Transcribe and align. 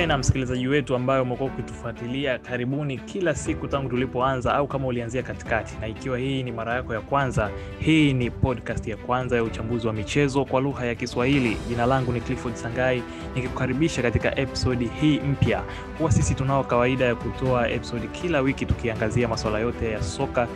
tena 0.00 0.18
msikilizaji 0.18 0.68
wetu 0.68 0.94
ambaye 0.96 1.20
umekuwa 1.20 1.50
ukitufuatilia 1.50 2.38
karibuni 2.38 2.98
kila 2.98 3.34
siku 3.34 3.68
tangu 3.68 3.88
tulipoanza, 3.88 4.54
au 4.54 4.66
kama 4.68 4.86
ulianzia 4.86 5.22
katikati, 5.22 5.74
na 5.80 5.86
ikiwa 5.88 6.18
hii 6.18 6.42
ni 6.42 6.52
mara 6.52 6.74
yako 6.74 6.94
ya 6.94 7.00
kwanza, 7.00 7.50
hii 7.78 8.12
ni 8.12 8.30
podcast 8.30 8.86
ya 8.88 8.96
kwanza 8.96 9.36
ya 9.36 9.42
uchambuzi 9.42 9.86
wa 9.86 9.92
michezo 9.92 10.44
kwa 10.44 10.60
lugha 10.60 10.84
ya 10.86 10.94
Kiswahili. 10.94 11.56
Jina 11.68 11.86
langu 11.86 12.12
ni 12.12 12.20
Clifford 12.20 12.54
Sangai, 12.54 13.02
nikikukaribisha 13.34 14.02
katika 14.02 14.38
episodi 14.38 14.90
hii 15.00 15.18
mpya. 15.20 15.62
Huwa 15.98 16.12
sisi 16.12 16.34
tunao 16.34 16.64
kawaida 16.64 17.04
ya 17.04 17.14
kutoa 17.14 17.68
episodi 17.70 18.08
kila 18.08 18.40
wiki 18.40 18.66
tukiangazia 18.66 19.28
masuala 19.28 19.58
yote 19.58 19.90
ya 19.90 20.02
soka 20.02 20.48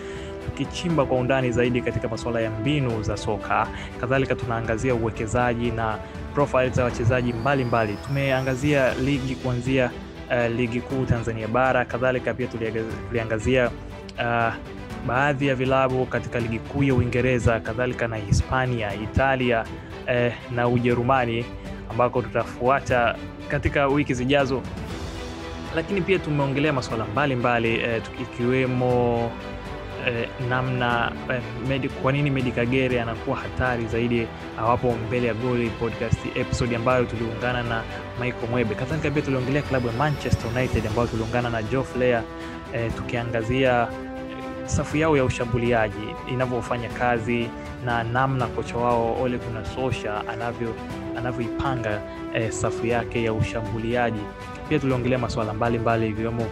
tukichimba 0.44 1.04
kwa 1.06 1.16
undani 1.18 1.52
zaidi 1.52 1.80
katika 1.82 2.08
masuala 2.08 2.40
ya 2.40 2.50
mbinu 2.50 3.02
za 3.02 3.16
soka. 3.16 3.68
Kadhalika 4.00 4.34
tunaangazia 4.34 4.94
uwekezaji 4.94 5.70
na 5.70 5.98
profile 6.34 6.70
za 6.70 6.84
wachezaji 6.84 7.32
mbalimbali. 7.32 7.96
Tumeangazia 8.06 8.94
ligi 8.94 9.34
kuanzia 9.34 9.90
uh, 10.30 10.56
ligi 10.56 10.80
kuu 10.80 11.04
Tanzania 11.04 11.48
bara. 11.48 11.84
Kadhalika 11.84 12.34
pia 12.34 12.46
tuliangazia 13.10 13.70
uh, 14.18 14.54
baadhi 15.06 15.46
ya 15.46 15.54
vilabu 15.54 16.06
katika 16.06 16.40
ligi 16.40 16.58
kuu 16.58 16.82
ya 16.82 16.94
Uingereza, 16.94 17.60
kadhalika 17.60 18.08
na 18.08 18.16
Hispania, 18.16 18.94
Italia 18.94 19.64
eh, 20.06 20.32
na 20.50 20.68
Ujerumani 20.68 21.44
ambako 21.90 22.22
tutafuata 22.22 23.16
katika 23.48 23.86
wiki 23.86 24.14
zijazo, 24.14 24.62
lakini 25.76 26.00
pia 26.00 26.18
tumeongelea 26.18 26.72
masuala 26.72 27.04
mbalimbali 27.04 27.74
eh, 27.80 28.02
ikiwemo 28.22 29.30
Eh, 30.06 30.28
namna 30.48 31.12
eh, 31.30 31.40
medi, 31.68 31.88
kwa 31.88 32.12
nini 32.12 32.30
Medi 32.30 32.52
Kagere 32.52 33.00
anakuwa 33.00 33.36
hatari 33.36 33.86
zaidi 33.86 34.26
awapo 34.58 34.92
mbele 35.08 35.26
ya 35.26 35.34
goli 35.34 35.70
podcast 35.70 36.18
episode 36.36 36.76
ambayo 36.76 37.04
tuliungana 37.04 37.62
na 37.62 37.82
Michael 38.20 38.50
Mwebe. 38.50 38.74
Kadhalika 38.74 39.10
pia 39.10 39.22
tuliongelea 39.22 39.62
klabu 39.62 39.86
ya 39.86 39.92
Manchester 39.92 40.50
United 40.56 40.86
ambayo 40.86 41.08
tuliungana 41.08 41.50
na 41.50 41.62
Joe 41.62 41.82
Flair 41.84 42.22
eh, 42.74 42.92
tukiangazia 42.96 43.88
safu 44.66 44.96
yao 44.96 45.16
ya 45.16 45.24
ushambuliaji 45.24 46.14
inavyofanya 46.32 46.88
kazi 46.88 47.48
na 47.84 48.04
namna 48.04 48.46
kocha 48.46 48.76
wao 48.76 49.22
Ole 49.22 49.38
Gunnar 49.38 49.64
Solskjaer 49.66 50.22
anavyo 50.32 50.74
anavyoipanga 51.18 52.00
eh, 52.34 52.50
safu 52.50 52.86
yake 52.86 53.24
ya 53.24 53.32
ushambuliaji 53.32 54.20
pia 54.68 54.78
tuliongelea 54.78 55.18
masuala 55.18 55.54
mbalimbali 55.54 56.08
ikiwemo 56.08 56.46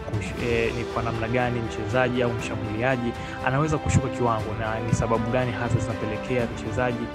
eh, 0.45 0.73
ni 0.77 0.83
kwa 0.83 1.03
namna 1.03 1.27
gani 1.27 1.59
mchezaji 1.59 2.21
au 2.23 2.33
mshambuliaji 2.33 3.11
anaweza 3.45 3.77
kushuka 3.77 4.07
kiwango 4.07 4.53
na 4.59 4.79
ni 4.79 4.93
sababu 4.93 5.31
gani 5.31 5.51
hasa 5.51 5.79
zinapelekea 5.79 6.47
mchezaji 6.55 7.05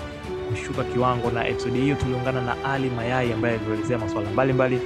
kushuka 0.50 0.84
kiwango. 0.84 1.30
Na 1.30 1.48
episodi 1.48 1.80
hiyo 1.80 1.96
tuliungana 1.96 2.40
na 2.42 2.64
Ali 2.74 2.90
Mayai 2.90 3.32
ambaye 3.32 3.54
alielezea 3.58 3.98
masuala 3.98 4.30
mbalimbali. 4.30 4.80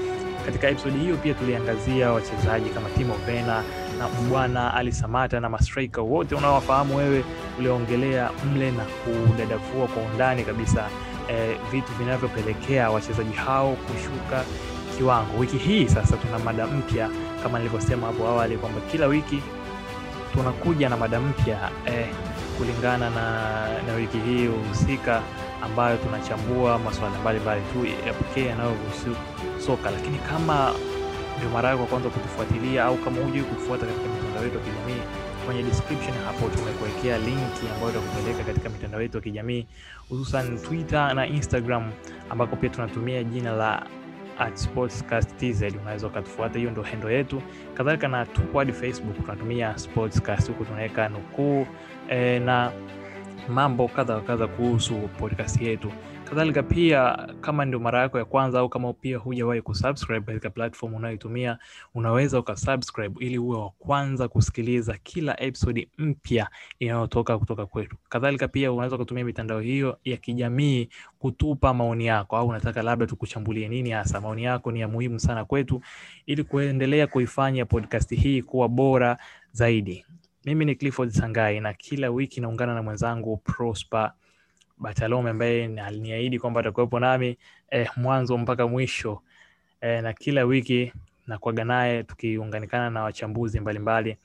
Katika 0.47 0.69
episodi 0.69 0.99
hiyo 0.99 1.17
pia 1.17 1.35
tuliangazia 1.35 2.13
wachezaji 2.13 2.71
kama 2.71 2.89
Timo 2.91 3.15
Werner 3.29 3.63
na 3.99 4.09
Mbwana 4.09 4.75
Ali 4.75 4.93
Samata 4.93 5.41
na 5.41 5.49
mastrika 5.49 6.01
wote 6.03 6.35
unaowafahamu 6.35 6.97
wewe, 6.97 7.25
uliongelea 7.59 8.31
mle 8.55 8.71
na 8.71 8.85
kudadavua 8.85 9.87
kwa 9.87 10.03
undani 10.03 10.45
kabisa 10.45 10.89
eh, 11.29 11.57
vitu 11.73 11.93
vinavyopelekea 11.99 12.91
wachezaji 12.91 13.33
hao 13.33 13.73
kushuka 13.77 14.45
kiwango. 15.03 15.39
Wiki 15.39 15.59
hii 15.59 15.89
sasa 15.89 16.17
tuna 16.17 16.39
mada 16.39 16.67
mpya 16.67 17.11
kama 17.43 17.59
nilivyosema 17.59 18.07
hapo 18.07 18.27
awali 18.27 18.57
kwamba 18.57 18.81
kila 18.81 19.07
wiki 19.07 19.43
tunakuja 20.33 20.89
na 20.89 20.97
mada 20.97 21.21
mpya 21.21 21.71
eh, 21.87 22.07
kulingana 22.59 23.11
na, 23.11 23.25
na 23.87 23.95
wiki 23.95 24.19
hii 24.19 24.47
husika 24.47 25.23
ambayo 25.63 25.97
tunachambua 25.97 26.79
masuala 26.79 27.19
mbalimbali 27.19 27.61
tu 27.73 27.85
ya 28.39 28.49
yanayohusu 28.49 29.17
soka. 29.67 29.91
Lakini 29.91 30.19
kama 30.19 30.73
ndio 31.39 31.51
mara 31.51 31.69
yako 31.69 31.87
kwanza 31.87 32.09
kutufuatilia 32.09 32.85
au 32.85 32.97
kama 32.97 33.23
hujui 33.23 33.43
kutufuata 33.43 33.87
katika 33.87 34.09
mitandao 34.09 34.45
yetu 34.45 34.57
ya 34.59 34.63
kijamii, 34.65 35.03
kwenye 35.47 35.63
description 35.63 36.15
hapo 36.27 36.49
tumekuwekea 36.49 37.19
linki 37.19 37.65
ambayo 37.75 37.91
itakupeleka 37.91 38.45
katika 38.45 38.69
mitandao 38.69 39.03
yetu 39.03 39.17
ya 39.17 39.23
kijamii 39.23 39.67
hususan 40.09 40.59
Twitter 40.59 41.15
na 41.15 41.27
Instagram 41.27 41.91
ambako 42.31 42.57
pia 42.57 42.71
tunatumia 42.71 43.25
jina 43.25 43.53
la 43.53 43.87
at 44.43 44.57
Sportscast 44.57 45.37
unaweza 45.83 46.07
ukatufuata, 46.07 46.59
hiyo 46.59 46.71
ndo 46.71 46.83
hendo 46.83 47.11
yetu. 47.11 47.43
Kadhalika 47.75 48.09
na 48.09 48.27
hadi 48.59 48.73
Facebook 48.73 49.21
tunatumia 49.21 49.79
Sportscast, 49.79 50.49
huku 50.49 50.65
tunaweka 50.65 51.09
nukuu 51.09 51.67
e, 52.09 52.39
na 52.39 52.73
mambo 53.49 53.89
kadha 53.89 54.15
wa 54.15 54.21
kadha 54.21 54.47
kuhusu 54.47 54.95
podcast 54.95 55.61
yetu. 55.63 55.93
Kadhalika 56.33 56.63
pia 56.63 57.29
kama 57.41 57.65
ndio 57.65 57.81
mara 57.81 58.01
yako 58.01 58.19
ya 58.19 58.25
kwanza 58.25 58.59
au 58.59 58.69
kama 58.69 58.93
pia 58.93 59.19
hujawahi 59.19 59.63
kusubscribe 59.63 60.27
katika 60.27 60.51
platform 60.51 60.95
unayoitumia, 60.95 61.59
unaweza 61.95 62.39
ukasubscribe 62.39 63.25
ili 63.27 63.39
uwe 63.39 63.59
wa 63.59 63.71
kwanza 63.71 64.29
kusikiliza 64.29 64.99
kila 65.03 65.41
episodi 65.43 65.89
mpya 65.99 66.49
inayotoka 66.79 67.39
kutoka 67.39 67.67
kwetu. 67.67 67.97
Kadhalika 68.09 68.49
pia 68.49 68.73
unaweza 68.73 68.97
ukatumia 68.97 69.25
mitandao 69.25 69.61
hiyo 69.61 69.99
ya 70.05 70.17
kijamii 70.17 70.89
kutupa 71.19 71.75
maoni 71.75 72.07
yako, 72.07 72.37
au 72.37 72.49
unataka 72.49 72.83
labda 72.83 73.07
tukuchambulie 73.07 73.69
nini 73.69 73.91
hasa. 73.91 74.21
Maoni 74.21 74.45
yako 74.45 74.73
ni 74.73 74.81
ya 74.81 74.89
muhimu 74.89 75.21
sana 75.21 75.45
kwetu 75.45 75.81
ili 76.27 76.45
kuendelea 76.45 77.07
kuifanya 77.07 77.65
podcast 77.67 78.11
hii 78.15 78.43
kuwa 78.43 78.69
bora 78.69 79.19
zaidi. 79.51 80.05
Mimi 80.45 80.65
ni 80.65 80.75
Clifford 80.75 81.11
Sangai 81.11 81.61
na 81.61 81.73
kila 81.75 82.11
wiki 82.11 82.41
naungana 82.41 82.75
na 82.75 82.83
mwenzangu 82.83 83.37
Prosper 83.37 84.13
Batalome 84.79 85.31
ambaye 85.31 85.81
aliniahidi 85.81 86.39
kwamba 86.39 86.61
atakuwepo 86.61 87.01
nami 87.01 87.39
eh, 87.71 87.89
mwanzo 87.97 88.39
mpaka 88.39 88.67
mwisho 88.69 89.23
eh, 89.81 90.03
na 90.03 90.13
kila 90.13 90.45
wiki 90.45 90.93
nakuaga 91.27 91.65
naye 91.65 92.03
tukiunganikana 92.03 92.91
na 92.91 93.03
wachambuzi 93.03 93.61
mbalimbali 93.61 94.11
mbali. 94.11 94.19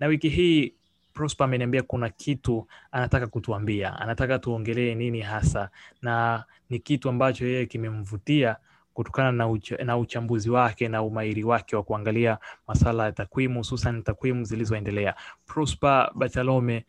Na 0.00 0.06
wiki 0.06 0.28
hii 0.28 0.72
Prosper 1.14 1.44
ameniambia 1.44 1.82
kuna 1.82 2.08
kitu 2.08 2.66
anataka 2.92 3.26
kutuambia, 3.26 3.98
anataka 3.98 4.38
tuongelee 4.38 4.94
nini 4.94 5.20
hasa, 5.20 5.70
na 6.02 6.44
ni 6.70 6.78
kitu 6.78 7.08
ambacho 7.08 7.46
yeye 7.46 7.66
kimemvutia 7.66 8.56
kutokana 8.94 9.32
na, 9.32 9.48
uch 9.48 9.70
na 9.72 9.98
uchambuzi 9.98 10.50
wake 10.50 10.88
na 10.88 11.02
umahiri 11.02 11.44
wake 11.44 11.76
wa 11.76 11.82
kuangalia 11.82 12.38
masala 12.68 13.04
ya 13.04 13.12
takwimu, 13.12 13.58
hususan 13.58 14.02
takwimu 14.02 14.44
zilizoendelea. 14.44 15.14
Prosper 15.46 16.10
Batalome, 16.14 16.84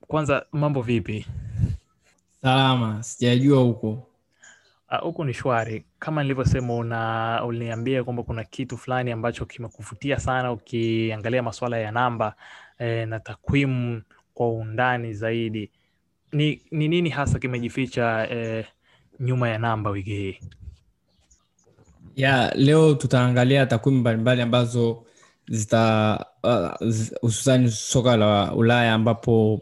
kwanza 0.00 0.46
mambo 0.52 0.82
vipi? 0.82 1.26
Salama, 2.42 3.02
sijajua 3.02 3.62
huko 3.62 4.06
huku. 5.00 5.20
Uh, 5.20 5.26
ni 5.26 5.34
shwari 5.34 5.84
kama 5.98 6.22
nilivyosema. 6.22 6.74
Una 6.74 7.42
uliniambia 7.44 8.04
kwamba 8.04 8.22
kuna 8.22 8.44
kitu 8.44 8.78
fulani 8.78 9.12
ambacho 9.12 9.44
kimekuvutia 9.44 10.18
sana 10.20 10.52
ukiangalia 10.52 11.42
masuala 11.42 11.78
ya 11.78 11.92
namba 11.92 12.34
eh, 12.78 13.08
na 13.08 13.20
takwimu 13.20 14.02
kwa 14.34 14.48
undani 14.52 15.14
zaidi. 15.14 15.70
Ni, 16.32 16.62
ni 16.70 16.88
nini 16.88 17.10
hasa 17.10 17.38
kimejificha 17.38 18.28
eh, 18.30 18.66
nyuma 19.20 19.48
ya 19.48 19.58
namba 19.58 19.90
wiki 19.90 20.10
hii? 20.10 20.40
ya 22.16 22.52
leo 22.54 22.94
tutaangalia 22.94 23.66
takwimu 23.66 23.98
mbalimbali 23.98 24.42
ambazo 24.42 25.04
zita 25.48 26.24
hususani 27.20 27.66
uh, 27.66 27.72
soka 27.72 28.16
la 28.16 28.52
Ulaya 28.54 28.94
ambapo 28.94 29.60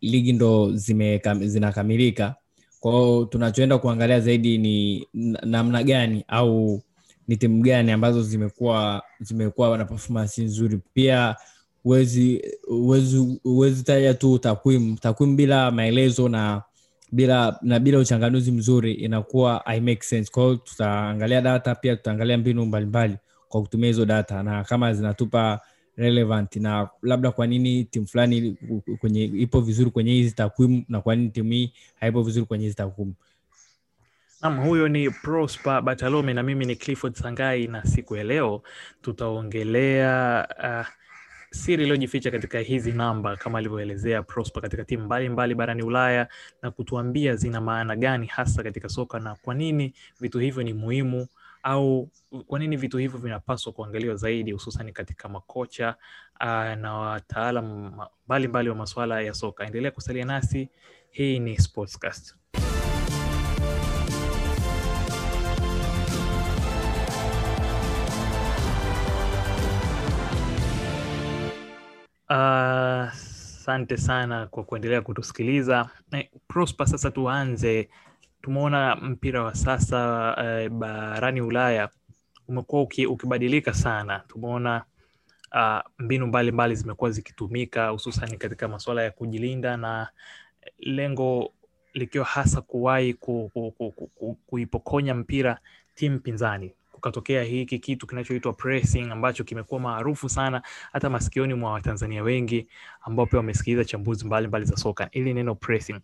ligi 0.00 0.32
ndo 0.32 0.72
zinakamilika. 1.46 2.34
kwao 2.80 3.24
tunachoenda 3.24 3.78
kuangalia 3.78 4.20
zaidi 4.20 4.58
ni 4.58 5.06
namna 5.42 5.82
gani 5.82 6.24
au 6.28 6.82
ni 7.28 7.36
timu 7.36 7.62
gani 7.62 7.92
ambazo 7.92 8.22
zimekuwa 8.22 9.02
zimekuwa 9.20 9.78
na 9.78 9.84
performance 9.84 10.42
nzuri. 10.44 10.80
Pia 10.94 11.36
huwezi 13.42 13.82
taja 13.84 14.14
tu 14.14 14.38
takwimu 14.38 14.96
takwimu 14.96 15.36
bila 15.36 15.70
maelezo 15.70 16.28
na 16.28 16.62
bila 17.12 17.58
na 17.62 17.78
bila 17.80 17.98
uchanganuzi 17.98 18.52
mzuri 18.52 18.92
inakuwa 18.92 19.66
I 19.66 19.80
make 19.80 20.02
sense. 20.02 20.30
kwao 20.32 20.56
tutaangalia 20.56 21.40
data, 21.40 21.74
pia 21.74 21.96
tutaangalia 21.96 22.38
mbinu 22.38 22.66
mbalimbali 22.66 23.16
kwa 23.48 23.62
kutumia 23.62 23.86
hizo 23.86 24.04
data 24.04 24.42
na 24.42 24.64
kama 24.64 24.92
zinatupa 24.92 25.60
relevant 25.98 26.56
na 26.56 26.88
labda 27.02 27.30
kwa 27.30 27.46
nini 27.46 27.84
timu 27.84 28.06
fulani 28.06 28.56
kwenye 29.00 29.24
ipo 29.24 29.60
vizuri 29.60 29.90
kwenye 29.90 30.12
hizi 30.12 30.32
takwimu 30.34 30.84
na 30.88 31.00
kwa 31.00 31.16
nini 31.16 31.30
timu 31.30 31.52
hii 31.52 31.72
haipo 32.00 32.22
vizuri 32.22 32.46
kwenye 32.46 32.64
hizi 32.64 32.76
takwimu. 32.76 33.14
nam 34.42 34.60
huyo 34.60 34.88
ni 34.88 35.10
Prosper 35.10 35.82
Batalome 35.82 36.34
na 36.34 36.42
mimi 36.42 36.64
ni 36.66 36.76
Clifford 36.76 37.14
Sangai, 37.14 37.66
na 37.66 37.84
siku 37.84 38.16
ya 38.16 38.24
leo 38.24 38.62
tutaongelea 39.02 40.48
uh, 40.80 40.86
siri 41.50 41.82
iliyojificha 41.82 42.30
katika 42.30 42.58
hizi 42.58 42.92
namba 42.92 43.36
kama 43.36 43.58
alivyoelezea 43.58 44.22
Prosper 44.22 44.62
katika 44.62 44.84
timu 44.84 45.04
mbalimbali 45.04 45.54
barani 45.54 45.82
Ulaya 45.82 46.28
na 46.62 46.70
kutuambia 46.70 47.36
zina 47.36 47.60
maana 47.60 47.96
gani 47.96 48.26
hasa 48.26 48.62
katika 48.62 48.88
soka 48.88 49.18
na 49.20 49.34
kwa 49.34 49.54
nini 49.54 49.94
vitu 50.20 50.38
hivyo 50.38 50.62
ni 50.62 50.72
muhimu 50.72 51.26
au 51.68 52.10
kwa 52.46 52.58
nini 52.58 52.76
vitu 52.76 52.98
hivyo 52.98 53.18
vinapaswa 53.18 53.72
kuangaliwa 53.72 54.14
zaidi 54.16 54.52
hususan 54.52 54.92
katika 54.92 55.28
makocha 55.28 55.96
uh, 56.40 56.46
na 56.80 56.94
wataalam 56.94 57.92
mbalimbali 58.26 58.68
wa 58.68 58.74
masuala 58.74 59.20
ya 59.20 59.34
soka. 59.34 59.64
Endelea 59.66 59.90
kusalia 59.90 60.24
nasi, 60.24 60.68
hii 61.10 61.38
ni 61.38 61.58
Sportscast. 61.58 62.34
Asante 72.28 73.94
uh, 73.94 74.00
sana 74.00 74.46
kwa 74.46 74.64
kuendelea 74.64 75.00
kutusikiliza. 75.02 75.88
Prosper, 76.48 76.86
sasa 76.86 77.10
tuanze 77.10 77.88
Tumeona 78.42 78.96
mpira 78.96 79.42
wa 79.42 79.54
sasa 79.54 79.98
uh, 80.36 80.72
barani 80.72 81.40
Ulaya 81.40 81.88
umekuwa 82.48 82.82
uki, 82.82 83.06
ukibadilika 83.06 83.74
sana. 83.74 84.18
Tumeona 84.28 84.84
uh, 85.54 85.80
mbinu 85.98 86.26
mbalimbali 86.26 86.74
zimekuwa 86.74 87.10
zikitumika 87.10 87.88
hususan 87.88 88.36
katika 88.38 88.68
masuala 88.68 89.02
ya 89.02 89.10
kujilinda 89.10 89.76
na 89.76 90.08
lengo 90.78 91.52
likiwa 91.94 92.24
hasa 92.24 92.60
kuwahi 92.60 93.14
ku, 93.14 93.50
ku, 93.54 93.70
ku, 93.70 93.92
ku, 93.92 94.06
ku, 94.06 94.34
kuipokonya 94.46 95.14
mpira 95.14 95.58
timu 95.94 96.18
pinzani. 96.20 96.74
Kukatokea 96.92 97.42
hiki 97.42 97.78
kitu 97.78 98.06
kinachoitwa 98.06 98.52
pressing 98.52 99.10
ambacho 99.12 99.44
kimekuwa 99.44 99.80
maarufu 99.80 100.28
sana 100.28 100.62
hata 100.92 101.10
masikioni 101.10 101.54
mwa 101.54 101.72
Watanzania 101.72 102.22
wengi 102.22 102.68
ambao 103.02 103.26
pia 103.26 103.36
wamesikiliza 103.36 103.84
chambuzi 103.84 104.26
mbalimbali 104.26 104.64
za 104.64 104.76
soka. 104.76 105.08
Ili 105.12 105.34
neno 105.34 105.54
pressing, 105.54 106.00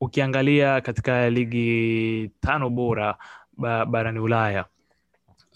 ukiangalia 0.00 0.80
katika 0.80 1.30
ligi 1.30 2.30
tano 2.40 2.70
bora 2.70 3.18
ba, 3.56 3.86
barani 3.86 4.18
Ulaya 4.18 4.64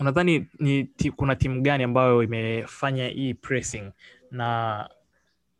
unadhani 0.00 0.46
ni 0.58 0.84
ti, 0.84 1.10
kuna 1.10 1.36
timu 1.36 1.60
gani 1.62 1.84
ambayo 1.84 2.22
imefanya 2.22 3.08
hii 3.08 3.34
pressing 3.34 3.92
na 4.30 4.88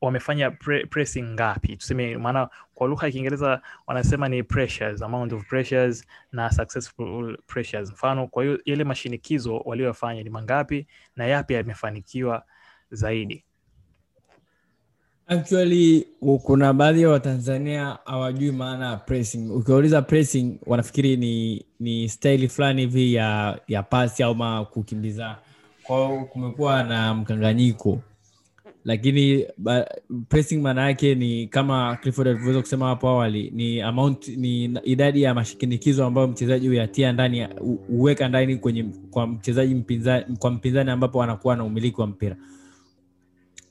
wamefanya 0.01 0.51
pre, 0.51 0.87
pressing 0.87 1.23
ngapi? 1.23 1.77
Tuseme, 1.77 2.17
maana 2.19 2.49
kwa 2.75 2.89
lugha 2.89 3.07
ya 3.07 3.13
Kiingereza 3.13 3.63
wanasema 3.87 4.29
ni 4.29 4.43
pressures, 4.43 5.03
amount 5.03 5.33
of 5.33 5.49
pressures 5.49 6.07
na 6.33 6.51
successful 6.51 7.39
pressures. 7.47 7.93
Mfano, 7.93 8.27
kwa 8.27 8.45
hiyo 8.45 8.61
yale 8.65 8.85
mashinikizo 8.85 9.57
waliyofanya 9.59 10.23
ni 10.23 10.31
mangapi 10.31 10.87
na 11.17 11.27
yapi 11.27 11.55
yamefanikiwa 11.55 12.45
zaidi? 12.91 13.45
Actually 15.31 16.07
kuna 16.43 16.73
baadhi 16.73 17.03
ya 17.03 17.09
Watanzania 17.09 17.99
hawajui 18.05 18.53
maana 18.53 18.87
ya 18.91 18.97
pressing. 18.97 19.51
Ukiwauliza 19.51 20.03
pressing, 20.03 20.59
wanafikiri 20.67 21.17
ni 21.17 21.65
ni 21.81 22.09
staili 22.09 22.49
fulani 22.49 22.81
hivi 22.81 23.15
ya 23.15 23.59
ya 23.69 23.83
pasi 23.83 24.23
au 24.23 24.67
kukimbiza. 24.67 25.37
Kwao 25.83 26.25
kumekuwa 26.25 26.83
na 26.83 27.15
mkanganyiko, 27.15 27.99
lakini 28.85 29.47
ba, 29.59 29.87
pressing 30.29 30.57
maana 30.61 30.83
yake 30.83 31.15
ni 31.15 31.47
kama 31.47 31.97
Clifford 31.97 32.29
alivyoweza 32.29 32.61
kusema 32.61 32.87
hapo 32.87 33.09
awali, 33.09 33.51
ni 33.55 33.81
amount, 33.83 34.29
ni 34.29 34.65
idadi 34.85 35.23
ya 35.23 35.35
mashinikizo 35.35 36.05
ambayo 36.07 36.29
mchezaji 36.29 36.69
huyatia 36.69 37.13
ndani, 37.13 37.49
huweka 37.89 38.29
ndani 38.29 38.57
kwenye 38.57 38.85
kwa 39.11 39.27
mchezaji 39.27 39.75
mpinzani, 39.75 40.37
kwa 40.39 40.51
mpinzani 40.51 40.91
ambapo 40.91 41.23
anakuwa 41.23 41.57
na 41.57 41.65
umiliki 41.65 42.01
wa 42.01 42.07
mpira 42.07 42.37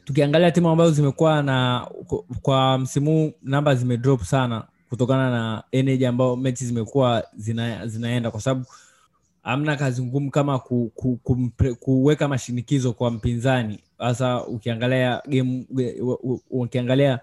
tukiangalia 0.10 0.52
timu 0.52 0.70
ambazo 0.70 0.92
zimekuwa 0.92 1.44
na 1.44 1.88
kwa 2.42 2.78
msimu 2.78 3.12
huu 3.12 3.32
namba 3.44 3.76
zimedrop 3.76 4.22
sana 4.24 4.64
kutokana 4.90 5.30
na 5.30 5.64
energy 5.72 6.06
ambayo 6.06 6.36
mechi 6.36 6.66
zimekuwa 6.66 7.24
zina, 7.36 7.88
zinaenda 7.88 8.32
kwa 8.32 8.42
sababu 8.42 8.66
hamna 9.44 9.76
kazi 9.76 10.04
ngumu 10.04 10.32
kama 10.32 10.60
ku, 10.60 10.92
ku, 10.96 11.20
ku, 11.24 11.50
kuweka 11.80 12.28
mashinikizo 12.28 12.94
kwa 12.94 13.12
mpinzani 13.12 13.80
hasa 13.98 14.46
ukiangalia 14.46 15.22
game 15.28 15.66
ukiangalia 16.50 17.20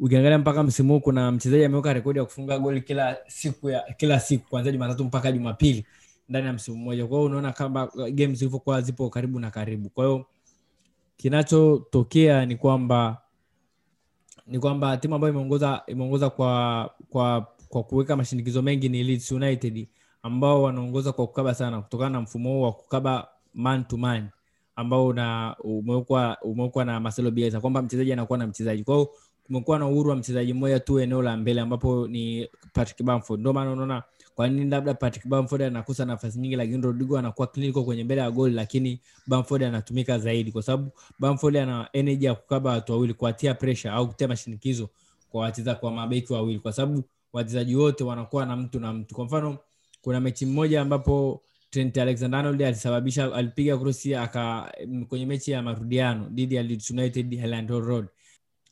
ukiangalia 0.00 0.38
mpaka 0.38 0.62
msimu 0.62 0.92
huu 0.92 1.00
kuna 1.00 1.32
mchezaji 1.32 1.64
ameweka 1.64 1.92
rekodi 1.92 2.18
ya 2.18 2.24
kufunga 2.24 2.58
goli 2.58 2.80
kila 2.80 3.16
siku 3.26 3.70
ya 3.70 3.80
kila 3.96 4.20
siku 4.20 4.48
kuanzia 4.48 4.72
Jumatatu 4.72 5.04
mpaka 5.04 5.32
Jumapili 5.32 5.86
ndani 6.28 6.46
ya 6.46 6.52
msimu 6.52 6.76
mmoja. 6.76 7.06
Kwa 7.06 7.16
hiyo 7.18 7.30
unaona 7.30 7.52
kama 7.52 7.86
game 8.12 8.34
zilivyokuwa 8.34 8.80
zipo 8.80 9.10
karibu 9.10 9.40
na 9.40 9.50
karibu. 9.50 9.88
Kwa 9.88 10.04
hiyo 10.06 10.26
kinachotokea 11.18 12.46
ni 12.46 12.56
kwamba 12.56 13.22
ni 14.46 14.58
kwamba 14.58 14.96
timu 14.96 15.14
ambayo 15.14 15.32
imeongoza 15.32 15.82
imeongoza 15.86 16.30
kwa 16.30 16.90
kwa 17.10 17.46
kwa 17.68 17.82
kuweka 17.82 18.16
mashinikizo 18.16 18.62
mengi 18.62 18.88
ni 18.88 19.02
Leeds 19.04 19.32
United 19.32 19.88
ambao 20.22 20.62
wanaongoza 20.62 21.12
kwa 21.12 21.26
kukaba 21.26 21.54
sana 21.54 21.82
kutokana 21.82 22.10
na 22.10 22.20
mfumo 22.20 22.50
huo 22.50 22.62
wa 22.62 22.72
kukaba 22.72 23.28
man 23.54 23.84
to 23.84 23.96
man 23.96 24.28
ambao 24.76 25.06
umewekwa 25.60 26.36
umewekwa 26.42 26.84
na 26.84 27.00
Marcelo 27.00 27.30
Bielsa 27.30 27.60
kwamba 27.60 27.82
mchezaji 27.82 28.12
anakuwa 28.12 28.38
na 28.38 28.46
mchezaji. 28.46 28.84
Kwa 28.84 28.94
hiyo 28.94 29.10
kumekuwa 29.46 29.78
na 29.78 29.86
uhuru 29.86 30.10
wa 30.10 30.16
mchezaji 30.16 30.52
mmoja 30.54 30.80
tu 30.80 31.00
eneo 31.00 31.22
la 31.22 31.36
mbele 31.36 31.60
ambapo 31.60 32.08
ni 32.08 32.48
Patrick 32.72 33.02
Bamford. 33.02 33.40
Ndio 33.40 33.52
maana 33.52 33.72
unaona 33.72 34.02
kwa 34.38 34.48
nini 34.48 34.70
labda 34.70 34.94
Patrick 34.94 35.26
Bamford 35.26 35.62
anakosa 35.62 36.04
nafasi 36.04 36.38
nyingi, 36.38 36.56
lakini 36.56 36.82
Rodrigo 36.82 37.18
anakuwa 37.18 37.46
kliniko 37.46 37.84
kwenye 37.84 38.04
mbele 38.04 38.20
ya 38.20 38.30
goli, 38.30 38.54
lakini 38.54 39.00
Bamford 39.26 39.62
anatumika 39.62 40.18
zaidi 40.18 40.52
kwa 40.52 40.62
sababu 40.62 40.90
Bamford 41.18 41.56
ana 41.56 41.88
energy 41.92 42.24
ya 42.26 42.34
kukaba 42.34 42.70
watu 42.70 42.92
wawili, 42.92 43.14
kuatia 43.14 43.54
pressure 43.54 43.90
au 43.94 44.08
kutia 44.08 44.28
mashinikizo 44.28 44.88
kwa 45.30 45.42
wacheza 45.42 45.74
kwa 45.74 45.90
mabeki 45.90 46.32
wawili, 46.32 46.58
kwa 46.58 46.72
sababu 46.72 47.02
wachezaji 47.32 47.76
wote 47.76 48.04
wanakuwa 48.04 48.46
na 48.46 48.56
mtu 48.56 48.80
na 48.80 48.92
mtu. 48.92 49.14
Kwa 49.14 49.24
mfano, 49.24 49.58
kuna 50.02 50.20
mechi 50.20 50.46
moja 50.46 50.80
ambapo 50.82 51.42
Trent 51.70 51.98
Alexander-Arnold 51.98 52.62
alisababisha 52.62 53.34
alipiga 53.34 53.78
krosi 53.78 54.14
aka 54.14 54.72
kwenye 55.08 55.26
mechi 55.26 55.50
ya 55.50 55.62
marudiano 55.62 56.28
dhidi 56.28 56.54
ya 56.54 56.62
United 56.90 57.30
Highland 57.30 57.70
Road 57.70 58.06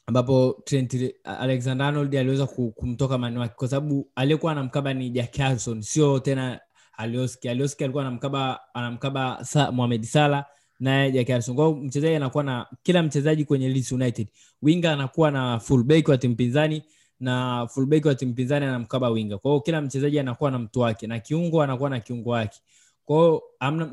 ambapo 0.07 0.63
Trent 0.65 1.15
Alexander-Arnold 1.25 2.15
aliweza 2.17 2.47
kumtoka 2.47 3.19
mani 3.19 3.39
wake 3.39 3.55
kwa 3.57 3.69
sababu 3.69 4.11
aliyekuwa 4.15 4.53
anamkaba 4.53 4.95
ni 4.95 5.11
Jack 5.11 5.37
Harrison, 5.37 5.83
sio 5.83 6.19
tena 6.19 6.61
Alioski. 6.97 7.49
Alioski 7.49 7.85
alikuwa 7.85 8.05
anamkaba 8.07 8.61
anamkaba 8.75 9.45
sa, 9.45 9.73
Mohamed 9.73 10.03
Salah 10.05 10.45
naye 10.81 11.13
Jack 11.13 11.29
Harrison. 11.29 11.55
Kwa 11.57 11.77
mchezaji 11.77 12.15
anakuwa 12.15 12.45
na 12.45 12.67
kila 12.83 13.03
mchezaji 13.03 13.45
kwenye 13.45 13.69
Leeds 13.69 13.93
United, 13.93 14.29
winga 14.63 14.93
anakuwa 14.93 15.31
na 15.31 15.59
fullback 15.61 16.09
wa 16.09 16.19
timu 16.19 16.37
pinzani 16.37 16.83
na 17.21 17.67
fullback 17.75 18.05
wa 18.05 18.15
timu 18.15 18.35
pinzani 18.35 18.67
anamkaba 18.67 19.11
winga. 19.11 19.39
Kwa 19.39 19.61
kila 19.61 19.81
mchezaji 19.83 20.19
anakuwa 20.19 20.51
na 20.51 20.59
mtu 20.59 20.81
wake 20.81 21.07
na 21.07 21.19
kiungo 21.21 21.63
anakuwa 21.63 21.91
na 21.91 22.01
kiungo 22.01 22.31
wake. 22.31 22.61
Kwa 23.05 23.43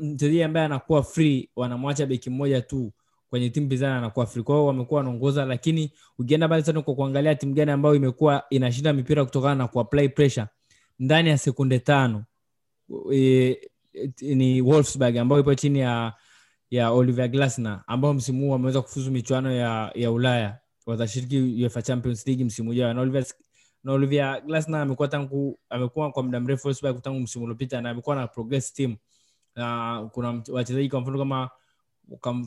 mchezaji 0.00 0.42
ambaye 0.42 0.66
anakuwa 0.66 1.02
free, 1.02 1.50
wanamwacha 1.56 2.06
beki 2.06 2.30
mmoja 2.30 2.60
tu 2.60 2.92
kwenye 3.30 3.50
timu 3.50 3.68
pinzani 3.68 3.94
anakuwa 3.94 4.26
free. 4.26 4.44
Wamekuwa 4.48 4.98
wanaongoza, 4.98 5.44
lakini 5.44 5.92
ukienda 6.18 6.46
mbali 6.46 6.62
sana 6.64 6.82
kwa 6.82 6.94
kuangalia 6.94 7.34
timu 7.34 7.54
gani 7.54 7.70
ambayo 7.70 7.94
imekuwa 7.94 8.42
inashinda 8.50 8.92
mipira 8.92 9.24
kutokana 9.24 9.54
na 9.54 9.68
kuapply 9.68 10.08
pressure 10.08 10.46
ndani 10.98 11.28
ya 11.28 11.38
sekunde 11.38 11.78
tano 11.78 12.24
e, 13.12 13.56
ni 14.20 14.60
Wolfsburg 14.60 15.16
ambayo 15.16 15.40
ipo 15.40 15.54
chini 15.54 15.78
ya 15.78 16.12
ya 16.70 16.90
Oliver 16.90 17.28
Glasner 17.28 17.84
ambao 17.86 18.14
msimu 18.14 18.40
huu 18.44 18.50
wameweza 18.50 18.82
kufuzu 18.82 19.10
michuano 19.10 19.52
ya 19.52 19.92
ya 19.94 20.10
Ulaya, 20.12 20.58
watashiriki 20.86 21.62
UEFA 21.64 21.82
Champions 21.82 22.26
League 22.26 22.44
msimu 22.44 22.70
ujao. 22.70 22.94
Na 22.94 23.00
Oliver 23.00 23.24
na 23.84 23.92
Oliver 23.92 24.42
Glasner 24.46 24.80
amekuwa 24.80 25.08
tangu 25.08 25.58
amekuwa 25.70 26.12
kwa 26.12 26.22
muda 26.22 26.40
mrefu 26.40 26.66
Wolfsburg 26.68 27.02
tangu 27.02 27.20
msimu 27.20 27.44
uliopita 27.44 27.80
na 27.80 27.90
amekuwa 27.90 28.16
na 28.16 28.26
progress 28.26 28.72
team, 28.72 28.96
na 29.56 30.08
kuna 30.12 30.42
wachezaji 30.52 30.88
kwa 30.88 31.00
mfano 31.00 31.18
kama 31.18 31.50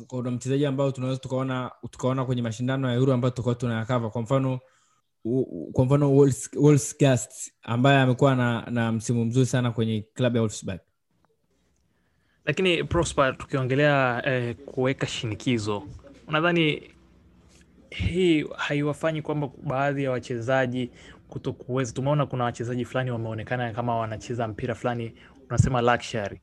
kuna 0.08 0.32
mchezaji 0.32 0.66
ambao 0.66 0.92
tunaweza 0.92 1.20
tukaona 1.20 1.72
tukaona 1.92 2.26
kwenye 2.26 2.42
mashindano 2.42 2.88
ya 2.90 2.94
Euro 2.96 3.14
ambayo 3.14 3.30
tutakuwa 3.30 3.56
tunayakava 3.56 4.10
kwa 4.10 4.22
mfano 4.22 4.60
kwa 5.74 5.86
mfano 5.86 6.16
Wolfsgast 6.56 7.54
ambaye 7.64 8.00
amekuwa 8.00 8.36
na, 8.36 8.62
na 8.72 8.92
msimu 8.92 9.26
mzuri 9.26 9.46
sana 9.46 9.72
kwenye 9.72 10.02
klabu 10.14 10.36
ya 10.36 10.42
Wolfsburg. 10.42 10.80
Lakini 12.46 12.84
Prosper, 12.84 13.38
tukiongelea 13.38 14.22
eh, 14.26 14.56
kuweka 14.56 15.08
shinikizo, 15.08 15.84
unadhani 16.28 16.92
hii 17.90 18.46
haiwafanyi 18.58 19.22
kwamba 19.22 19.50
baadhi 19.64 20.04
ya 20.04 20.12
wachezaji 20.12 20.92
kuto 21.30 21.54
kuweza? 21.54 21.94
Tumeona 21.94 22.26
kuna 22.26 22.44
wachezaji 22.44 22.86
fulani 22.86 23.12
wameonekana 23.12 23.74
kama 23.74 23.96
wanacheza 23.98 24.48
mpira 24.48 24.76
fulani 24.76 25.14
unasema 25.50 25.82
luxury 25.82 26.42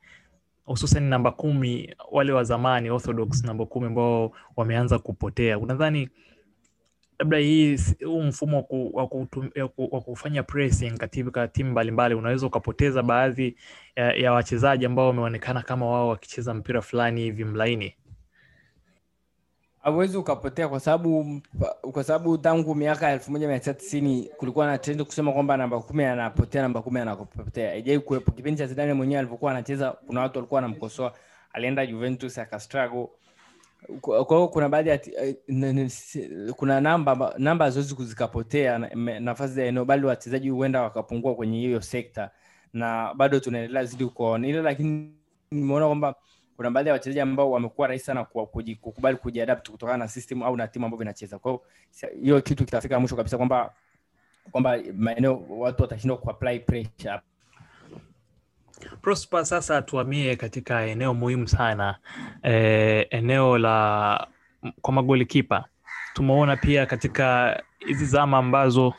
hususan 0.65 1.03
namba 1.03 1.31
kumi 1.31 1.95
wale 2.13 2.33
wa 2.33 2.45
zamani 2.45 2.91
orthodox 2.91 3.45
namba 3.45 3.67
kumi 3.67 3.87
ambao 3.87 4.33
wameanza 4.57 4.99
kupotea. 4.99 5.59
Unadhani 5.59 6.09
labda 7.19 7.39
hii 7.39 7.77
huu 8.05 8.23
mfumo 8.23 8.67
wa 9.77 10.01
kufanya 10.01 10.43
pressing 10.43 10.91
katika 10.91 11.49
timu 11.49 11.71
mbalimbali 11.71 12.15
unaweza 12.15 12.47
ukapoteza 12.47 13.03
baadhi 13.03 13.57
ya, 13.97 14.13
ya 14.13 14.33
wachezaji 14.33 14.87
ambao 14.87 15.07
wameonekana 15.07 15.63
kama 15.63 15.87
wao 15.87 16.09
wakicheza 16.09 16.55
mpira 16.55 16.83
fulani 16.83 17.21
hivi 17.21 17.45
mlaini? 17.45 17.95
Hauwezi 19.85 20.17
ukapotea 20.17 20.69
kwa 20.69 20.81
sababu 20.81 21.41
kwa 21.93 22.05
sababu 22.05 22.39
tangu 22.39 22.75
miaka 22.75 23.11
elfu 23.11 23.33
moja 23.33 23.49
mia 23.49 23.59
tisa 23.59 23.75
tisini 23.75 24.31
kulikuwa 24.37 24.67
na 24.67 24.79
trend 24.79 25.03
kusema 25.03 25.33
kwamba 25.33 25.57
namba 25.57 25.81
kumi 25.81 26.05
anapotea, 26.05 26.63
namba 26.63 26.83
kumi 26.83 27.01
anapotea. 27.01 27.71
Haijai 27.71 27.99
kuwepo. 27.99 28.31
Kipindi 28.33 28.59
cha 28.59 28.67
Zidane 28.67 28.93
mwenyewe 28.95 29.19
alivyokuwa 29.19 29.51
anacheza, 29.51 29.93
kuna 29.93 30.21
watu 30.21 30.39
walikuwa 30.39 30.61
wanamkosoa, 30.63 31.13
alienda 31.53 31.87
Juventus 31.87 32.39
akastrago 32.39 33.11
Kwa 34.01 34.37
hiyo 34.37 34.49
kuna 34.49 34.69
baadhi 34.69 34.89
ya 34.89 35.01
kuna 36.57 36.81
namba 36.81 37.35
namba 37.39 37.65
haziwezi 37.65 37.95
kuzikapotea 37.95 38.79
nafasi 39.21 39.55
za 39.55 39.65
eneo, 39.65 39.85
bali 39.85 40.07
wachezaji 40.07 40.49
huenda 40.51 40.83
wakapungua 40.83 41.35
kwenye 41.35 41.59
hiyo 41.59 41.81
sekta, 41.81 42.31
na 42.73 43.15
bado 43.15 43.41
tunaendelea 43.41 43.85
zidi 43.85 44.07
kuwaona. 44.07 44.49
Ile, 44.49 44.63
lakini 44.63 45.15
nimeona 45.51 45.87
kwamba 45.87 46.15
kuna 46.57 46.71
baadhi 46.71 46.89
ya 46.89 46.93
wachezaji 46.93 47.21
ambao 47.21 47.51
wamekuwa 47.51 47.89
rahisi 47.89 48.05
sana 48.05 48.25
kwa 48.25 48.47
kukubali 48.47 49.17
kujiadapt 49.17 49.71
kutokana 49.71 49.99
na 49.99 50.09
system 50.09 50.43
au 50.43 50.57
na 50.57 50.69
timu 50.69 50.85
ambavyo 50.85 51.05
inacheza 51.05 51.39
kwa 51.39 51.61
hiyo 52.23 52.41
kitu 52.41 52.65
kitafika 52.65 53.01
mwisho 53.01 53.17
kabisa 53.17 53.37
kwamba 53.37 53.73
kwamba 54.51 54.79
maeneo 54.97 55.45
watu 55.49 55.83
watashindwa 55.83 56.17
kuapply 56.19 56.61
pressure. 56.61 57.21
Prosper, 59.03 59.47
sasa 59.47 59.83
tuhamie 59.83 60.37
katika 60.37 60.83
eneo 60.87 61.15
muhimu 61.15 61.49
sana. 61.49 61.97
Eh, 62.43 63.07
eneo 63.11 63.59
la 63.59 64.27
kwa 64.81 64.95
magoli 64.95 65.27
kipa. 65.27 65.65
Tumeona 66.15 66.57
pia 66.57 66.87
katika 66.87 67.63
hizi 67.79 68.07
zama 68.07 68.39
ambazo 68.39 68.95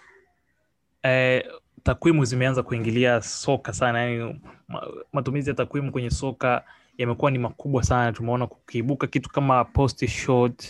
eh, 1.03 1.43
takwimu 1.83 2.25
zimeanza 2.25 2.63
kuingilia 2.63 3.21
soka 3.21 3.74
sana, 3.74 4.01
yani 4.01 4.41
matumizi 5.13 5.50
ya 5.50 5.55
takwimu 5.55 5.91
kwenye 5.91 6.09
soka 6.09 6.63
yamekuwa 6.98 7.32
ni 7.32 7.38
makubwa 7.40 7.84
sana. 7.84 8.12
Tumeona 8.12 8.48
kukiibuka 8.48 9.08
kitu 9.08 9.30
kama 9.30 9.66
post 9.66 10.08
shot 10.08 10.64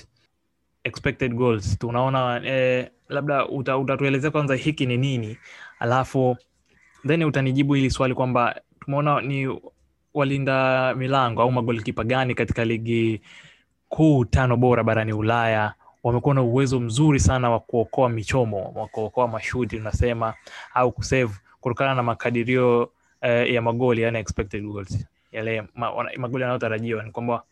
expected 0.84 1.34
goals. 1.34 1.80
Tunaona 1.80 2.42
eh, 2.46 2.90
labda 3.10 3.48
uta, 3.48 3.78
utatuelezea 3.78 4.32
kwanza 4.32 4.56
hiki 4.56 4.86
ni 4.86 4.98
nini, 4.98 5.38
alafu 5.80 6.38
then 7.08 7.24
utanijibu 7.24 7.74
hili 7.74 7.90
swali 7.90 8.14
kwamba 8.14 8.62
tumeona 8.80 9.22
ni 9.22 9.60
walinda 10.14 10.94
milango 10.96 11.42
au 11.42 11.52
magolikipa 11.52 12.04
gani 12.04 12.36
katika 12.36 12.66
ligi 12.66 13.22
kuu 13.90 14.26
tano 14.26 14.58
bora 14.58 14.84
barani 14.84 15.14
Ulaya 15.14 15.74
wamekuwa 16.04 16.36
na 16.36 16.42
uwezo 16.42 16.80
mzuri 16.80 17.20
sana 17.20 17.50
wa 17.50 17.60
kuokoa 17.60 18.10
michomo, 18.10 18.72
wa 18.76 18.88
kuokoa 18.88 19.28
mashuti 19.28 19.78
unasema, 19.78 20.34
au 20.74 20.92
kusave 20.92 21.34
kutokana 21.62 21.96
na 21.96 22.04
makadirio 22.04 22.92
eh, 23.22 23.54
ya 23.54 23.62
magoli, 23.62 24.02
yani 24.02 24.18
expected 24.20 24.64
goals, 24.64 25.06
yale 25.36 25.64
magoli 26.18 26.42
yanayotarajiwa. 26.42 27.04
Ni 27.04 27.12
kwamba 27.12 27.44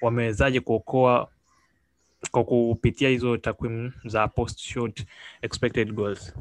wamewezaje 0.00 0.60
kuokoa 0.60 1.28
kwa 2.30 2.44
kupitia 2.44 3.08
hizo 3.08 3.36
takwimu 3.36 3.92
za 4.04 4.28
post 4.28 4.58
shot 4.58 5.04
expected 5.42 5.92
goals. 5.92 6.34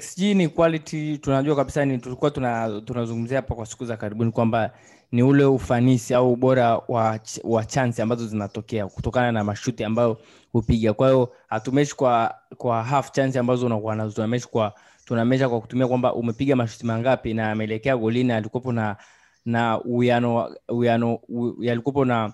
xg 0.00 0.18
ni 0.34 0.48
quality 0.48 1.18
tunajua 1.18 1.56
kabisa 1.56 1.84
ni 1.84 1.98
tulikuwa 1.98 2.30
tuna- 2.30 2.80
tunazungumzia 2.80 3.38
hapa 3.38 3.54
kwa 3.54 3.66
siku 3.66 3.84
za 3.84 3.96
karibuni 3.96 4.32
kwamba 4.32 4.70
ni 5.12 5.22
ule 5.22 5.44
ufanisi 5.44 6.14
au 6.14 6.32
ubora 6.32 6.76
wa, 6.88 7.20
wa 7.44 7.64
chansi 7.64 8.02
ambazo 8.02 8.26
zinatokea 8.26 8.86
kutokana 8.86 9.32
na 9.32 9.44
mashuti 9.44 9.84
ambayo 9.84 10.20
hupiga 10.52 10.92
kwa 10.92 11.08
hiyo 11.08 11.32
hatumeshi 11.48 11.96
kwa 11.96 12.34
kwa 12.56 12.84
half 12.84 13.10
chance 13.10 13.38
ambazo 13.38 13.66
unakuwa 13.66 13.96
nazo 13.96 14.14
tunameshi 14.14 14.48
kwa 14.48 14.74
tunamesha 15.06 15.48
kwa 15.48 15.60
kutumia 15.60 15.88
kwamba 15.88 16.14
umepiga 16.14 16.56
mashuti 16.56 16.86
mangapi 16.86 17.34
na 17.34 17.50
ameelekea 17.50 17.96
golini 17.96 18.32
alikuwepo 18.32 18.72
na 18.72 18.96
na 19.44 19.80
uyano 19.80 20.54
uyano 20.68 21.18
yalikuwepo 21.60 22.04
na 22.04 22.32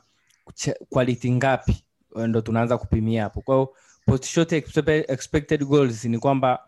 quality 0.91 1.31
ngapi? 1.33 1.85
Ndo 2.17 2.41
tunaanza 2.41 2.79
kupimia 2.79 3.23
hapo. 3.23 3.41
Kwa 3.41 3.55
hiyo 3.55 3.75
expected 5.09 5.65
goals 5.65 6.05
ni 6.05 6.19
kwamba 6.19 6.59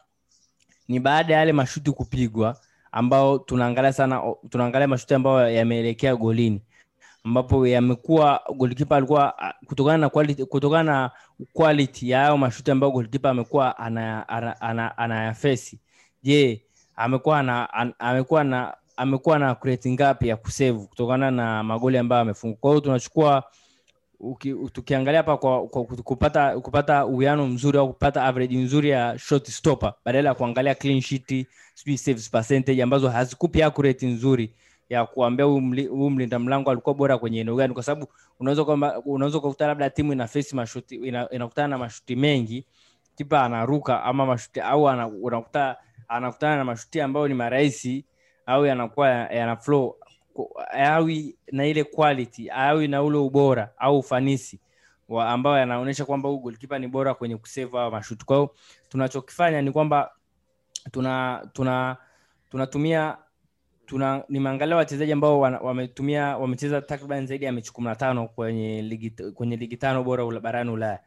ni 0.88 1.00
baada 1.00 1.32
ya 1.34 1.38
yale 1.40 1.52
mashuti 1.52 1.90
kupigwa 1.90 2.56
ambao 2.92 3.38
tunaangalia 3.38 3.92
sana 3.92 4.22
tunaangalia 4.50 4.88
mashuti 4.88 5.14
ambayo 5.14 5.50
yameelekea 5.50 6.16
golini 6.16 6.62
ambapo 7.24 7.66
yamekuwa 7.66 8.40
golikipa 8.56 8.96
alikuwa 8.96 9.38
ah, 9.38 9.54
kutokana 9.66 9.98
na 9.98 10.08
quality, 10.08 10.44
kutokana 10.44 10.92
na 10.92 11.10
quality 11.52 12.10
ya 12.10 12.20
hayo 12.20 12.36
mashuti 12.36 12.70
ambayo 12.70 12.92
golikipa 12.92 13.30
amekuwa 13.30 13.78
anayafesi 13.78 14.18
ana, 14.28 14.60
ana, 14.60 14.96
ana, 14.96 14.98
ana 14.98 15.34
je 16.24 16.62
amekuwa 16.96 17.42
na 17.42 17.72
an, 17.72 17.92
amekuwa 17.98 18.44
na 18.44 18.74
amekuwa 18.96 19.38
na 19.38 19.54
kreti 19.54 19.92
ngapi 19.92 20.28
ya 20.28 20.36
kusevu 20.36 20.86
kutokana 20.88 21.30
na 21.30 21.62
magoli 21.62 21.98
ambayo 21.98 22.22
amefunga? 22.22 22.56
Kwa 22.60 22.70
hiyo 22.70 22.80
tunachukua 22.80 23.42
uki, 24.20 24.54
tukiangalia 24.72 25.18
hapa 25.20 25.36
kwa, 25.36 25.66
kwa 25.68 25.84
kupata 25.84 26.60
kupata 26.60 27.06
uwiano 27.06 27.46
mzuri 27.46 27.78
au 27.78 27.88
kupata 27.92 28.24
average 28.24 28.56
nzuri 28.56 28.90
ya 28.90 29.18
shot 29.18 29.50
stopper 29.50 29.94
badala 30.04 30.28
ya 30.28 30.34
kuangalia 30.34 30.74
clean 30.74 31.00
sheet 31.00 31.46
sijui 31.74 31.98
saves 31.98 32.30
percentage 32.30 32.82
ambazo 32.82 33.08
hazikupi 33.08 33.62
accurate 33.62 34.06
nzuri 34.06 34.54
ya 34.88 35.06
kuambia 35.06 35.44
huyu 35.46 36.10
mlinda 36.10 36.38
mlango 36.38 36.70
alikuwa 36.70 36.94
bora 36.94 37.18
kwenye 37.18 37.40
eneo 37.40 37.56
gani. 37.56 37.74
Kwa 37.74 37.82
sababu 37.82 38.08
unaweza 38.40 38.64
kwamba 38.64 39.00
unaweza 39.04 39.40
kukuta 39.40 39.66
labda 39.66 39.90
timu 39.90 40.12
ina 40.12 40.26
face 40.26 40.56
mashuti 40.56 40.94
ina, 40.94 41.28
na 41.68 41.78
mashuti 41.78 42.16
mengi 42.16 42.66
kipa 43.16 43.42
anaruka 43.44 44.02
ama 44.04 44.26
mashuti 44.26 44.60
au 44.60 44.84
unakuta 45.22 45.76
anakutana 46.08 46.56
na 46.56 46.64
mashuti 46.64 47.00
ambayo 47.00 47.28
ni 47.28 47.34
marahisi 47.34 48.04
au 48.46 48.66
yanakuwa 48.66 49.08
yana 49.10 49.56
flow 49.56 49.96
awi 50.72 51.36
na 51.52 51.66
ile 51.66 51.84
quality 51.84 52.50
awi 52.50 52.88
na 52.88 53.02
ule 53.02 53.18
ubora 53.18 53.72
au 53.78 53.98
ufanisi 53.98 54.60
wa 55.08 55.28
ambao 55.30 55.58
yanaonyesha 55.58 56.04
kwamba 56.04 56.28
huyu 56.28 56.40
goalkeeper 56.40 56.80
ni 56.80 56.88
bora 56.88 57.14
kwenye 57.14 57.36
kusave 57.36 57.76
hawa 57.78 57.90
mashuti. 57.90 58.24
Kwa 58.24 58.36
hiyo 58.36 58.54
tunachokifanya 58.88 59.62
ni 59.62 59.72
kwamba 59.72 60.10
tuna 60.92 61.42
tuna 61.52 61.96
tunatumia 62.50 63.16
tuna 63.86 64.24
nimeangalia 64.28 64.76
wachezaji 64.76 65.12
ambao 65.12 65.40
wametumia 65.40 66.36
wamecheza 66.36 66.80
takriban 66.82 67.26
zaidi 67.26 67.44
ya 67.44 67.52
mechi 67.52 67.72
kumi 67.72 67.88
na 67.88 67.96
tano 67.96 68.28
kwenye 68.28 68.82
ligi 68.82 69.10
kwenye 69.10 69.56
ligi 69.56 69.76
tano 69.76 70.04
bora 70.04 70.40
barani 70.40 70.70
ulaya. 70.70 71.00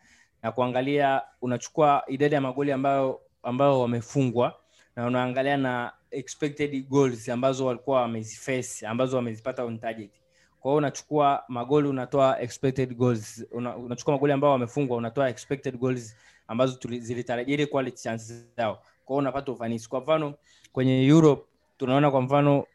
Na 0.43 0.51
kuangalia 0.51 1.21
unachukua 1.41 2.03
idadi 2.07 2.35
ya 2.35 2.41
magoli 2.41 2.71
ambayo 2.71 3.21
ambayo 3.43 3.79
wamefungwa 3.81 4.55
na 4.97 5.05
unaangalia 5.07 5.57
na 5.57 5.91
expected 6.11 6.87
goals 6.89 7.29
ambazo 7.29 7.65
walikuwa 7.65 8.01
wameziface 8.01 8.87
ambazo 8.87 9.15
wamezipata 9.17 9.63
on 9.63 9.79
target. 9.79 10.11
Kwa 10.59 10.71
hiyo 10.71 10.77
unachukua 10.77 11.43
magoli 11.47 11.87
unatoa 11.87 12.41
expected 12.41 12.95
goals. 12.95 13.45
Una, 13.51 13.77
unachukua 13.77 14.13
magoli 14.13 14.33
ambao 14.33 14.51
wamefungwa 14.51 14.97
unatoa 14.97 15.29
expected 15.29 15.77
goals 15.77 16.15
ambazo 16.47 16.79
zilitarajia 16.99 17.67
quality 17.67 18.03
chances 18.03 18.45
zao. 18.57 18.75
Kwa 18.75 19.13
hiyo 19.13 19.17
unapata 19.17 19.51
ufanisi. 19.51 19.89
Kwa 19.89 19.99
mfano 20.01 20.33
kwenye 20.71 21.05
europe 21.07 21.43
tunaona 21.77 22.11
kwa 22.11 22.21
mfano 22.21 22.65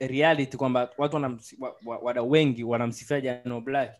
reality 0.00 0.56
kwamba 0.56 0.90
watu 0.98 1.38
wadau 2.02 2.30
wengi 2.30 2.64
wanamsifia 2.64 3.20
jano 3.20 3.60
black 3.60 3.90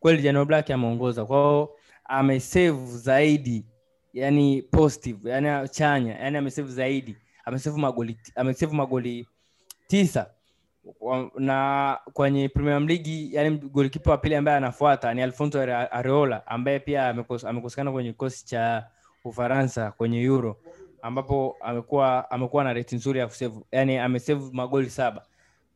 kweli 0.00 0.22
jano 0.22 0.44
black 0.44 0.70
ameongoza. 0.70 1.24
Kwao 1.24 1.76
amesave 2.04 2.86
zaidi 2.86 3.64
yani 4.12 4.62
positive 4.62 5.30
yani 5.30 5.68
chanya 5.68 6.14
yani 6.18 6.36
amesave 6.38 6.68
zaidi 6.72 7.16
amesave 7.44 8.72
magoli 8.76 9.26
tisa. 9.86 10.26
Na 11.38 11.98
kwenye 12.12 12.48
premium 12.48 12.86
ligi 12.88 13.34
yani 13.34 13.58
golikipa 13.58 14.10
wa 14.10 14.18
pili 14.18 14.34
ambaye 14.34 14.56
anafuata 14.56 15.14
ni 15.14 15.22
Alfonso 15.22 15.60
Are- 15.62 15.72
Areola 15.90 16.46
ambaye 16.46 16.78
pia 16.78 17.08
amekosekana 17.48 17.92
kwenye 17.92 18.10
kikosi 18.12 18.46
cha 18.46 18.86
Ufaransa 19.24 19.92
kwenye 19.92 20.22
Euro 20.22 20.56
ambapo 21.02 21.56
amekuwa 21.60 22.30
amekuwa 22.30 22.64
na 22.64 22.72
reti 22.72 22.96
nzuri 22.96 23.18
ya 23.18 23.26
kusevu 23.26 23.66
yani 23.72 23.98
amesevu 23.98 24.50
magoli 24.54 24.90
saba. 24.90 25.22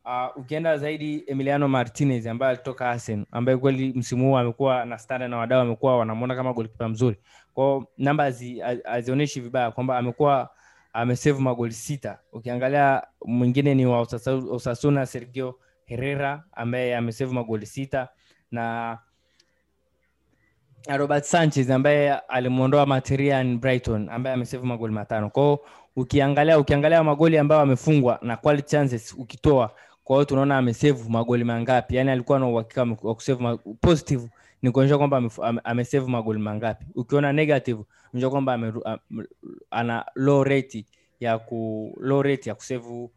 Uh, 0.05 0.37
ukienda 0.37 0.77
zaidi 0.77 1.23
Emiliano 1.27 1.67
Martinez 1.67 2.27
ambaye 2.27 2.51
alitoka 2.53 2.89
Arsenal 2.89 3.25
ambaye 3.31 3.57
kweli 3.57 3.93
msimu 3.95 4.25
huu 4.29 4.37
amekuwa 4.37 4.85
na 4.85 4.97
standa 4.97 5.27
na 5.27 5.37
wadau 5.37 5.61
amekuwa 5.61 5.97
wanamwona 5.97 6.35
kama 6.35 6.53
golikipa 6.53 6.89
mzuri. 6.89 7.17
Kwao 7.53 7.87
namba 7.97 8.23
hazi- 8.23 8.59
hazi- 8.59 8.81
hazionyeshi 8.85 9.41
vibaya 9.41 9.71
kwamba 9.71 9.97
amekuwa 9.97 10.49
amesave 10.95 11.39
magoli 11.39 11.73
sita. 11.73 12.19
Ukiangalia 12.33 13.03
mwingine 13.25 13.75
ni 13.75 13.85
wa 13.85 13.99
osasuna 14.51 15.05
sergio 15.05 15.59
herrera 15.85 16.43
ambaye 16.51 16.95
amesave 16.95 17.33
magoli 17.33 17.65
sita. 17.65 18.07
Na 18.51 18.97
robert 20.97 21.23
sanchez 21.23 21.69
ambaye 21.71 22.13
alimwondoa 22.13 22.85
materian 22.85 23.57
brighton 23.57 24.09
ambaye 24.09 24.33
amesave 24.33 24.67
magoli 24.67 24.93
matano. 24.93 25.29
Kwao 25.29 25.59
ukiangalia 25.95 26.59
ukiangalia 26.59 27.03
magoli 27.03 27.37
ambayo 27.37 27.61
amefungwa 27.61 28.19
na 28.21 28.37
quality 28.37 28.69
chances 28.69 29.13
ukitoa 29.17 29.71
kwa 30.03 30.15
hiyo 30.15 30.25
tunaona 30.25 30.57
amesave 30.57 31.09
magoli 31.09 31.43
mangapi. 31.43 31.95
Yani 31.95 32.11
alikuwa 32.11 32.39
na 32.39 32.47
uhakika 32.47 32.87
wa 33.01 33.15
kusave 33.15 33.57
positive 33.81 34.29
ni 34.65 34.71
kuonyesha 34.71 34.97
kwamba 34.97 35.17
ame- 35.17 35.61
amesave 35.63 36.07
magoli 36.07 36.39
mangapi. 36.39 36.85
Ukiona 36.95 37.33
negative 37.33 37.83
unajua 38.13 38.29
kwamba 38.29 38.73
ana 39.71 40.05
low 40.15 40.43
rate 40.43 40.85
ya 41.19 41.39
ku 41.39 41.93
low 42.01 42.21
rate 42.21 42.49
ya 42.49 42.55
kusave 42.55 43.09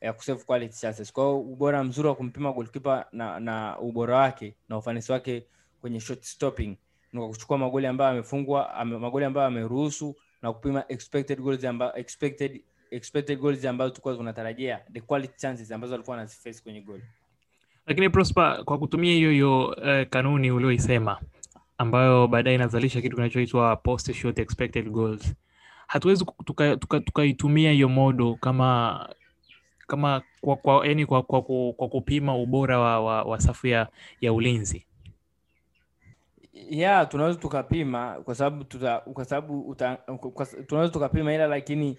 ya 0.00 0.12
kusave 0.12 0.44
quality 0.44 0.80
chances. 0.80 1.12
Kwa 1.12 1.34
ubora 1.34 1.84
mzuri 1.84 2.08
wa 2.08 2.14
kumpima 2.14 2.52
goalkeeper 2.52 3.06
na, 3.12 3.40
na 3.40 3.78
ubora 3.80 4.16
wake 4.16 4.54
na 4.68 4.78
ufanisi 4.78 5.12
wake 5.12 5.46
kwenye 5.80 6.00
shot 6.00 6.22
stopping 6.22 6.76
ni 7.12 7.20
kwa 7.20 7.28
kuchukua 7.28 7.58
magoli 7.58 7.86
ambayo 7.86 8.10
amefungwa 8.10 8.74
ame, 8.74 8.98
magoli 8.98 9.24
ambayo 9.24 9.46
ameruhusu 9.46 10.16
na 10.42 10.52
kupima 10.52 10.84
expected 10.88 11.40
goals 11.40 11.64
amba, 11.64 11.92
expected 11.96 12.60
expected 12.90 13.38
goals 13.38 13.64
ambazo 13.64 13.90
tulikuwa 13.90 14.14
tunatarajia 14.16 14.80
the 14.92 15.00
quality 15.00 15.34
chances 15.36 15.72
ambazo 15.72 15.94
alikuwa 15.94 16.16
anaziface 16.16 16.62
kwenye 16.62 16.80
goal 16.80 17.00
Lakini 17.86 18.08
Prosper, 18.10 18.64
kwa 18.64 18.78
kutumia 18.78 19.12
hiyo 19.12 19.30
hiyo 19.30 19.76
eh, 19.84 20.08
kanuni 20.08 20.50
ulioisema 20.50 21.20
ambayo 21.78 22.28
baadaye 22.28 22.54
inazalisha 22.56 23.00
kitu 23.00 23.16
kinachoitwa 23.16 23.76
post 23.76 24.12
shot 24.12 24.38
expected 24.42 24.90
goals, 24.90 25.34
hatuwezi 25.86 26.24
tukaitumia 26.44 26.76
tuka- 26.76 27.00
tuka- 27.00 27.70
hiyo 27.72 27.88
modo 27.88 28.34
kama 28.34 29.08
kama 29.86 30.22
kwa, 30.40 30.56
kwa, 30.56 30.86
yani 30.86 31.06
kwa, 31.06 31.22
kwa, 31.22 31.42
kwa, 31.42 31.72
kwa 31.72 31.88
kupima 31.88 32.36
ubora 32.36 32.78
wa, 32.78 33.00
wa, 33.00 33.22
wa 33.22 33.40
safu 33.40 33.66
ya, 33.66 33.88
ya 34.20 34.32
ulinzi. 34.32 34.86
Ya 36.52 37.06
tunaweza 37.06 37.38
tukapima 37.38 38.12
kwa 38.24 38.34
sababu 38.34 38.64
tuta, 38.64 38.98
kwa 38.98 39.24
sababu 39.24 39.76
tunaweza 40.66 40.92
tukapima 40.92 41.34
ila 41.34 41.46
lakini 41.46 41.98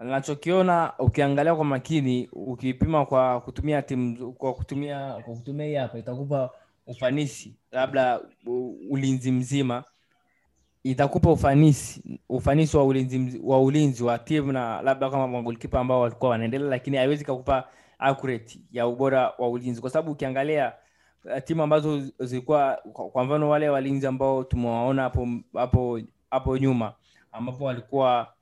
nachokiona 0.00 0.92
ukiangalia 0.98 1.54
kwa 1.54 1.64
makini 1.64 2.28
ukipima 2.32 3.06
kwa 3.06 3.40
kutumia 3.40 3.82
timu 3.82 4.32
kwa 4.32 4.54
kutumia 4.54 5.12
kwa 5.24 5.34
kutumia 5.34 5.66
hii 5.66 5.74
hapa 5.74 5.98
itakupa 5.98 6.50
ufanisi 6.86 7.56
labda 7.72 8.20
ulinzi 8.90 9.32
mzima. 9.32 9.84
Itakupa 10.82 11.32
ufanisi 11.32 12.20
ufanisi 12.28 12.76
wa 12.76 12.84
ulinzi 12.84 13.40
wa 13.44 13.62
ulinzi 13.62 14.04
wa 14.04 14.18
timu 14.18 14.52
na 14.52 14.82
labda 14.82 15.10
kama 15.10 15.28
magolikipa 15.28 15.80
ambao 15.80 16.00
walikuwa 16.00 16.30
wanaendelea 16.30 16.68
lakini 16.68 16.96
haiwezi 16.96 17.24
kakupa 17.24 17.68
accurate 17.98 18.60
ya 18.72 18.86
ubora 18.86 19.32
wa 19.38 19.48
ulinzi. 19.50 19.80
Kwa 19.80 19.90
sababu 19.90 20.12
ukiangalia 20.12 20.72
uh, 21.24 21.38
timu 21.44 21.62
ambazo 21.62 22.00
zilikuwa 22.18 22.82
kwa 22.92 23.24
mfano 23.24 23.48
wale 23.48 23.68
walinzi 23.68 24.06
ambao 24.06 24.44
tumewaona 24.44 25.02
hapo 25.02 25.28
hapo 25.54 26.00
hapo 26.30 26.58
nyuma 26.58 26.92
ambapo 27.32 27.64
walikuwa 27.64 28.32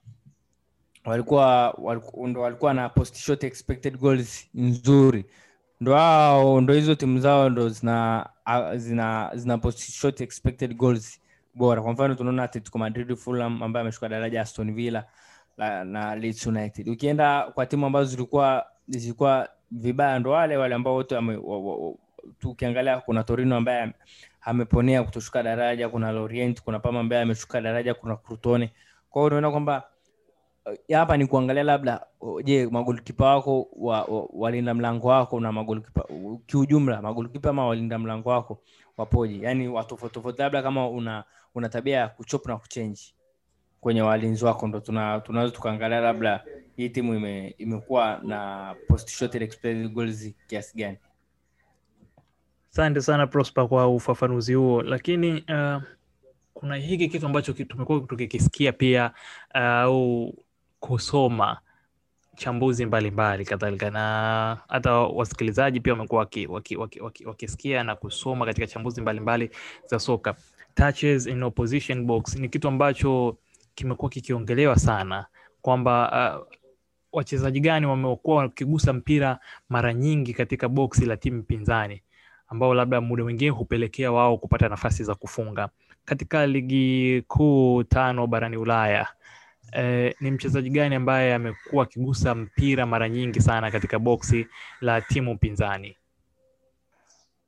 walikuwa 1.05 1.71
waliku- 1.79 2.27
ndo 2.29 2.41
walikuwa 2.41 2.75
na 2.75 2.89
post 2.89 3.17
shot 3.17 3.45
expected 3.47 3.99
goals 3.99 4.49
nzuri. 4.55 5.25
Ndo 5.81 5.95
hao 5.95 6.61
ndo 6.61 6.75
hizo 6.75 6.95
timu 6.95 7.21
zao 7.21 7.51
ndo 7.51 7.69
zina 7.69 8.29
zina 8.77 9.31
zina 9.35 9.59
post 9.59 9.79
shot 9.91 10.21
expected 10.25 10.77
goals 10.77 11.21
bora. 11.55 11.83
Kwa 11.83 11.93
mfano 11.93 12.15
tunaona 12.15 12.43
atletico 12.43 12.79
madrid 12.79 13.17
fulham 13.17 13.63
ambaye 13.63 13.81
ameshuka 13.83 14.09
daraja 14.09 14.41
aston 14.43 14.75
villa 14.75 15.05
la, 15.57 15.85
na 15.85 16.17
leeds 16.17 16.47
united. 16.47 16.89
Ukienda 16.89 17.43
kwa 17.43 17.67
timu 17.67 17.87
ambazo 17.87 18.11
zilikuwa 18.11 18.67
zilikuwa 18.89 19.49
vibaya 19.71 20.19
ndo 20.19 20.31
wale 20.31 20.57
wale 20.57 20.75
ambao 20.75 20.95
wote 20.95 21.15
wame- 21.15 21.37
wa- 21.37 21.59
wa- 21.61 21.77
wa- 21.77 21.95
tu 22.39 22.51
ukiangalia 22.51 22.99
kuna 23.01 23.25
torino 23.25 23.57
ambaye 23.57 23.93
ameponea 24.41 25.03
kutoshuka 25.03 25.43
daraja 25.43 25.89
kuna 25.89 26.13
lorient 26.13 26.63
kuna 26.63 26.79
pama 26.79 27.01
ambaye 27.01 27.23
ameshuka 27.23 27.61
daraja 27.61 27.95
kuna 27.95 28.17
crutone 28.17 28.73
kwa 29.11 29.25
unaona 29.25 29.51
kwamba 29.51 29.83
hapa 30.93 31.17
ni 31.17 31.27
kuangalia 31.27 31.63
labda 31.63 32.07
je 32.45 32.67
magolkipa 32.67 33.27
wako 33.35 33.69
wa, 33.77 34.05
wa, 34.05 34.29
walinda 34.33 34.75
mlango 34.75 35.09
wako 35.09 35.41
na 35.41 35.53
magolkipa 35.53 36.05
kiujumla 36.47 37.03
magolkipa 37.03 37.51
ama 37.51 37.67
walinda 37.67 37.99
mlango 37.99 38.31
wako 38.31 38.63
wapoje? 38.97 39.39
Yani 39.43 39.69
watofauti 39.69 40.15
tofauti 40.15 40.43
labda 40.43 40.63
kama 40.63 40.89
una 40.89 41.25
una 41.55 41.69
tabia 41.69 41.97
ya 41.99 42.09
kuchop 42.09 42.47
na 42.47 42.57
kuchenji 42.57 43.15
kwenye 43.81 44.03
walinzi 44.03 44.45
wako 44.45 44.67
ndo 44.69 44.81
tuna- 44.81 45.21
tunaweza 45.21 45.55
tukaangalia 45.55 46.01
labda 46.01 46.45
hii 46.77 46.89
timu 46.89 47.15
ime, 47.15 47.55
imekuwa 47.59 48.21
na 48.25 48.75
goals 49.93 50.35
kiasi 50.47 50.79
gani. 50.79 50.97
Asante 52.73 53.01
sana 53.01 53.27
prosper 53.27 53.69
kwa 53.69 53.89
ufafanuzi 53.89 54.55
huo. 54.55 54.83
Lakini 54.83 55.33
uh, 55.33 55.83
kuna 56.55 56.77
hiki 56.77 57.09
kitu 57.09 57.27
ambacho 57.27 57.53
tumekuwa 57.53 58.01
tukikisikia 58.01 58.73
pia 58.73 59.13
uh, 59.55 59.61
au 59.61 60.35
kusoma 60.81 61.59
chambuzi 62.37 62.87
mbalimbali 62.87 63.45
kadhalika. 63.45 63.91
Na 63.91 64.57
hata 64.69 64.93
wasikilizaji 64.93 65.81
pia 65.81 65.93
wamekuwa 65.93 66.19
wakisikia 66.21 66.55
waki, 66.55 66.77
waki, 66.77 67.25
waki, 67.27 67.47
waki 67.47 67.69
na 67.85 67.95
kusoma 67.97 68.47
katika 68.47 68.67
chambuzi 68.67 69.01
mbalimbali 69.01 69.51
za 69.87 69.99
soka. 69.99 70.35
Touches 70.75 71.27
in 71.27 71.43
opposition 71.43 72.05
box 72.07 72.37
ni 72.37 72.49
kitu 72.49 72.69
ambacho 72.69 73.37
kimekuwa 73.75 74.11
kikiongelewa 74.11 74.77
sana 74.77 75.27
kwamba 75.63 76.11
uh, 76.41 76.47
wachezaji 77.13 77.61
gani 77.61 77.87
wamekuwa 77.87 78.37
wakigusa 78.37 78.93
mpira 78.93 79.39
mara 79.69 79.95
nyingi 79.95 80.35
katika 80.35 80.69
boksi 80.69 81.07
la 81.07 81.17
timu 81.17 81.43
pinzani 81.43 82.03
ambao 82.49 82.75
labda 82.75 83.01
muda 83.01 83.23
mwingine 83.25 83.51
hupelekea 83.51 84.13
wao 84.13 84.39
kupata 84.39 84.69
nafasi 84.69 85.05
za 85.05 85.15
kufunga. 85.15 85.69
Katika 86.05 86.47
ligi 86.47 87.23
kuu 87.29 87.83
tano 87.85 88.27
barani 88.27 88.57
ulaya 88.57 89.09
eh, 89.73 90.15
ni 90.21 90.31
mchezaji 90.31 90.71
gani 90.71 90.95
ambaye 90.95 91.35
amekuwa 91.35 91.85
akigusa 91.85 92.35
mpira 92.35 92.87
mara 92.87 93.09
nyingi 93.09 93.41
sana 93.41 93.71
katika 93.71 93.99
boksi 93.99 94.47
la 94.81 95.01
timu 95.01 95.39
pinzani? 95.39 95.97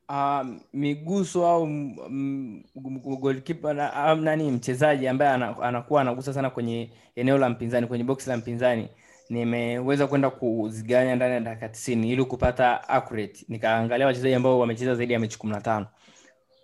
Um, 0.09 0.61
miguso 0.72 1.46
au 1.46 1.64
m- 1.66 1.96
m- 2.09 2.62
m- 2.76 2.98
goalkeeper 3.20 3.74
na, 3.74 3.92
au 3.94 4.16
nani 4.16 4.50
mchezaji 4.50 5.09
ambaye 5.09 5.30
anakuwa 5.62 6.00
anagusa 6.00 6.33
sana 6.35 6.50
kwenye 6.50 6.90
eneo 7.16 7.38
la 7.38 7.48
mpinzani 7.48 7.87
kwenye 7.87 8.04
boksi 8.04 8.30
la 8.30 8.37
mpinzani. 8.37 8.88
Nimeweza 9.28 10.06
kwenda 10.06 10.30
kuziganya 10.30 11.16
ndani 11.16 11.35
ya 11.35 11.40
dakika 11.40 11.68
tisini 11.68 12.12
ili 12.12 12.24
kupata 12.24 12.88
accurate. 12.88 13.44
Nikaangalia 13.48 14.06
wachezaji 14.06 14.35
ambao 14.35 14.59
wamecheza 14.59 14.94
zaidi 14.94 15.12
ya 15.12 15.18
mechi 15.18 15.38
kumi 15.38 15.52
na 15.52 15.61
tano. 15.61 15.87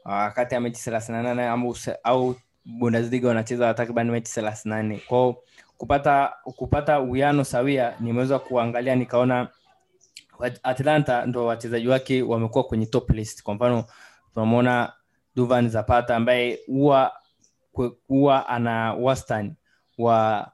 Uh, 0.04 0.28
kati 0.32 0.54
ya 0.54 0.60
mechi 0.60 0.82
thelathini 0.82 1.18
na 1.22 1.34
nane 1.34 1.74
au 2.04 2.36
bundesliga 2.66 3.29
wanacheza 3.29 3.74
takriban 3.74 4.11
mechi 4.11 4.33
thelathini 4.33 4.74
nane. 4.74 5.00
Kwao 5.09 5.42
kupata 5.76 6.33
kupata 6.44 7.00
uwiano 7.00 7.44
sawia 7.44 7.94
nimeweza 8.00 8.38
kuangalia 8.38 8.94
nikaona 8.94 9.48
atlanta 10.62 11.26
ndo 11.26 11.46
wachezaji 11.46 11.88
wake 11.88 12.22
wamekuwa 12.22 12.64
kwenye 12.64 12.87
top 12.87 13.11
list. 13.11 13.42
Kwa 13.42 13.55
mfano 13.55 13.85
tunamwona 14.35 14.92
duvan 15.37 15.68
zapata 15.68 16.16
ambaye 16.16 16.59
huwa 16.66 17.12
huwa 18.09 18.48
ana 18.48 18.94
wastani 18.94 19.55
wa 19.98 20.48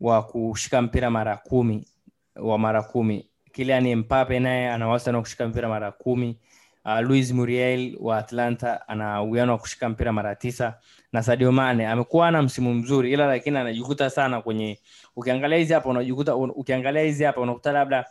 wa 0.00 0.22
kushika 0.22 0.82
mpira 0.82 1.10
mara 1.10 1.36
kumi 1.36 1.88
wa 2.36 2.58
mara 2.58 2.82
kumi. 2.82 3.28
Kilian 3.52 3.94
mpape 3.96 4.40
naye 4.40 4.70
ana 4.70 4.88
wastani 4.88 5.16
wa 5.16 5.22
kushika 5.22 5.48
mpira 5.48 5.68
mara 5.68 5.92
kumi 5.92 6.38
uh, 6.84 7.00
luis 7.00 7.32
muriel 7.32 7.96
wa 8.00 8.18
atlanta 8.18 8.88
ana 8.88 9.22
uwiano 9.22 9.52
wa 9.52 9.58
kushika 9.58 9.88
mpira 9.88 10.12
mara 10.12 10.34
tisa 10.34 10.78
na 11.12 11.22
sadio 11.22 11.52
mane. 11.52 11.86
Amekuwa 11.86 12.30
na 12.30 12.42
msimu 12.42 12.74
mzuri 12.74 13.12
ila 13.12 13.26
lakini 13.26 13.56
anajikuta 13.58 14.10
sana 14.10 14.42
kwenye 14.42 14.78
ukiangalia 15.16 15.58
hizi 15.58 15.72
hapa 15.72 15.88
unajikuta 15.88 16.36
ukiangalia 16.36 17.02
hizi 17.02 17.24
hapa 17.24 17.40
unakuta 17.40 17.72
labda 17.72 18.04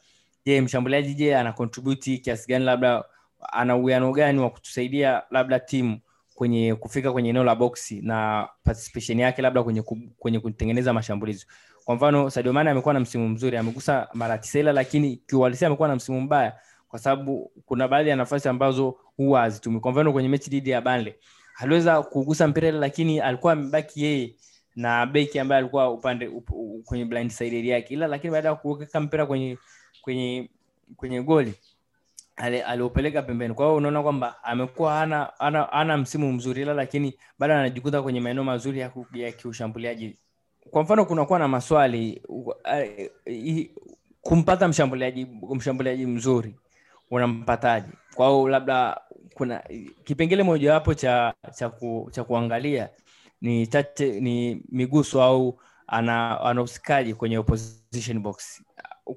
je 0.45 0.61
mshambuliaji 0.61 1.13
je 1.13 1.35
ana 1.37 1.53
contribute 1.53 2.17
kiasi 2.17 2.47
gani 2.47 2.65
labda 2.65 3.03
ana 3.51 3.75
uwiano 3.75 4.11
gani 4.11 4.39
wa 4.39 4.49
kutusaidia 4.49 5.23
labda 5.31 5.59
timu 5.59 5.99
kwenye 6.35 6.75
kufika 6.75 7.11
kwenye 7.11 7.29
eneo 7.29 7.43
la 7.43 7.55
boksi 7.55 8.01
na 8.01 8.47
participation 8.63 9.19
yake 9.19 9.41
labda 9.41 9.63
kwenye, 9.63 9.81
kwenye 10.19 10.39
kutengeneza 10.39 10.93
mashambulizi. 10.93 11.45
Kwa 11.85 11.95
mfano 11.95 12.29
Sadio 12.29 12.53
Mane 12.53 12.69
amekuwa 12.69 12.93
na 12.93 12.99
msimu 12.99 13.29
mzuri 13.29 13.57
amegusa 13.57 14.07
mara 14.13 14.37
tisa 14.37 14.59
ila 14.59 14.73
lakini 14.73 15.15
kiuhalisia 15.17 15.67
amekuwa 15.67 15.87
na 15.87 15.95
msimu 15.95 16.21
mbaya 16.21 16.53
kwa 16.93 16.99
sababu 16.99 17.51
kuna 17.65 17.87
baadhi 17.87 18.09
ya 18.09 18.15
nafasi 18.15 18.49
ambazo 18.49 18.95
huwa 19.17 19.41
hazitumi 19.41 19.79
kwa 19.79 19.91
mfano 19.91 20.13
kwenye 20.13 20.29
mechi 20.29 20.49
dhidi 20.49 20.69
ya 20.69 20.81
Burnley 20.81 21.15
aliweza 21.57 22.01
kugusa 22.03 22.47
mpira 22.47 22.71
lakini 22.71 23.19
alikuwa 23.19 23.53
amebaki 23.53 24.03
yeye 24.03 24.35
na 24.75 25.05
beki 25.05 25.39
ambaye 25.39 25.59
alikuwa 25.59 25.91
upande 25.91 26.27
up, 26.27 26.49
up, 26.51 26.83
kwenye 26.85 27.05
blind 27.05 27.31
side 27.31 27.67
yake. 27.67 27.93
Ila 27.93 28.07
lakini 28.07 28.31
baada 28.33 28.49
ya 28.49 28.55
kuweka 28.55 28.99
mpira 28.99 29.25
kwenye 29.25 29.57
kwenye 30.01 30.49
kwenye 30.95 31.21
goli 31.23 31.53
aliopeleka 32.65 33.21
pembeni. 33.21 33.53
Kwa 33.53 33.65
hiyo 33.65 33.77
unaona 33.77 34.03
kwamba 34.03 34.43
amekuwa 34.43 35.01
ana, 35.01 35.39
ana, 35.39 35.71
ana 35.71 35.97
msimu 35.97 36.33
mzuri 36.33 36.61
ila 36.61 36.73
lakini 36.73 37.17
bado 37.39 37.53
anajikuta 37.53 38.01
kwenye 38.01 38.19
maeneo 38.21 38.43
mazuri 38.43 38.79
ya, 38.79 38.91
ya 39.13 39.31
kiushambuliaji. 39.31 40.17
Kwa 40.69 40.83
mfano 40.83 41.05
kunakuwa 41.05 41.39
na 41.39 41.47
maswali 41.47 42.21
uh, 42.27 42.47
uh, 42.47 42.53
uh, 43.27 43.65
kumpata 44.21 44.67
mshambuliaji 44.67 45.27
mshambuliaji 45.55 46.05
mzuri 46.05 46.55
unampataje? 47.13 47.87
Kwao 48.15 48.49
labda 48.49 49.01
kuna 49.33 49.63
kipengele 50.03 50.43
mojawapo 50.43 50.93
cha 50.93 51.33
cha, 51.55 51.69
ku, 51.69 52.09
cha 52.11 52.23
kuangalia 52.23 52.89
ni 53.41 53.67
tate, 53.67 54.19
ni 54.19 54.61
miguso 54.69 55.23
au 55.23 55.59
ana 55.87 56.39
kwenye 57.17 57.37
opposition 57.37 58.19
box? 58.19 58.61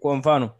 Kwa 0.00 0.16
mfano 0.16 0.50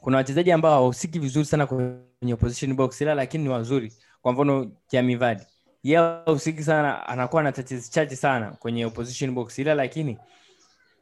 kuna 0.00 0.16
wachezaji 0.16 0.52
ambao 0.52 0.72
hawahusiki 0.72 1.18
vizuri 1.18 1.44
sana 1.44 1.66
kwenye 1.66 2.32
opposition 2.34 2.74
box 2.74 3.00
ila 3.00 3.14
lakini 3.14 3.44
ni 3.44 3.50
wazuri. 3.50 3.92
Kwa 4.22 4.32
mfano 4.32 4.70
Jamivadi 4.92 5.42
ye 5.82 5.96
hahusiki 5.96 6.62
sana 6.62 7.06
anakuwa 7.08 7.42
na 7.42 7.52
touches 7.52 7.90
chache 7.90 8.16
sana 8.16 8.50
kwenye 8.50 8.84
opposition 8.86 9.30
box 9.32 9.58
ila 9.58 9.74
lakini 9.74 10.18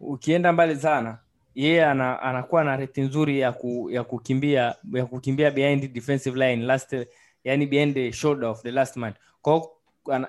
ukienda 0.01 0.53
mbali 0.53 0.77
sana 0.77 1.19
yeye 1.59 1.85
ana, 1.87 2.23
anakuwa 2.23 2.65
na 2.65 2.77
reti 2.77 3.01
nzuri 3.01 3.41
ya, 3.41 3.53
ku, 3.53 3.91
ya 3.91 4.05
kukimbia 4.05 4.75
ya 4.93 5.07
kukimbia 5.07 5.51
behind 5.51 5.93
defensive 5.93 6.39
line 6.39 6.65
last 6.67 6.97
yani 7.45 7.67
behind 7.67 7.95
the 7.95 8.13
shoulder 8.13 8.49
of 8.49 8.63
the 8.63 8.71
last 8.71 8.97
man. 8.97 9.13
Kwa 9.43 9.69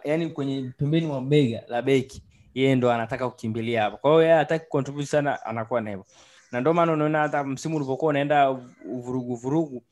yani 0.04 0.30
kwenye 0.30 0.72
pembeni 0.78 1.06
mwa 1.08 1.22
bega 1.22 1.64
la 1.68 1.82
beki 1.82 2.24
yeye 2.54 2.76
ndo 2.76 2.92
anataka 2.92 3.30
kukimbilia 3.30 3.82
hapo 3.84 3.98
kwa 3.98 4.12
hiyo 4.12 4.22
yeye 4.24 4.36
hataki 4.36 4.66
contribute 4.70 5.06
sana 5.06 5.46
anakuwa 5.46 5.82
na 5.82 5.90
hivyo. 5.90 6.06
Na 6.52 6.62
ndio 6.62 6.74
maana 6.74 6.92
unaona 6.94 7.20
hata 7.20 7.44
msimu 7.44 7.76
ulipokuwa 7.78 8.10
unaenda 8.10 8.52
vurugu 8.86 9.36
vurugu 9.36 9.84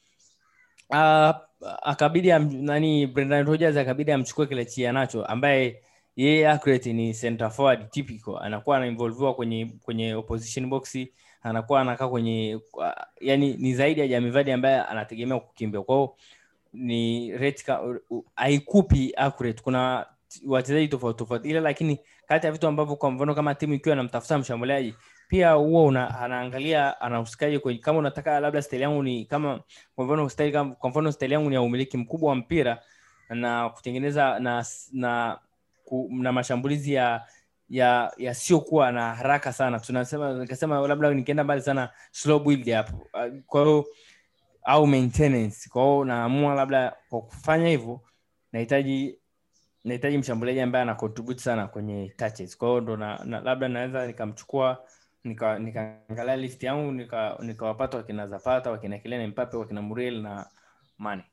uh, 0.90 1.32
akabidi 1.84 2.30
nani 2.40 3.08
Brendan 3.08 3.46
Rodgers 3.46 3.78
akabidi 3.78 4.12
amchukue 4.12 4.48
kile 4.48 4.66
chia 4.66 4.92
nacho 4.92 5.26
ambaye 5.26 5.82
yeye 6.16 6.50
accurate 6.50 6.94
ni 6.94 7.14
center 7.14 7.52
forward 7.52 7.90
typical. 7.92 8.38
Anakuwa 8.42 8.78
anainvolviwa 8.78 9.34
kwenye 9.34 9.72
kwenye 9.84 10.14
opposition 10.16 10.70
box 10.70 10.98
anakuwa 11.44 11.82
anakaa 11.82 12.08
kwenye 12.08 12.60
yani 13.22 13.54
ni 13.58 13.74
zaidi 13.76 14.00
ya 14.02 14.08
Jamivadi 14.08 14.52
ambaye 14.52 14.82
anategemea 14.82 15.40
kukimbia. 15.40 15.82
Ni 16.74 17.32
ka- 17.66 17.82
u- 17.82 18.00
u- 18.10 18.26
haikupi 18.36 19.14
kuna 19.64 20.06
wachezaji 20.48 20.88
tofauti 20.88 21.18
tofauti. 21.20 21.50
Ile 21.50 21.60
lakini 21.60 22.00
kati 22.28 22.46
ya 22.46 22.52
vitu 22.52 22.68
ambavyo 22.68 22.96
kwa 22.96 23.12
mfano 23.12 23.36
kama 23.36 23.56
timu 23.56 23.74
ikiwa 23.74 23.96
inamtafuta 23.96 24.38
mshambuliaji 24.38 24.94
pia 25.28 25.52
huwa 25.52 25.84
una, 25.84 26.20
anaangalia 26.20 27.02
anahusikaje 27.02 27.60
kwenye 27.60 27.80
kama 27.80 28.00
unataka 28.00 28.40
labda 28.40 28.62
style 28.62 28.82
yangu 28.82 29.04
ni 29.04 29.26
kama 29.26 29.60
kwa 29.96 30.06
mfano 30.06 30.30
style 30.30 30.52
kwa 30.80 30.90
mfano 30.90 31.12
style 31.12 31.32
yangu 31.34 31.50
ni 31.50 31.56
ya 31.56 31.62
umiliki 31.62 31.98
mkubwa 31.98 32.30
wa 32.30 32.36
mpira 32.36 32.82
na 33.30 33.70
kutengeneza 33.70 34.40
na 34.40 34.66
na 34.92 35.40
ku, 35.86 36.10
na 36.12 36.32
mashambulizi 36.32 36.94
ya 36.94 37.22
ya 37.70 38.14
yasiyokuwa 38.18 38.92
na 38.92 39.16
haraka 39.16 39.54
sana. 39.54 39.80
Tunasema 39.80 40.34
nikasema 40.34 40.88
labda 40.88 41.14
nikienda 41.14 41.44
mbali 41.44 41.62
sana 41.62 41.90
slow 42.12 42.40
build 42.40 42.68
up 42.70 42.90
Uh, 43.14 43.40
kwa 43.46 43.84
au 44.64 44.88
maintenance. 44.88 45.70
Kwa 45.70 46.06
naamua 46.06 46.56
labda 46.56 46.96
kwa 47.10 47.22
kufanya 47.22 47.68
hivyo 47.68 48.02
nahitaji 48.52 49.20
nahitaji 49.84 50.18
mshambuliaji 50.18 50.60
ambaye 50.62 50.82
ana 50.82 50.96
sana 51.38 51.68
kwenye 51.68 52.14
touches. 52.18 52.58
Kwa 52.58 52.82
ndo 52.82 52.98
na, 52.98 53.22
na, 53.26 53.40
labda 53.40 53.68
naweza 53.68 54.08
nikamchukua 54.08 54.84
nika- 55.26 55.60
nikaangalia 55.60 56.36
list 56.36 56.64
yangu 56.64 56.92
nika- 56.92 57.44
nikawapata 57.46 57.98
wakina 57.98 58.28
zapata 58.28 58.72
wakina 58.72 58.98
kilene 59.00 59.28
mpape 59.28 59.58
wakina 59.58 59.82
Muriel 59.82 60.22
na 60.22 60.46
Mane 60.98 61.24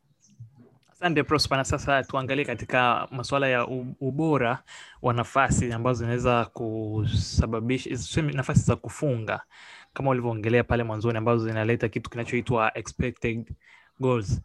Asante 1.04 1.22
Prosper, 1.24 1.58
na 1.58 1.64
sasa 1.64 2.02
tuangalie 2.02 2.44
katika 2.44 3.08
masuala 3.10 3.48
ya 3.48 3.66
ubora 4.00 4.62
wa 5.02 5.14
nafasi 5.14 5.72
ambazo 5.72 5.98
zinaweza 5.98 6.44
kusababisha 6.44 8.22
nafasi 8.22 8.60
za 8.60 8.76
kufunga 8.76 9.40
kama 9.94 10.10
ulivyoongelea 10.10 10.64
pale 10.64 10.82
mwanzoni, 10.82 11.18
ambazo 11.18 11.44
zinaleta 11.48 11.88
kitu 11.88 12.10
kinachoitwa 12.10 12.78
expected 12.78 13.52
goals. 14.00 14.40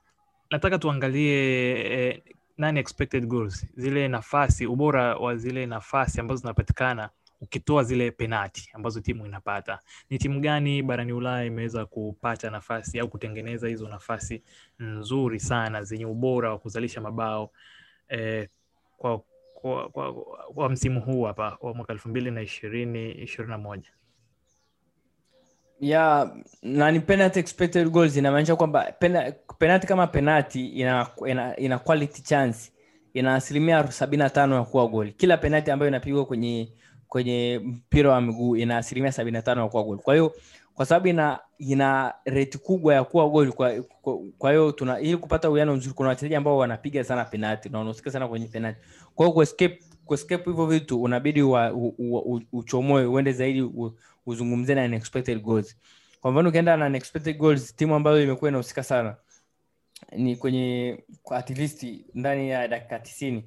Nataka 0.51 0.79
tuangalie 0.79 1.71
eh, 2.09 2.21
nani 2.57 2.79
expected 2.79 3.25
goals, 3.27 3.65
zile 3.75 4.07
nafasi, 4.07 4.65
ubora 4.65 5.15
wa 5.15 5.35
zile 5.35 5.65
nafasi 5.65 6.19
ambazo 6.19 6.41
zinapatikana 6.41 7.09
ukitoa 7.41 7.83
zile 7.83 8.11
penati 8.11 8.69
ambazo 8.73 8.99
timu 9.01 9.25
inapata. 9.25 9.79
Ni 10.09 10.17
timu 10.17 10.39
gani 10.39 10.83
barani 10.83 11.13
Ulaya 11.13 11.45
imeweza 11.45 11.85
kupata 11.85 12.49
nafasi 12.49 12.99
au 12.99 13.07
kutengeneza 13.07 13.67
hizo 13.67 13.87
nafasi 13.89 14.43
nzuri 14.79 15.39
sana 15.39 15.83
zenye 15.83 16.05
ubora 16.05 16.49
wa 16.49 16.57
kuzalisha 16.59 17.01
mabao 17.01 17.51
eh, 18.09 18.49
kwa, 18.97 19.21
kwa, 19.53 19.89
kwa, 19.89 20.13
kwa 20.53 20.69
msimu 20.69 21.01
huu 21.01 21.23
hapa 21.23 21.57
wa 21.61 21.73
mwaka 21.73 21.93
elfu 21.93 22.09
mbili 22.09 22.31
na 22.31 22.41
ishirini 22.41 23.11
ishirini 23.11 23.51
na 23.51 23.57
moja? 23.57 23.89
Ya 25.79 26.31
na 26.61 26.99
penalty 26.99 27.39
expected 27.39 27.89
goals 27.89 28.17
inamaanisha 28.17 28.55
kwamba 28.55 28.91
penalty 29.57 29.87
kama 29.87 30.07
penalty 30.07 30.67
ina, 30.67 31.07
ina, 31.27 31.57
ina 31.57 31.79
quality 31.79 32.21
chance. 32.21 32.71
Ina 33.13 33.35
asilimia 33.35 33.91
sabini 33.91 34.23
na 34.23 34.29
tano 34.29 34.55
ya 34.55 34.63
kuwa 34.63 34.87
goli. 34.87 35.11
Kila 35.13 35.37
penalty 35.37 35.71
ambayo 35.71 35.87
inapigwa 35.89 36.25
kwenye 36.25 36.69
kwenye 37.09 37.61
mpira 37.63 38.11
wa 38.11 38.21
miguu 38.21 38.55
ina 38.55 38.77
asilimia 38.77 39.11
sabini 39.11 39.37
na 39.37 39.41
tano 39.41 39.61
ya 39.61 39.69
kuwa 39.69 39.83
goli. 39.83 40.01
Kwa 40.01 40.13
hiyo 40.13 40.33
kwa 40.73 40.85
sababu 40.85 41.07
ina 41.07 41.39
ina 41.57 42.13
reti 42.25 42.57
kubwa 42.57 42.93
ya 42.93 43.03
kuwa 43.03 43.29
goli 43.29 43.51
kwa 44.37 44.51
hiyo 44.51 44.71
tuna 44.71 44.99
ili 44.99 45.17
kupata 45.17 45.49
uwiano 45.49 45.75
mzuri 45.75 45.93
kuna 45.95 46.09
wachezaji 46.09 46.35
ambao 46.35 46.57
wanapiga 46.57 47.03
sana 47.03 47.25
penalty 47.25 47.69
na 47.69 47.77
wanahusika 47.77 48.11
sana 48.11 48.27
kwenye 48.27 48.47
penalty. 48.47 48.79
Kwa 49.15 49.25
hiyo 49.25 49.33
kuescape 50.05 50.43
hivyo 50.45 50.65
vitu 50.65 51.01
unabidi 51.03 51.41
uchomoe 52.51 53.05
uende 53.05 53.31
zaidi 53.31 53.61
u, 53.61 53.97
uzungumzie 54.25 54.75
na 54.75 54.83
unexpected 54.85 55.41
goals. 55.41 55.77
Kwa 56.21 56.31
mfano 56.31 56.49
ukienda 56.49 56.77
na 56.77 56.85
unexpected 56.85 57.37
goals 57.37 57.75
timu 57.75 57.95
ambayo 57.95 58.23
imekuwa 58.23 58.49
inahusika 58.49 58.83
sana 58.83 59.15
ni 60.17 60.35
kwenye 60.35 60.97
at 61.31 61.49
least 61.49 61.85
ndani 62.13 62.49
ya 62.49 62.67
dakika 62.67 62.99
tisini 62.99 63.43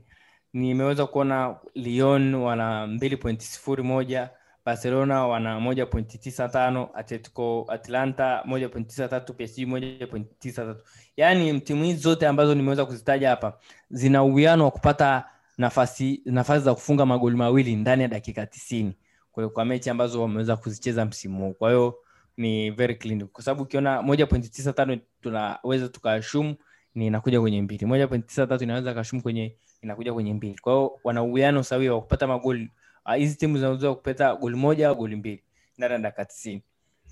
nimeweza 0.53 1.07
kuona 1.07 1.57
Lyon 1.75 2.35
wana 2.35 2.87
mbili 2.87 3.17
pointi 3.17 3.45
sifuri 3.47 3.83
moja 3.83 4.31
Barcelona 4.67 5.27
wana 5.27 5.61
moja 5.61 5.87
pointi 5.87 6.19
tisa 6.19 6.49
tano 6.49 6.89
Atletico 6.95 7.67
Atlanta 7.69 8.43
moja 8.45 8.69
pointi 8.69 8.89
tisa 8.91 9.09
tatu 9.09 9.35
PSG 9.35 9.59
moja 9.67 10.07
pointi 10.07 10.35
tisa 10.39 10.65
tatu. 10.65 10.85
Yaani 11.17 11.61
timu 11.61 11.85
hizi 11.85 11.99
zote 12.01 12.27
ambazo 12.27 12.55
nimeweza 12.55 12.87
kuzitaja 12.87 13.31
hapa 13.31 13.59
zina 13.91 14.23
uwiano 14.25 14.65
wa 14.65 14.71
kupata 14.71 15.25
nafasi 15.59 16.23
nafasi 16.25 16.65
za 16.65 16.75
kufunga 16.75 17.07
magoli 17.07 17.37
mawili 17.37 17.77
ndani 17.77 18.03
ya 18.03 18.09
dakika 18.09 18.47
tisini 18.47 18.97
kwa 19.33 19.49
kwa 19.49 19.65
mechi 19.65 19.91
ambazo 19.91 20.23
wameweza 20.23 20.57
kuzicheza 20.57 21.05
msimu 21.05 21.45
huu. 21.45 21.53
Kwa 21.55 21.71
hiyo 21.71 21.99
ni 22.37 22.71
very 22.71 22.95
clean. 22.95 23.27
Kwa 23.29 23.45
sababu 23.45 23.63
ukiona 23.63 24.03
moja 24.03 24.27
pointi 24.27 24.49
tisa 24.49 24.73
tano 24.73 24.99
tunaweza 25.21 25.89
tukaashumu 25.89 26.55
ni 26.95 27.07
inakuja 27.07 27.41
kwenye 27.41 27.63
mbili. 27.63 27.87
Moja 27.87 28.09
pointi 28.09 28.29
tisa 28.29 28.47
tatu 28.47 28.65
inaweza 28.65 28.95
kashumu 28.95 29.23
kwenye 29.23 29.57
inakuja 29.83 30.13
kwenye 30.15 30.35
mbili. 30.35 30.59
Kwa 30.59 30.73
hiyo 30.73 30.99
wana 31.05 31.23
uwiano 31.23 31.63
sawia 31.63 31.95
wa 31.95 32.01
kupata 32.01 32.27
magoli. 32.27 32.71
Hizi 33.07 33.19
hizi 33.21 33.37
timu 33.37 33.57
zinaweza 33.57 33.95
kupata 33.95 34.35
goli 34.35 34.57
moja 34.57 34.89
au 34.89 34.95
goli 34.97 35.17
mbili 35.17 35.43
ndani 35.79 35.93
ya 35.93 35.99
dakika 35.99 36.25
tisini. 36.25 36.63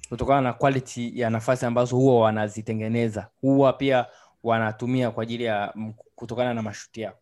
Kutokana 0.09 0.41
na 0.41 0.53
quality 0.53 1.21
ya 1.21 1.31
nafasi 1.31 1.67
ambazo 1.67 1.97
huwa 1.97 2.21
wanazitengeneza 2.21 3.29
huwa 3.41 3.73
pia 3.73 4.07
wanatumia 4.43 5.11
kwa 5.11 5.23
ajili 5.23 5.45
ya 5.45 5.75
kutokana 6.15 6.55
na 6.55 6.63
mashuti 6.63 7.01
yao. 7.01 7.15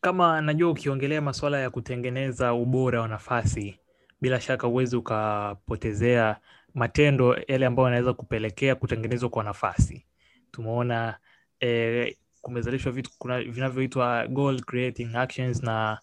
Kama 0.00 0.40
najua 0.40 0.70
ukiongelea 0.70 1.20
masuala 1.20 1.58
ya 1.60 1.70
kutengeneza 1.70 2.54
ubora 2.54 3.00
wa 3.00 3.08
nafasi 3.08 3.78
bila 4.20 4.40
shaka 4.40 4.66
huwezi 4.66 4.96
ukapotezea 4.96 6.36
matendo 6.74 7.36
yale 7.48 7.66
ambayo 7.66 7.86
yanaweza 7.88 8.12
kupelekea 8.12 8.74
kutengenezwa 8.74 9.28
kwa 9.28 9.44
nafasi. 9.44 10.04
Tumeona 10.50 11.18
eh, 11.60 12.16
kumezalishwa 12.42 12.92
vitu 12.92 13.10
vinavyoitwa 13.50 14.26
goal 14.28 14.60
creating 14.60 15.16
actions 15.16 15.62
na 15.62 15.98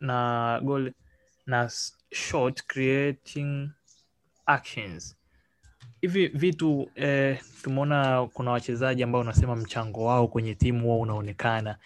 na 0.00 0.60
goal 0.64 0.92
na 1.46 1.70
shot 2.12 2.62
creating 2.66 3.70
actions. 4.46 5.16
Hivi 6.00 6.26
vitu 6.28 6.90
eh, 6.94 7.40
tumeona 7.62 8.26
kuna 8.32 8.50
wachezaji 8.50 9.02
ambao 9.02 9.20
unasema 9.20 9.56
mchango 9.56 10.04
wao 10.04 10.28
kwenye 10.28 10.54
timu 10.54 10.82
huwa 10.82 10.96
unaonekana. 10.98 11.78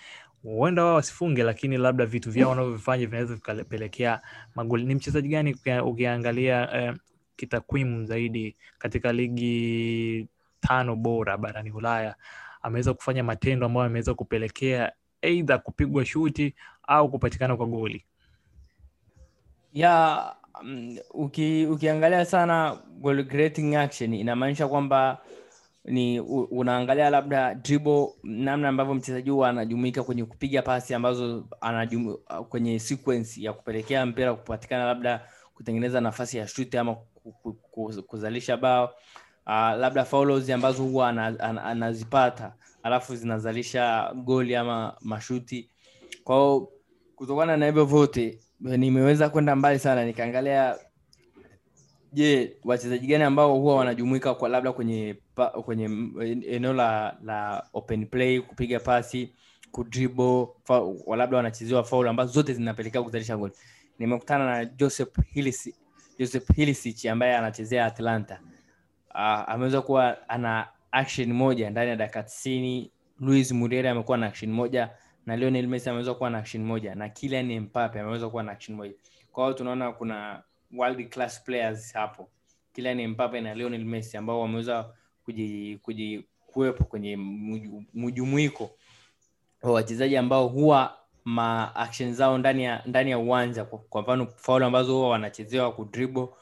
Huenda 0.42 0.84
wao 0.84 0.94
wasifunge 0.94 1.42
lakini 1.42 1.76
labda 1.76 2.06
vitu 2.06 2.30
vyao 2.30 2.50
wanavyovifanya 2.50 3.06
vinaweza 3.06 3.34
vikapelekea 3.34 4.20
magoli. 4.54 4.84
Ni 4.84 4.94
mchezaji 4.94 5.28
gani 5.28 5.56
ukiangalia 5.84 6.74
eh, 6.74 6.94
kitakwimu 7.36 8.04
zaidi 8.06 8.56
katika 8.78 9.12
ligi 9.12 10.28
tano 10.60 10.96
bora 10.96 11.38
barani 11.38 11.70
ulaya 11.70 12.14
ameweza 12.62 12.94
kufanya 12.94 13.24
matendo 13.24 13.66
ambayo 13.66 13.86
ameweza 13.86 14.14
kupelekea 14.14 14.92
eidha 15.22 15.58
kupigwa 15.58 16.04
shuti 16.04 16.54
au 16.82 17.10
kupatikana 17.10 17.56
kwa 17.56 17.66
goli. 17.66 18.04
Ya 19.72 20.24
um, 20.62 20.98
uki, 21.10 21.66
ukiangalia 21.66 22.24
sana 22.24 22.78
goal 23.00 23.24
creating 23.26 23.74
action 23.76 24.14
inamaanisha 24.14 24.68
kwamba 24.68 25.18
ni 25.84 26.20
unaangalia 26.20 27.10
labda 27.10 27.54
dribble 27.54 28.08
namna 28.22 28.68
ambavyo 28.68 28.94
mchezaji 28.94 29.30
huwa 29.30 29.48
anajumuika 29.48 30.02
kwenye 30.02 30.24
kupiga 30.24 30.62
pasi 30.62 30.94
ambazo 30.94 31.48
anajumu, 31.60 32.18
kwenye 32.48 32.78
sequence 32.78 33.42
ya 33.42 33.52
kupelekea 33.52 34.06
mpira 34.06 34.34
kupatikana 34.34 34.84
labda 34.84 35.26
kutengeneza 35.54 36.00
nafasi 36.00 36.36
ya 36.38 36.48
shuti 36.48 36.78
ama 36.78 36.94
ku- 36.94 37.32
ku- 37.42 37.52
ku- 37.52 38.02
kuzalisha 38.02 38.56
bao 38.56 38.94
uh, 39.50 39.78
labda 39.80 40.04
fouls 40.04 40.50
ambazo 40.50 40.82
huwa 40.82 41.08
ana- 41.08 41.40
ana- 41.40 41.64
anazipata 41.64 42.54
alafu 42.82 43.16
zinazalisha 43.16 44.12
goli 44.14 44.56
ama 44.56 44.96
mashuti. 45.00 45.70
Kwao 46.24 46.68
kutokana 47.16 47.56
na 47.56 47.66
hivyo 47.66 47.84
vyote 47.84 48.40
nimeweza 48.60 49.28
kwenda 49.28 49.56
mbali 49.56 49.78
sana 49.78 50.04
nikaangalia 50.04 50.76
je 52.12 52.56
wachezaji 52.64 53.06
gani 53.06 53.24
ambao 53.24 53.54
huwa 53.58 53.76
wanajumuika 53.76 54.34
kwa 54.34 54.48
labda 54.48 54.72
kwenye 54.72 55.16
kwenye 55.64 55.84
eneo 56.48 56.72
la 56.72 57.16
la 57.22 57.66
open 57.72 58.06
play 58.06 58.40
kupiga 58.40 58.80
pasi 58.80 59.34
kudribo 59.72 60.56
labda 61.16 61.36
wanachezewa 61.36 61.84
faul 61.84 62.08
ambazo 62.08 62.32
zote 62.32 62.54
zinapelekea 62.54 63.02
kuzalisha 63.02 63.36
goli. 63.36 63.52
Nimekutana 63.98 64.46
na 64.46 64.64
joseph 64.64 65.16
Hilisi, 65.32 65.74
joseph 66.18 66.52
hilisich 66.56 67.06
ambaye 67.06 67.36
anachezea 67.36 67.86
atlanta 67.86 68.40
uh, 69.14 69.20
ameweza 69.48 69.82
kuwa 69.82 70.28
ana 70.28 70.68
action 70.92 71.32
moja 71.32 71.70
ndani 71.70 71.90
ya 71.90 71.96
dakika 71.96 72.22
tisini. 72.22 72.90
Luis 73.20 73.52
muriere 73.52 73.88
amekuwa 73.90 74.18
na 74.18 74.26
action 74.26 74.52
moja 74.52 74.90
na 75.26 75.36
lionel 75.36 75.66
messi 75.66 75.88
ameweza 75.90 76.14
kuwa 76.14 76.30
na 76.30 76.38
action 76.38 76.64
moja 76.64 76.94
na 76.94 77.08
kilian 77.08 77.60
mpape 77.60 78.00
ameweza 78.00 78.28
kuwa 78.28 78.42
na 78.42 78.52
action 78.52 78.76
moja. 78.76 78.94
Kwa 79.32 79.54
tunaona 79.54 79.92
kuna 79.92 80.42
world 80.76 81.08
class 81.08 81.44
players 81.44 81.94
hapo. 81.94 82.28
Kilian 82.72 83.06
mpape 83.06 83.40
na 83.40 83.54
Lionel 83.54 83.84
Messi 83.84 84.16
ambao 84.16 84.40
wameweza 84.40 84.92
kuji, 85.24 86.24
kuwepo 86.46 86.84
kwenye 86.84 87.16
mju- 87.16 87.82
mjumuiko 87.94 88.70
wa 89.62 89.72
wachezaji 89.72 90.16
ambao 90.16 90.48
huwa 90.48 90.96
ma 91.24 91.74
action 91.76 92.14
zao 92.14 92.38
ndani 92.38 92.64
ya 92.64 92.82
ndani 92.86 93.10
ya 93.10 93.18
uwanja. 93.18 93.64
Kwa, 93.64 94.02
mfano 94.02 94.26
faulu 94.26 94.64
ambazo 94.64 94.94
huwa 94.96 95.08
wanachezewa 95.08 95.72
kudribble 95.72 96.22
ku, 96.26 96.28
ku, 96.28 96.36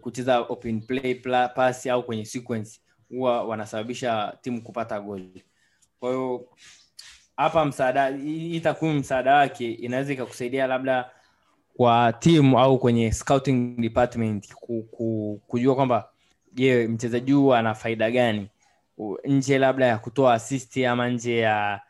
kucheza 0.00 0.38
open 0.40 0.80
play 0.80 1.14
pasi 1.54 1.90
au 1.90 2.02
kwenye 2.02 2.24
sequence 2.24 2.80
huwa 3.08 3.42
wanasababisha 3.44 4.38
timu 4.42 4.62
kupata 4.62 5.00
goli. 5.00 5.44
Kwa 6.00 6.10
hiyo 6.10 6.48
hapa 7.36 7.64
msaada 7.64 8.08
hii 8.08 8.60
takwimu 8.60 8.94
msaada 8.94 9.34
wake 9.34 9.72
inaweza 9.72 10.12
ikakusaidia 10.12 10.66
labda 10.66 11.10
kwa 11.76 12.12
timu 12.12 12.58
au 12.58 12.78
kwenye 12.78 13.12
scouting 13.12 13.76
department 13.80 14.54
ku, 14.54 14.82
ku, 14.82 15.40
kujua 15.46 15.74
kwamba 15.74 16.08
je 16.52 16.86
mchezaji 16.88 17.32
huu 17.32 17.54
ana 17.54 17.74
faida 17.74 18.10
gani? 18.10 18.48
Nje 19.24 19.58
labda 19.58 19.86
ya 19.86 19.98
kutoa 19.98 20.34
assist 20.34 20.76
ama 20.76 21.08
nje 21.08 21.36
ya 21.38 21.80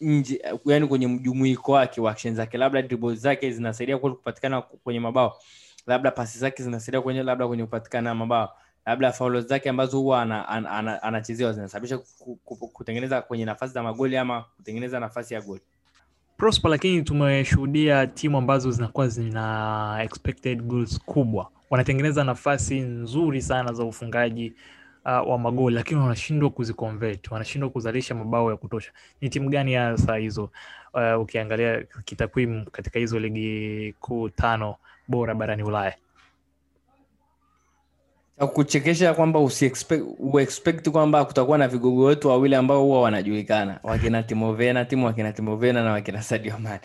nje 0.00 0.42
yani 0.66 0.86
kwenye 0.86 1.06
mjumuiko 1.06 1.72
wake 1.72 2.00
wa 2.00 2.10
action 2.12 2.34
zake 2.34 2.58
labda 2.58 2.82
dribble 2.82 3.14
zake 3.14 3.50
zinasaidia 3.52 3.98
kupatikana 3.98 4.62
kwenye 4.62 5.00
mabao 5.00 5.36
labda 5.90 6.10
pasi 6.10 6.38
zake 6.38 6.62
zinasaidia 6.62 7.00
kwenye 7.00 7.22
labda 7.22 7.48
kwenye 7.48 7.64
kupatikana 7.64 8.14
mabao 8.14 8.52
labda 8.86 9.12
faulo 9.12 9.40
zake 9.40 9.68
ambazo 9.70 9.98
huwa 10.00 10.22
anachezewa 11.02 11.50
ana, 11.50 11.54
zinasababisha 11.54 11.98
ku- 11.98 12.38
ku- 12.44 12.68
kutengeneza 12.68 13.22
kwenye 13.22 13.44
nafasi 13.44 13.74
za 13.74 13.82
magoli 13.82 14.16
ama 14.16 14.44
kutengeneza 14.56 15.00
nafasi 15.00 15.34
ya 15.34 15.40
goli 15.40 15.62
Prosper, 16.36 16.70
lakini 16.70 17.02
tumeshuhudia 17.02 18.06
timu 18.06 18.38
ambazo 18.38 18.70
zinakuwa 18.70 19.08
zina 19.08 19.98
expected 20.02 20.62
goals 20.62 21.00
kubwa, 21.04 21.50
wanatengeneza 21.70 22.24
nafasi 22.24 22.80
nzuri 22.80 23.42
sana 23.42 23.72
za 23.72 23.84
ufungaji 23.84 24.54
uh, 25.04 25.30
wa 25.30 25.38
magoli, 25.38 25.76
lakini 25.76 26.00
wanashindwa 26.00 26.50
kuziconvert, 26.50 27.30
wanashindwa 27.30 27.70
kuzalisha 27.70 28.14
mabao 28.14 28.50
ya 28.50 28.56
kutosha. 28.56 28.92
Ni 29.20 29.28
timu 29.28 29.48
gani 29.50 29.74
hasa 29.74 30.16
hizo? 30.16 30.50
Uh, 30.94 31.20
ukiangalia 31.22 31.84
kitakwimu 32.04 32.64
katika 32.70 32.98
hizo 32.98 33.18
ligi 33.18 33.94
kuu 34.00 34.28
tano 34.28 34.76
bora 35.10 35.34
barani 35.34 35.62
Ulaya. 35.62 35.94
cha 38.38 38.46
kuchekesha 38.46 39.14
kwamba 39.14 39.40
usiexpect 39.40 40.04
uexpect 40.18 40.88
kwamba 40.88 41.24
kutakuwa 41.24 41.58
na 41.58 41.68
vigogo 41.68 42.04
wetu 42.04 42.28
wawili 42.28 42.54
ambao 42.54 42.82
huwa 42.82 43.00
wanajulikana. 43.02 43.80
Wakina 43.82 44.22
timovena 44.22 44.84
timu 44.84 45.06
wakina 45.06 45.32
timovena 45.32 45.84
na 45.84 45.92
wakina 45.92 46.22
sadio 46.22 46.58
mane. 46.58 46.80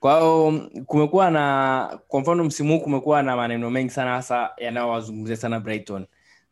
Kwa 0.00 0.52
kumekuwa 0.86 1.30
na 1.30 1.98
kwa 2.08 2.20
mfano 2.20 2.44
msimu 2.44 2.72
huu 2.74 2.80
kumekuwa 2.80 3.22
na 3.22 3.36
maneno 3.36 3.70
mengi 3.70 3.90
sana 3.90 4.10
hasa 4.10 4.50
yanayowazungumzia 4.58 5.36
sana 5.36 5.60
brighton. 5.60 6.06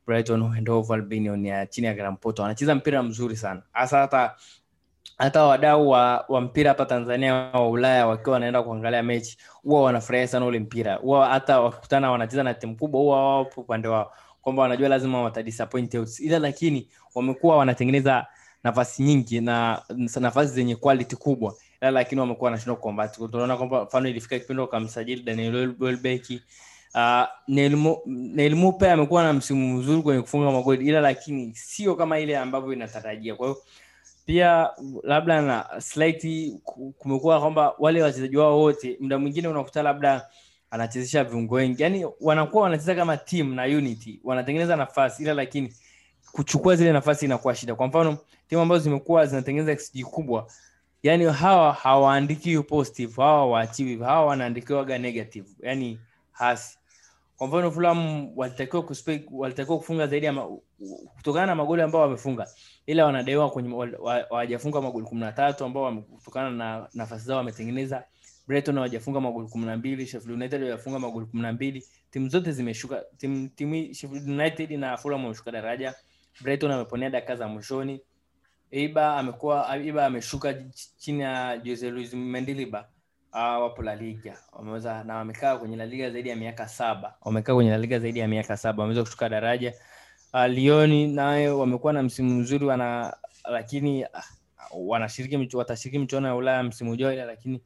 Brighton 0.06 0.42
Albion 0.90 1.46
ya 1.46 1.66
chini 1.66 1.86
ya 1.86 1.94
grampoto 1.94 2.44
anacheza 2.44 2.74
mpira 2.74 3.02
mzuri 3.02 3.36
sana. 3.36 3.62
Hasa 3.72 3.98
hata 3.98 4.34
hata 5.18 5.42
wadau 5.44 5.88
wa, 5.88 6.24
wa 6.28 6.40
mpira 6.40 6.68
hapa 6.70 6.84
tanzania 6.86 7.34
wa 7.34 7.68
ulaya 7.68 8.06
wakiwa 8.06 8.32
wanaenda 8.34 8.62
kuangalia 8.62 9.02
mechi 9.02 9.36
huwa 9.62 9.82
wanafurahia 9.82 10.28
sana 10.28 10.46
ule 10.46 10.58
mpira. 10.58 10.94
Huwa 10.94 11.28
hata 11.28 11.60
wakikutana 11.60 12.10
wanacheza 12.10 12.42
na 12.42 12.54
timu 12.54 12.76
kubwa 12.76 13.00
huwa 13.00 13.38
wapo 13.38 13.60
upande 13.60 13.88
wao 13.88 14.12
kwamba 14.42 14.62
wanajua 14.62 14.88
lazima 14.88 15.22
watadisappoint 15.22 15.94
ila 16.20 16.38
lakini 16.38 16.88
wamekuwa 17.14 17.56
wanatengeneza 17.56 18.26
nafasi 18.64 19.02
nyingi 19.02 19.40
na 19.40 19.82
nafasi 20.20 20.52
zenye 20.54 20.76
quality 20.76 21.16
kubwa. 21.16 21.54
Ila 21.80 21.90
lakini 21.90 22.20
wamekuwa 22.20 22.46
wanashindwa 22.50 22.76
kukombat. 22.76 23.16
Tunaona 23.16 23.56
kwamba 23.56 23.84
mfano 23.84 24.08
ilifika 24.08 24.38
kipindi 24.38 24.60
wakamsajili 24.60 25.22
Daniel 25.22 25.74
Welbeck 25.80 26.30
Uh, 26.94 27.24
Neil 27.48 28.54
Mupe 28.56 28.90
amekuwa 28.90 29.22
na 29.22 29.32
msimu 29.32 29.68
mzuri 29.78 30.02
kwenye 30.02 30.22
kufunga 30.22 30.50
magoli. 30.50 30.88
Ila 30.88 31.00
lakini 31.00 31.54
sio 31.54 31.94
kama 31.94 32.18
ile 32.18 32.38
ambavyo 32.38 32.72
inatarajia. 32.72 33.34
Kwa 33.34 33.46
hiyo 33.46 33.62
pia 34.26 34.70
labda 35.02 35.42
na 35.42 35.80
slight 35.80 36.52
kumekuwa 36.98 37.40
kwamba 37.40 37.74
wale 37.78 38.02
wachezaji 38.02 38.36
wao 38.36 38.60
wote 38.60 38.96
muda 39.00 39.18
mwingine 39.18 39.48
unakuta 39.48 39.82
labda 39.82 40.26
anachezesha 40.70 41.24
viungo 41.24 41.54
wengi. 41.54 41.82
Yani 41.82 42.06
wanakuwa 42.20 42.62
wanacheza 42.62 42.94
kama 42.94 43.16
team 43.16 43.54
na 43.54 43.64
unity. 43.64 44.20
Wanatengeneza 44.24 44.76
nafasi 44.76 45.22
ila 45.22 45.34
lakini 45.34 45.74
kuchukua 46.32 46.76
zile 46.76 46.92
nafasi 46.92 47.24
inakuwa 47.24 47.54
shida. 47.54 47.74
Kwa 47.74 47.86
mfano 47.86 48.18
timu 48.48 48.62
ambazo 48.62 48.84
zimekuwa 48.84 49.26
zinatengeneza 49.26 49.76
xg 49.76 50.02
kubwa 50.02 50.46
yani 51.02 51.24
hawa 51.24 51.72
hawaandikiwi 51.72 52.62
positive 52.62 53.22
hawa 53.22 53.46
waachiwi 53.46 53.98
hawa 54.02 54.26
wanaandikiwaga 54.26 54.98
negative. 54.98 55.48
Yani 55.60 55.98
hasi 56.32 56.78
kwa 57.42 57.48
mfano 57.48 57.70
Fulham 57.70 58.28
walitakiwa 58.38 58.84
walitakiwa 59.32 59.78
kufunga 59.78 60.06
zaidi 60.06 60.26
ya 60.26 60.48
kutokana 61.16 61.46
na 61.46 61.54
magoli 61.54 61.82
ambao 61.82 62.00
wamefunga. 62.02 62.48
Ila 62.86 63.06
wanadaiwa 63.06 63.50
kwenye 63.50 63.96
hawajafunga 64.30 64.80
magoli 64.80 65.06
kumi 65.06 65.20
na 65.20 65.32
tatu 65.32 65.64
ambao 65.64 65.96
kutokana 66.02 66.50
na 66.50 66.88
nafasi 66.94 67.24
zao 67.26 67.36
wametengeneza. 67.36 68.04
Brighton 68.46 68.74
hawajafunga 68.74 69.20
magoli 69.20 69.48
kumi 69.48 69.66
na 69.66 69.76
mbili 69.76 70.06
Sheffield 70.06 70.34
United 70.36 70.60
hawajafunga 70.60 70.98
magoli 70.98 71.26
kumi 71.26 71.42
na 71.42 71.52
mbili. 71.52 71.84
Timu 72.10 72.28
zote 72.28 72.52
zimeshuka 72.52 73.02
timu 73.16 73.48
timu 73.48 73.94
Sheffield 73.94 74.28
United 74.28 74.70
na 74.70 74.96
Fulham 74.96 75.22
wameshuka 75.22 75.50
daraja. 75.50 75.94
Brighton 76.42 76.70
ameponea 76.70 77.10
dakika 77.10 77.36
za 77.36 77.48
mwishoni. 77.48 78.00
Eibar 78.70 79.18
amekuwa 79.18 79.76
Eibar 79.76 80.04
ameshuka 80.04 80.54
chini 80.96 81.20
ya 81.20 81.58
Jose 81.58 81.90
Luis 81.90 82.14
Mendilibar 82.14 82.88
uh, 83.32 83.38
wapo 83.62 83.82
La 83.82 83.94
Liga. 83.96 84.38
Wameweza 84.52 85.04
na 85.04 85.14
wamekaa 85.16 85.56
kwenye 85.56 85.76
La 85.76 85.86
Liga 85.86 86.10
zaidi 86.10 86.28
ya 86.28 86.36
miaka 86.36 86.68
saba. 86.68 87.14
Wamekaa 87.22 87.54
kwenye 87.54 87.70
La 87.70 87.78
Liga 87.78 87.98
zaidi 87.98 88.18
ya 88.18 88.28
miaka 88.28 88.56
saba. 88.56 88.82
Wameweza 88.82 89.02
kushuka 89.04 89.28
daraja. 89.28 89.74
Uh, 90.34 90.44
Lioni 90.46 91.06
nayo 91.08 91.58
wamekuwa 91.58 91.92
na 91.92 92.02
msimu 92.02 92.34
mzuri 92.34 92.64
wana 92.64 93.16
lakini 93.50 94.04
uh, 94.04 94.88
wanashiriki 94.88 95.56
watashiriki 95.56 95.98
michuano 95.98 96.28
ya 96.28 96.34
Ulaya 96.34 96.62
msimu 96.62 96.90
ujao 96.92 97.12
ile, 97.12 97.24
lakini 97.24 97.62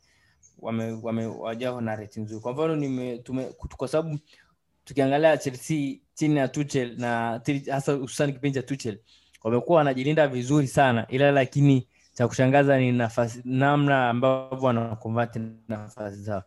wame, 0.58 0.98
wame 1.02 1.26
wajao 1.26 1.80
na 1.80 1.96
reti 1.96 2.20
nzuri. 2.20 2.40
Kwa 2.40 2.52
mfano 2.52 3.18
kwa 3.76 3.88
sababu 3.88 4.18
tukiangalia 4.84 5.36
Chelsea 5.36 5.96
chini 6.14 6.36
ya 6.36 6.48
Tuchel 6.48 6.98
na 6.98 7.40
hasa 7.70 7.92
hususan 7.92 8.32
kipindi 8.32 8.54
cha 8.60 8.62
Tuchel 8.66 8.98
wamekuwa 9.44 9.78
wanajilinda 9.78 10.28
vizuri 10.28 10.66
sana. 10.66 11.06
Ila 11.08 11.30
lakini 11.30 11.88
cha 12.16 12.28
kushangaza 12.28 12.78
ni 12.78 12.92
nafasi 12.92 13.42
namna 13.44 14.08
ambavyo 14.08 14.58
wanakonvert 14.66 15.38
nafasi 15.68 16.22
zao. 16.22 16.42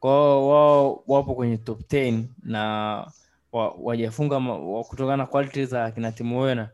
Kwao 0.00 0.48
wao 0.48 1.02
wapo 1.06 1.34
kwenye 1.34 1.56
top 1.56 1.80
10 1.80 2.22
na 2.42 3.10
wajafunga 3.78 4.36
wa, 4.38 4.84
kutokana 4.84 5.16
na 5.16 5.26
quality 5.26 5.64
za 5.64 5.90
kina 5.90 6.12
timu 6.12 6.40
wena 6.40 6.70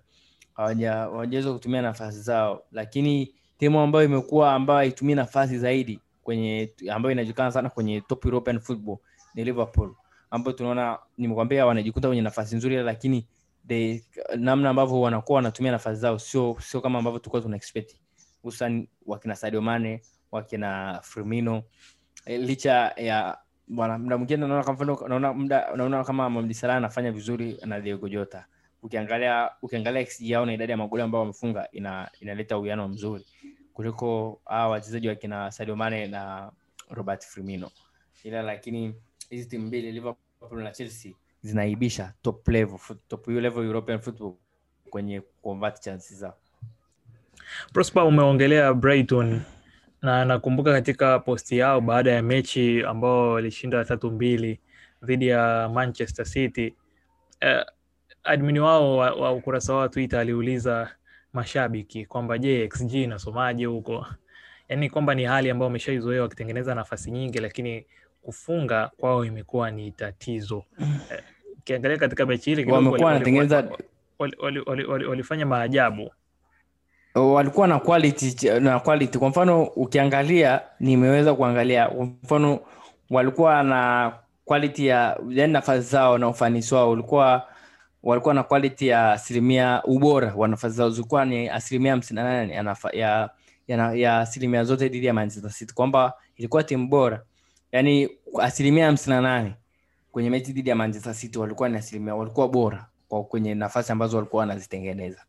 hawajaweza 0.54 1.52
kutumia 1.52 1.82
nafasi 1.82 2.20
zao. 2.20 2.62
Lakini 2.72 3.34
timu 3.58 3.80
ambayo 3.80 4.04
imekuwa 4.04 4.54
ambayo 4.54 4.78
haitumii 4.78 5.14
nafasi 5.14 5.58
zaidi 5.58 6.00
kwenye 6.22 6.72
ambayo 6.92 7.12
inajulikana 7.12 7.52
sana 7.52 7.70
kwenye 7.70 8.00
top 8.00 8.24
European 8.24 8.60
football 8.60 8.96
ni 9.34 9.44
Liverpool 9.44 9.94
ambayo 10.30 10.56
tunaona 10.56 10.98
nimekwambia 11.18 11.66
wanajikuta 11.66 12.08
kwenye 12.08 12.22
nafasi 12.22 12.56
nzuri 12.56 12.76
lakini 12.76 13.26
they, 13.68 14.00
namna 14.36 14.70
ambavyo 14.70 15.00
wanakuwa 15.00 15.36
wanatumia 15.36 15.72
nafasi 15.72 16.00
zao 16.00 16.18
sio 16.18 16.56
sio 16.60 16.80
kama 16.80 16.98
ambavyo 16.98 17.18
tulikuwa 17.18 17.42
tuna 17.42 17.56
expect 17.56 17.96
hususan 18.44 18.88
wakina 19.06 19.36
Sadio 19.36 19.62
Mane 19.62 20.02
wakina 20.32 21.00
Firmino 21.02 21.62
e, 22.26 22.38
licha 22.38 22.92
ya 22.96 23.38
bwana 23.68 23.98
muda 23.98 24.16
mwingine 24.18 24.46
naona 24.46 24.64
kama 24.64 24.74
mfano 24.74 25.08
naona 25.08 25.32
muda 25.32 25.76
naona 25.76 26.04
kama 26.04 26.30
Mohamed 26.30 26.64
anafanya 26.64 27.12
vizuri 27.12 27.58
na 27.66 27.80
Diego 27.80 28.26
ukiangalia 28.82 29.50
ukiangalia 29.62 30.06
yao 30.20 30.46
na 30.46 30.52
idadi 30.52 30.70
ya 30.72 30.76
magoli 30.76 31.02
ambayo 31.02 31.20
wamefunga 31.20 31.68
ina 31.72 32.10
inaleta 32.20 32.58
uwiano 32.58 32.88
mzuri 32.88 33.26
kuliko 33.72 34.40
hawa 34.44 34.68
wachezaji 34.68 35.08
wakina 35.08 35.50
Sadio 35.50 35.76
Mane 35.76 36.06
na 36.06 36.52
Robert 36.90 37.24
Firmino 37.24 37.70
ila 38.24 38.42
lakini 38.42 38.94
hizi 39.30 39.48
timu 39.48 39.66
mbili 39.66 39.92
Liverpool 39.92 40.62
na 40.62 40.70
Chelsea 40.70 41.12
zinaibisha 41.42 42.14
top 42.22 42.48
level 42.48 42.78
top 43.08 43.28
level 43.28 43.64
European 43.64 44.00
football 44.00 44.34
kwenye 44.90 45.20
convert 45.42 45.80
chances 45.80 46.18
zao 46.18 46.38
Prosper, 47.72 48.02
umeongelea 48.02 48.74
Brighton 48.74 49.40
na 50.02 50.24
nakumbuka 50.24 50.72
katika 50.72 51.18
posti 51.18 51.58
yao 51.58 51.80
baada 51.80 52.12
ya 52.12 52.22
mechi 52.22 52.82
ambao 52.84 53.30
walishinda 53.32 53.84
tatu 53.84 54.10
mbili 54.10 54.60
dhidi 55.02 55.28
ya 55.28 55.70
Manchester 55.74 56.26
City 56.26 56.74
uh, 57.42 57.62
admini 58.24 58.60
wao 58.60 58.96
wa, 58.96 59.10
wa 59.14 59.32
ukurasa 59.32 59.72
wao 59.72 59.82
wa 59.82 59.88
Twitter 59.88 60.18
aliuliza 60.20 60.90
mashabiki 61.32 62.06
kwamba 62.06 62.38
je, 62.38 62.68
XG 62.68 62.94
inasomaje 62.94 63.64
huko? 63.66 64.06
Yaani 64.68 64.90
kwamba 64.90 65.14
ni 65.14 65.24
hali 65.24 65.50
ambayo 65.50 65.66
wameshaizoea 65.66 66.22
wakitengeneza 66.22 66.74
nafasi 66.74 67.10
nyingi, 67.10 67.38
lakini 67.38 67.86
kufunga 68.22 68.90
kwao 68.96 69.24
imekuwa 69.24 69.70
ni 69.70 69.90
tatizo. 69.90 70.64
Ukiangalia 71.58 71.96
katika 71.98 72.26
mechi 72.26 72.50
hili 72.54 72.72
wamekuwa 72.72 73.08
wanatengeneza 73.12 73.68
walifanya 75.08 75.46
maajabu 75.46 76.10
walikuwa 77.14 77.68
na 77.68 77.78
quality 77.78 78.50
na 78.60 78.80
quality. 78.80 79.18
Kwa 79.18 79.28
mfano 79.28 79.62
ukiangalia 79.62 80.60
nimeweza 80.80 81.34
kuangalia 81.34 81.88
kwa 81.88 82.06
mfano 82.06 82.60
walikuwa 83.10 83.62
na 83.62 84.12
quality 84.44 84.86
ya 84.86 85.20
yani 85.28 85.52
nafasi 85.52 85.90
zao 85.90 86.18
na 86.18 86.28
ufanisi 86.28 86.74
wao 86.74 86.90
ulikuwa 86.90 87.48
walikuwa 88.02 88.34
na 88.34 88.42
quality 88.42 88.86
ya 88.88 89.12
asilimia 89.12 89.82
ubora 89.84 90.34
wa 90.36 90.48
nafasi 90.48 90.76
zao. 90.76 90.90
Zilikuwa 90.90 91.24
ni 91.24 91.48
asilimia 91.48 91.90
hamsini 91.92 92.16
na 92.20 92.24
nane 92.24 92.54
ya, 92.92 93.30
ya, 93.66 93.92
ya, 93.94 94.18
asilimia 94.18 94.64
zote 94.64 94.88
dhidi 94.88 95.06
ya 95.06 95.14
Manchester 95.14 95.50
City. 95.50 95.74
Kwamba 95.74 96.12
ilikuwa 96.36 96.62
timu 96.62 96.88
bora. 96.88 97.22
Yani 97.72 98.08
asilimia 98.40 98.86
hamsini 98.86 99.16
na 99.16 99.22
nane 99.22 99.54
kwenye 100.12 100.30
mechi 100.30 100.52
dhidi 100.52 100.70
ya 100.70 100.76
Manchester 100.76 101.14
City 101.14 101.38
walikuwa 101.38 101.68
ni 101.68 101.76
asilimia 101.76 102.14
walikuwa 102.14 102.48
bora 102.48 102.86
kwa 103.08 103.24
kwenye 103.24 103.54
nafasi 103.54 103.92
ambazo 103.92 104.16
walikuwa 104.16 104.40
wanazitengeneza 104.40 105.22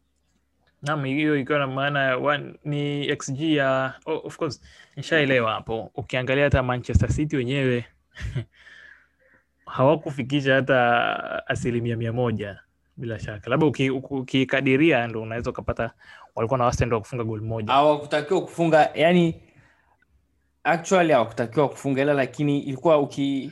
Naam, 0.86 1.04
hiyo 1.06 1.38
ikiwa 1.38 1.60
na 1.60 1.68
maana 1.68 2.18
one- 2.18 2.54
ni 2.64 3.08
xg 3.16 3.40
ya 3.42 3.94
oh, 4.06 4.22
of 4.28 4.38
course 4.38 4.62
nishaelewa 4.96 5.52
hapo. 5.54 5.92
Ukiangalia 5.96 6.44
hata 6.44 6.64
Manchester 6.64 7.10
City 7.10 7.36
wenyewe 7.38 7.86
hawakufikisha 9.66 10.56
hata 10.56 11.48
asilimia 11.48 11.98
mia 11.98 12.14
moja 12.14 12.60
bila 12.98 13.20
shaka, 13.20 13.50
labda 13.50 13.66
uki- 13.66 13.90
uki- 13.90 14.14
ukikadiria 14.14 15.08
ndo 15.08 15.22
unaweza 15.22 15.50
ukapata 15.50 15.92
walikuwa 16.36 16.58
na 16.58 16.66
wastani 16.66 16.94
wa 16.94 17.00
kufunga 17.00 17.24
goli 17.24 17.46
moja. 17.46 17.74
hawakutakiwa 17.74 18.42
kufunga 18.42 18.90
yani 18.96 19.42
actually 20.64 21.14
hawakutakiwa 21.14 21.70
kufunga 21.70 22.02
ila 22.02 22.14
lakini 22.14 22.60
ilikuwa 22.60 22.98
uki 23.00 23.52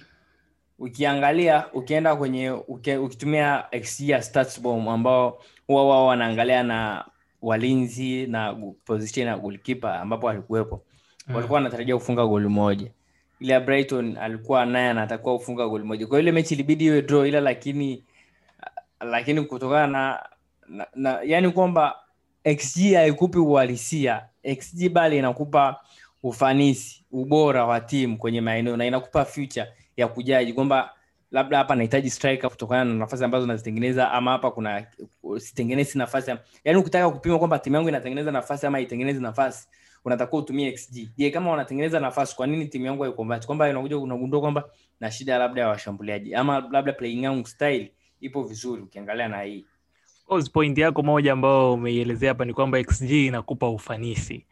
ukiangalia 0.80 1.72
ukienda 1.74 2.16
kwenye 2.16 2.52
uke, 2.52 2.98
ukitumia 2.98 3.64
xg 3.82 4.10
ya 4.10 4.22
statsbomb 4.22 4.90
ambao 4.90 5.44
huwa 5.68 5.90
wao 5.90 6.06
wanaangalia 6.08 6.64
na 6.64 7.06
walinzi 7.44 8.28
na 8.28 8.56
position 8.86 9.28
ya 9.28 9.38
goalkeeper 9.38 9.90
ambapo 9.90 10.30
alikuwepo. 10.30 10.84
Mm. 11.28 11.36
walikuwa 11.36 11.58
wanatarajia 11.58 11.96
kufunga 11.98 12.26
goli 12.28 12.48
moja. 12.48 12.92
Ile 13.40 13.54
ya 13.54 13.60
brighton 13.60 14.18
alikuwa 14.18 14.66
naye 14.66 14.90
anatakiwa 14.90 15.38
kufunga 15.38 15.68
goli 15.68 15.84
moja. 15.84 16.08
Kwa 16.08 16.20
ile 16.20 16.32
mechi 16.32 16.54
ilibidi 16.54 16.86
iwe 16.86 17.02
draw 17.02 17.26
ila 17.26 17.42
lakini 17.42 18.04
lakini 19.02 19.42
kutokana 19.42 19.88
na, 19.88 20.20
na, 20.68 20.88
na 20.96 21.20
yani 21.26 21.50
kwamba 21.52 21.96
xg 22.58 22.94
haikupi 22.94 23.38
uhalisia. 23.38 24.26
Xg 24.56 24.90
bali 24.90 25.18
inakupa 25.18 25.80
ufanisi 26.24 27.06
ubora 27.12 27.66
wa 27.66 27.80
timu 27.82 28.18
kwenye 28.18 28.42
maeneo 28.42 28.78
na 28.78 28.86
inakupa 28.86 29.26
future 29.26 29.68
ya 29.98 30.08
kujaji. 30.08 30.54
Kwamba 30.54 30.94
labda 31.34 31.58
hapa 31.58 31.76
nahitaji 31.76 32.10
striker 32.10 32.50
kutokana 32.50 32.84
na 32.86 32.94
nafasi 32.94 33.24
ambazo 33.24 33.46
nazitengeneza 33.48 34.12
ama 34.12 34.32
hapa 34.32 34.52
kuna 34.52 34.86
sitengenezi 35.38 35.98
nafasi 35.98 36.30
ya- 36.30 36.40
yaani 36.64 36.80
ukitaka 36.80 37.10
kupima 37.10 37.38
kwamba 37.38 37.60
timu 37.60 37.76
yangu 37.76 37.90
inatengeneza 37.90 38.32
nafasi 38.32 38.66
ama 38.68 38.80
itengeneze 38.80 39.20
nafasi 39.20 39.68
unatakiwa 40.06 40.42
utumie 40.42 40.72
xg 40.78 41.08
je 41.18 41.30
kama 41.32 41.52
wanatengeneza 41.52 42.00
nafasi 42.00 42.36
kwa 42.36 42.48
nini 42.48 42.66
timu 42.68 42.86
yangu 42.86 43.04
haikonvert 43.04 43.46
kwamba 43.46 43.70
unakuja 43.70 43.98
unagundua 43.98 44.42
kwamba 44.42 44.64
na 45.00 45.12
shida 45.12 45.38
labda 45.38 45.62
ya 45.62 45.68
washambuliaji 45.68 46.36
ama 46.36 46.70
labda 46.72 46.94
playing 46.94 47.24
yangu 47.24 47.48
style 47.48 47.92
ipo 48.22 48.44
vizuri 48.44 48.82
ukiangalia 48.82 49.28
na 49.28 49.42
hii. 49.42 49.66
Point 50.54 50.78
yako 50.78 51.04
moja 51.04 51.34
ambayo 51.34 51.74
umeielezea 51.74 52.30
hapa 52.30 52.46
ni 52.46 52.54
kwamba 52.54 52.84
xg 52.84 53.12
inakupa 53.12 53.70
ufanisi 53.70 54.46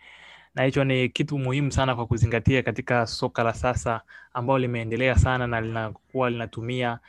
na 0.56 0.64
hicho 0.64 0.84
ni 0.84 1.10
kitu 1.10 1.38
muhimu 1.40 1.72
sana 1.72 1.96
kwa 1.96 2.06
kuzingatia 2.08 2.64
katika 2.64 3.08
soka 3.08 3.44
la 3.44 3.54
sasa 3.54 4.02
ambalo 4.34 4.60
limeendelea 4.60 5.16
sana 5.16 5.48
na 5.48 5.62
linakuwa 5.62 6.30
linatumia 6.30 7.00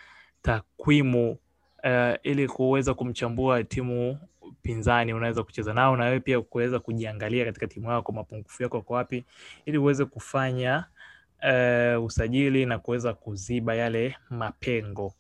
takwimu 0.43 1.31
uh, 1.31 2.15
ili 2.23 2.49
kuweza 2.49 2.95
kumchambua 2.95 3.65
timu 3.65 4.19
pinzani 4.63 5.13
unaweza 5.15 5.43
kucheza 5.43 5.75
nao 5.75 5.97
na 5.97 6.05
wewe 6.05 6.21
pia 6.21 6.41
kuweza 6.41 6.79
kujiangalia 6.79 7.45
katika 7.45 7.67
timu 7.67 7.91
yako 7.91 8.13
mapungufu 8.13 8.63
yako 8.63 8.81
kwa 8.83 8.97
wapi 8.97 9.25
ili 9.67 9.79
uweze 9.79 10.05
kufanya 10.05 10.85
uh, 11.43 12.05
usajili 12.05 12.67
na 12.67 12.79
kuweza 12.79 13.15
kuziba 13.15 13.75
yale 13.75 14.17
mapengo. 14.31 15.15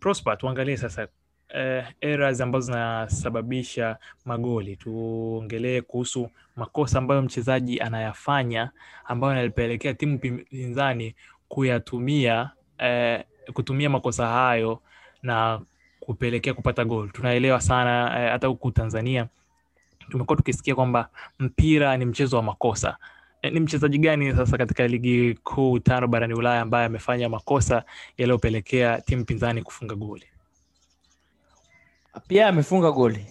Prosper, 0.00 0.38
tuangalie 0.38 0.76
sasa 0.76 1.08
uh, 1.54 1.84
errors 2.00 2.40
ambazo 2.40 2.66
zinasababisha 2.66 3.96
magoli. 4.24 4.76
Tuongelee 4.76 5.80
kuhusu 5.80 6.30
makosa 6.56 6.98
ambayo 6.98 7.22
mchezaji 7.22 7.80
anayafanya 7.80 8.70
ambayo 9.04 9.36
yanapelekea 9.36 9.94
timu 9.94 10.18
pinzani 10.18 11.14
kuyatumia 11.48 12.50
eh, 12.78 13.24
kutumia 13.52 13.90
makosa 13.90 14.26
hayo 14.26 14.80
na 15.22 15.60
kupelekea 16.00 16.54
kupata 16.54 16.84
gol. 16.84 17.10
Tunaelewa 17.10 17.60
sana 17.60 18.20
eh, 18.24 18.30
hata 18.30 18.46
huku 18.46 18.70
Tanzania 18.70 19.26
tumekuwa 20.10 20.36
tukisikia 20.36 20.74
kwamba 20.74 21.08
mpira 21.38 21.96
ni 21.96 22.04
mchezo 22.04 22.36
wa 22.36 22.42
makosa. 22.42 22.96
Eh, 23.42 23.52
ni 23.52 23.60
mchezaji 23.60 23.98
gani 23.98 24.32
sasa 24.36 24.58
katika 24.58 24.86
ligi 24.88 25.34
kuu 25.34 25.78
tano 25.78 26.08
barani 26.08 26.34
Ulaya 26.34 26.60
ambaye 26.60 26.86
amefanya 26.86 27.28
makosa 27.28 27.84
yaliyopelekea 28.18 29.00
timu 29.00 29.24
pinzani 29.24 29.62
kufunga 29.62 29.94
goli? 29.94 30.24
Pia 32.28 32.48
amefunga 32.48 32.90
goli. 32.92 33.26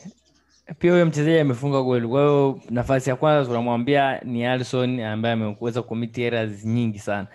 Pia 0.79 0.91
huyo 0.91 1.05
mchezaji 1.05 1.39
amefunga 1.39 1.81
goli. 1.81 2.07
Kwa 2.07 2.21
hiyo 2.21 2.61
nafasi 2.69 3.09
ya 3.09 3.15
kwanza 3.15 3.45
tunamwambia 3.47 4.19
ni 4.19 4.45
alison 4.45 4.99
ambaye 4.99 5.33
ameweza 5.33 5.81
commit 5.81 6.17
errors 6.17 6.65
nyingi 6.65 6.99
sana. 6.99 7.27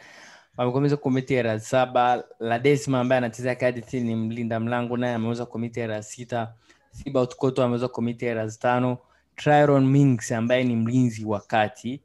Amekomeza 0.57 0.97
commit 0.97 1.31
errors 1.31 1.69
saba. 1.71 2.25
Ladesma 2.41 3.01
ambaye 3.01 3.19
anachezea 3.19 3.55
Cardiff 3.55 3.95
ni 3.95 4.15
mlinda 4.17 4.61
mlango 4.61 4.97
naye 4.97 5.15
ameweza 5.15 5.47
commit 5.47 5.77
errors 5.77 6.09
sita. 6.11 6.55
Thibaut 7.03 7.59
ameweza 7.59 7.89
commit 7.89 8.23
errors 8.23 8.59
tano. 8.59 8.99
Tyrone 9.37 9.87
Mings 9.87 10.33
ambaye 10.33 10.65
ni 10.65 10.77
mlinzi 10.77 11.25
wa 11.25 11.41
kati 11.41 12.01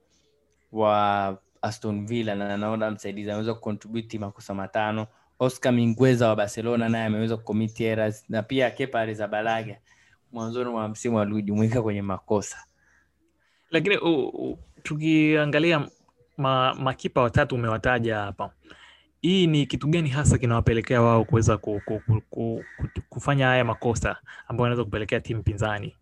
wa 0.71 1.37
Aston 1.61 2.07
Villa 2.07 2.35
na 2.35 2.57
naona 2.57 2.91
msaidizi 2.91 3.29
ameweza 3.31 3.53
kucontribute 3.53 4.19
makosa 4.19 4.53
matano 4.53 5.07
Oscar 5.39 5.73
Mingueza 5.73 6.27
wa 6.29 6.35
Barcelona 6.35 6.89
naye 6.89 7.05
ameweza 7.05 7.37
kukomiti 7.37 7.83
errors 7.83 8.25
na 8.29 8.43
pia 8.43 8.71
Kepa 8.71 8.99
Arrizabalaga 9.01 9.77
mwanzoni 10.31 10.69
mwa 10.69 10.87
msimu 10.89 11.19
alijumuika 11.19 11.81
kwenye 11.81 12.01
makosa. 12.01 12.57
Lakini 13.71 13.97
tukiangalia 14.83 15.87
ma, 16.37 16.75
makipa 16.75 17.21
watatu 17.21 17.55
umewataja 17.55 18.17
hapa, 18.17 18.51
hii 19.21 19.47
ni 19.47 19.65
kitu 19.65 19.87
gani 19.87 20.09
hasa 20.09 20.37
kinawapelekea 20.37 21.01
wao 21.01 21.25
kuweza 21.25 21.57
ku, 21.57 21.81
ku, 21.85 21.99
ku, 22.07 22.21
ku, 22.29 22.63
ku, 22.77 23.01
kufanya 23.09 23.47
haya 23.47 23.65
makosa 23.65 24.17
ambayo 24.47 24.65
anaweza 24.65 24.83
kupelekea 24.83 25.19
timu 25.19 25.43
pinzani? 25.43 25.95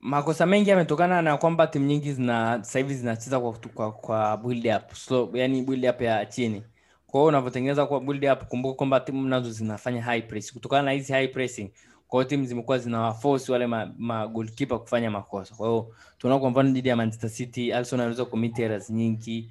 Makosa 0.00 0.46
mengi 0.46 0.70
yametokana 0.70 1.22
na 1.22 1.36
kwamba 1.36 1.66
timu 1.66 1.86
nyingi 1.86 2.12
zina 2.12 2.58
sasa 2.64 2.78
hivi 2.78 2.94
zinacheza 2.94 3.40
kwa, 3.40 3.52
kwa, 3.74 3.92
kwa 3.92 4.36
build 4.36 4.66
up 4.66 4.92
slow, 4.94 5.30
yani 5.36 5.62
build 5.62 5.84
up 5.84 6.00
ya 6.00 6.26
chini. 6.26 6.62
Kwa 7.06 7.24
unavyotengeneza 7.24 7.86
kwa 7.86 8.00
build 8.00 8.24
up, 8.24 8.44
kumbuka 8.44 8.76
kwamba 8.76 9.00
timu 9.00 9.28
nazo 9.28 9.50
zinafanya 9.50 10.02
high 10.02 10.22
press. 10.22 10.52
Kutokana 10.52 10.82
na 10.82 10.90
hizi 10.92 11.12
high 11.12 11.28
pressing, 11.28 11.70
kwa 12.08 12.20
hiyo 12.20 12.28
timu 12.30 12.44
zimekuwa 12.44 12.78
zinawaforce 12.78 13.52
wale 13.52 13.66
ma, 13.66 13.92
ma 13.98 14.26
goalkeeper 14.28 14.78
kufanya 14.78 15.10
makosa. 15.10 15.54
Kwa 15.54 15.68
hiyo 15.68 15.94
tunaona 16.18 16.40
kwa 16.40 16.50
mfano 16.50 16.70
dhidi 16.70 16.88
ya 16.88 16.96
Manchester 16.96 17.30
City, 17.30 17.72
Alisson 17.72 18.00
anaweza 18.00 18.24
commit 18.24 18.58
errors 18.58 18.90
nyingi 18.90 19.50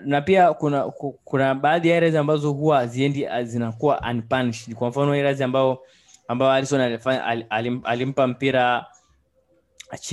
na 0.00 0.20
pia 0.20 0.52
kuna 0.52 0.84
kuna 1.24 1.54
baadhi 1.54 1.88
ya 1.88 1.96
errors 1.96 2.14
ambazo 2.14 2.52
huwa 2.52 2.86
ziendi 2.86 3.26
zinakuwa 3.42 4.00
unpunished. 4.10 4.74
Kwa 4.74 4.88
mfano 4.88 5.14
errors 5.16 5.40
ambao 5.40 5.78
ambao 6.28 6.52
Alisson 6.52 6.80
alifanya 6.80 7.24
al- 7.24 7.46
alim, 7.50 7.80
alimpa 7.84 8.26
mpira 8.26 8.86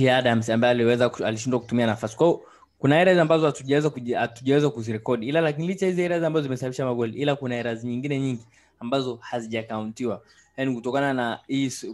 Adams 0.00 0.50
ambaye 0.50 0.70
aliweza 0.70 1.10
alishindwa 1.24 1.60
kutumia 1.60 1.86
nafasi. 1.86 2.16
kwao 2.16 2.42
kuna 2.78 3.00
errors 3.00 3.18
ambazo 3.18 3.46
hatujaweza 4.18 4.70
kuzirekodi, 4.70 5.28
ila 5.28 5.40
lakini 5.40 5.66
licha 5.66 5.86
hizi 5.86 6.02
errors 6.02 6.24
ambazo 6.24 6.42
zimesababisha 6.42 6.84
magoli, 6.84 7.18
ila 7.18 7.36
kuna 7.36 7.56
errors 7.56 7.84
nyingine 7.84 8.20
nyingi 8.20 8.42
ambazo 8.80 9.16
hazijakauntiwa, 9.16 10.22
yani 10.56 10.74
kutokana 10.74 11.12
na 11.14 11.38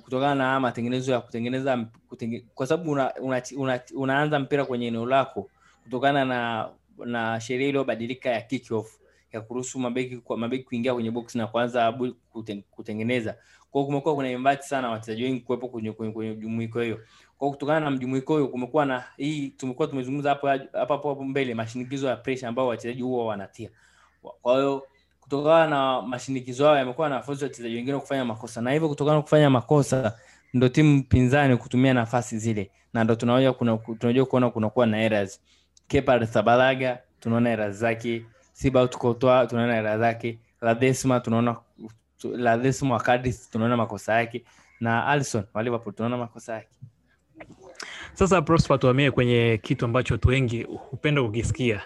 kutokana 0.05 0.35
na 0.35 0.61
matengenezo 0.61 1.13
ya 1.13 1.21
kutengeneza 1.21 1.87
kutenge, 2.09 2.45
kwa 2.55 2.67
sababu 2.67 2.91
una, 2.91 3.15
una, 3.15 3.43
una, 3.57 3.81
unaanza 3.97 4.39
mpira 4.39 4.65
kwenye 4.65 4.87
eneo 4.87 5.07
lako 5.07 5.51
kutokana 5.85 6.25
na 6.25 6.69
na 7.05 7.41
sheria 7.41 7.69
iliyobadilika 7.69 8.31
ya 8.31 8.41
kick 8.41 8.71
off 8.71 8.99
ya 9.33 9.41
kuruhusu 9.41 9.79
mabeki 9.79 10.21
mabeki 10.37 10.65
kuingia 10.65 10.95
kwenye 10.95 11.11
box 11.11 11.35
na 11.35 11.47
kuanza 11.47 11.93
kuten, 12.33 12.63
kutengeneza. 12.71 13.37
Kwa 13.71 13.85
kumekuwa 13.85 14.15
kuna 14.15 14.31
invite 14.31 14.63
sana 14.63 14.91
wachezaji 14.91 15.23
wengi 15.25 15.41
kuwepo 15.41 15.69
kwenye 15.69 15.93
kwenye, 15.93 16.13
kwenye 16.13 16.35
jumuiko 16.35 16.81
hiyo 16.81 17.01
kwa 17.39 17.51
kutokana 17.51 17.81
na 17.81 17.91
mjumuiko 17.91 18.33
huyo 18.33 18.49
kumekuwa 18.49 18.87
na 18.87 19.05
hii 19.17 19.49
tumekuwa 19.49 19.89
tumezungumza 19.89 20.29
hapo 20.29 20.49
hapo 20.73 20.95
hapo 20.95 21.25
mbele 21.25 21.55
mashinikizo 21.55 22.09
ya 22.09 22.17
pressure 22.17 22.49
ambayo 22.49 22.69
wachezaji 22.69 23.03
huwa 23.03 23.27
wanatia. 23.27 23.71
Kwa 24.43 24.55
hiyo 24.55 24.87
kutokana 25.21 25.67
na 25.71 26.03
mashinikizo 26.03 26.65
hayo 26.67 26.79
yamekuwa 26.79 27.09
na 27.09 27.15
nafasi 27.17 27.45
wachezaji 27.45 27.75
wengine 27.77 27.99
kufanya 27.99 28.25
makosa. 28.25 28.61
Na 28.61 28.73
hivyo 28.73 28.89
kutokana 28.89 29.17
na 29.17 29.23
kufanya 29.23 29.51
makosa 29.51 30.19
ndo 30.55 30.69
timu 30.69 31.05
pinzani 31.05 31.57
kutumia 31.57 31.95
nafasi 31.95 32.39
zile. 32.39 32.71
Na 32.93 33.05
ndo 33.05 33.15
tunajua 33.15 33.53
kuna 33.53 33.77
tunajua 33.77 34.27
kuona 34.27 34.51
kunakuwa 34.51 34.87
na 34.87 35.03
errors. 35.03 35.41
Kepa 35.89 36.13
Arrizabalaga 36.13 36.99
tunaona 37.21 37.51
errors 37.51 37.77
zake. 37.77 38.25
Thibaut 38.55 38.97
Courtois 38.97 39.49
tunaona 39.49 39.77
errors 39.77 39.99
zake. 40.01 40.39
Ladesma 40.61 41.21
tunaona 41.21 41.57
Ladesma 42.25 42.95
wa 42.95 43.19
tunaona 43.51 43.77
makosa 43.77 44.15
yake. 44.15 44.45
Na 44.81 45.07
Alisson 45.07 45.45
wa 45.55 45.63
Liverpool 45.63 45.95
tunaona 45.95 46.17
makosa 46.17 46.55
yake 46.55 46.77
Sasa 48.13 48.43
Prosper, 48.43 48.79
tuhamie 48.79 49.11
kwenye 49.11 49.61
kitu 49.63 49.85
ambacho 49.85 50.15
watu 50.15 50.29
wengi 50.29 50.63
hupenda 50.63 51.23
kukisikia, 51.23 51.81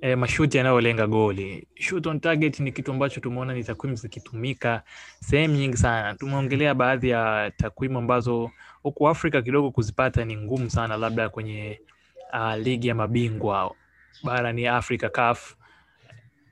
e, 0.00 0.16
mashuti 0.16 0.56
yanayolenga 0.56 1.06
goli. 1.06 1.66
Shoot 1.74 2.06
on 2.06 2.20
target 2.20 2.60
ni 2.60 2.72
kitu 2.72 2.92
ambacho 2.92 3.20
tumeona 3.20 3.54
ni 3.54 3.64
takwimu 3.64 3.96
zikitumika 3.96 4.82
sehemu 5.20 5.54
nyingi 5.54 5.76
sana. 5.76 6.14
Tumeongelea 6.14 6.74
baadhi 6.74 7.08
ya 7.08 7.52
takwimu 7.56 7.98
ambazo 7.98 8.50
huku 8.82 9.08
Afrika 9.08 9.42
kidogo 9.42 9.70
kuzipata 9.70 10.24
ni 10.24 10.36
ngumu 10.36 10.70
sana, 10.70 10.96
labda 10.96 11.28
kwenye 11.28 11.80
uh, 12.32 12.54
ligi 12.54 12.88
ya 12.88 12.94
mabingwa 12.94 13.74
barani 14.24 14.66
Afrika 14.66 15.08
CAF, 15.08 15.54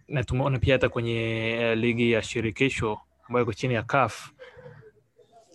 na 0.08 0.24
tumeona 0.24 0.58
pia 0.58 0.74
hata 0.74 0.88
kwenye 0.88 1.56
uh, 1.72 1.78
ligi 1.78 2.12
ya 2.12 2.22
shirikisho 2.22 2.98
ambayo 3.28 3.42
iko 3.42 3.52
chini 3.52 3.74
ya 3.74 3.82
CAF, 3.82 4.30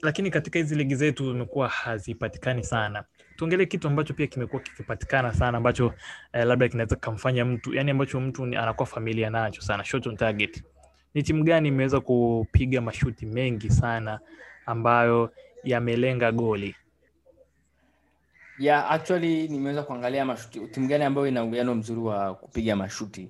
lakini 0.01 0.31
katika 0.31 0.59
hizi 0.59 0.75
ligi 0.75 0.95
zetu 0.95 1.31
zimekuwa 1.31 1.67
hazipatikani 1.67 2.63
sana. 2.63 3.03
Tuongelee 3.35 3.65
kitu 3.65 3.87
ambacho 3.87 4.13
pia 4.13 4.27
kimekuwa 4.27 4.61
kikipatikana 4.61 5.33
sana 5.33 5.57
ambacho 5.57 5.93
eh, 6.33 6.45
labda 6.45 6.67
kinaweza 6.67 6.95
kumfanya 6.95 7.45
mtu 7.45 7.73
yani, 7.73 7.91
ambacho 7.91 8.19
mtu 8.19 8.43
anakuwa 8.43 8.85
familia 8.85 9.29
nacho 9.29 9.61
sana, 9.61 9.83
shot 9.83 10.07
on 10.09 10.17
target. 10.17 10.63
Ni 11.13 11.23
timu 11.23 11.43
gani 11.43 11.67
imeweza 11.67 11.99
kupiga 11.99 12.81
mashuti 12.81 13.25
mengi 13.25 13.69
sana 13.69 14.19
ambayo 14.65 15.31
yamelenga 15.63 16.31
goli? 16.31 16.75
yeah, 18.59 18.91
actually 18.91 19.47
nimeweza 19.47 19.83
kuangalia 19.83 20.25
mashuti 20.25 20.59
timu 20.67 20.87
gani 20.87 21.03
ambayo 21.03 21.27
ina 21.27 21.43
uwiano 21.43 21.75
mzuri 21.75 21.99
wa 22.01 22.35
kupiga 22.35 22.75
mashuti 22.75 23.29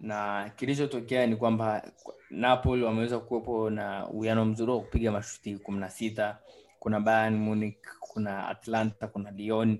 na 0.00 0.50
kilichotokea 0.56 1.26
ni 1.26 1.36
kwamba 1.36 1.82
napoli 2.30 2.82
wameweza 2.82 3.18
kuwepo 3.18 3.70
na 3.70 4.06
uwiano 4.08 4.44
mzuri 4.44 4.72
wa 4.72 4.80
kupiga 4.80 5.12
mashuti 5.12 5.56
kumi 5.58 5.78
na 5.80 5.90
sita 5.90 6.38
kuna 6.80 7.00
Bayern 7.00 7.36
Munich 7.36 7.76
kuna 8.00 8.48
atlanta 8.48 9.06
kuna 9.08 9.30
lyon. 9.30 9.78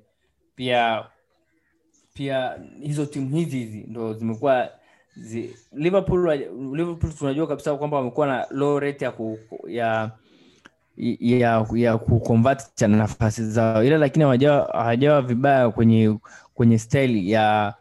Pia 0.57 1.05
pia 2.15 2.59
hizo 2.83 3.07
timu 3.07 3.37
hizi 3.37 3.59
hizi 3.59 3.85
ndo 3.89 4.15
zimekuwa 4.15 4.69
zi, 5.17 5.57
liverpool 5.73 6.39
liverpool 6.77 7.13
tunajua 7.13 7.47
kabisa 7.47 7.75
kwamba 7.75 7.97
wamekuwa 7.97 8.27
na 8.27 8.47
low 8.51 8.79
rate 8.79 9.05
ya 9.05 9.11
ku, 9.11 9.39
ya 9.69 10.11
ya 11.21 11.67
ya 11.75 11.99
kuconvert 11.99 12.81
nafasi 12.83 13.51
zao. 13.51 13.85
Ila 13.85 13.99
lakini 13.99 14.23
hawajawa 14.23 14.69
hawajawa 14.73 15.23
vibaya 15.23 15.71
kwenye 15.71 16.19
kwenye 16.55 16.79
style 16.79 17.29
ya 17.31 17.75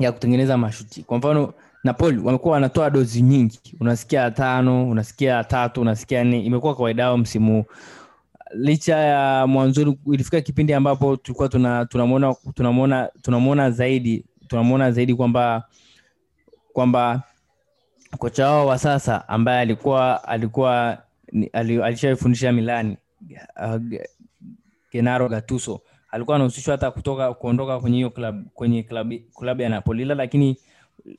ya 0.00 0.12
kutengeneza 0.12 0.56
mashuti. 0.58 1.02
Kwa 1.02 1.18
mfano 1.18 1.52
napoli 1.84 2.18
wamekuwa 2.18 2.54
wanatoa 2.54 2.90
dozi 2.90 3.22
nyingi. 3.22 3.60
Unasikia 3.80 4.30
tano 4.30 4.90
unasikia 4.90 5.44
tatu 5.44 5.80
unasikia 5.80 6.24
nne. 6.24 6.40
Imekuwa 6.40 6.76
kawaida 6.76 7.02
yao 7.02 7.18
msimu. 7.18 7.64
Licha 8.54 8.96
ya 8.96 9.46
mwanzoni 9.46 9.98
ilifika 10.12 10.40
kipindi 10.40 10.72
ambapo 10.74 11.16
tulikuwa 11.16 11.48
tuna 11.48 11.86
tunamwona 11.86 12.34
tunamwona 12.54 13.10
tunamwona 13.22 13.70
zaidi 13.70 14.24
tunamwona 14.48 14.90
zaidi 14.92 15.14
kwamba 15.14 15.64
kwamba 16.72 17.22
kocha 18.18 18.50
wao 18.50 18.66
wa 18.66 18.78
sasa 18.78 19.28
ambaye 19.28 19.60
alikuwa 19.60 20.24
alikuwa 20.28 20.98
alishaifundisha 21.52 22.52
Milan 22.52 22.96
uh, 23.66 23.80
Genaro 24.92 25.28
Gattuso 25.28 25.80
alikuwa 26.10 26.36
anahusishwa 26.36 26.72
hata 26.72 26.90
kutoka 26.90 27.34
kuondoka 27.34 27.80
kwenye 27.80 27.96
hiyo 27.96 28.10
club 28.10 28.44
kwenye 28.54 28.82
club 29.34 29.60
ya 29.60 29.68
Napoli. 29.68 30.02
Ila 30.02 30.14
lakini 30.14 30.56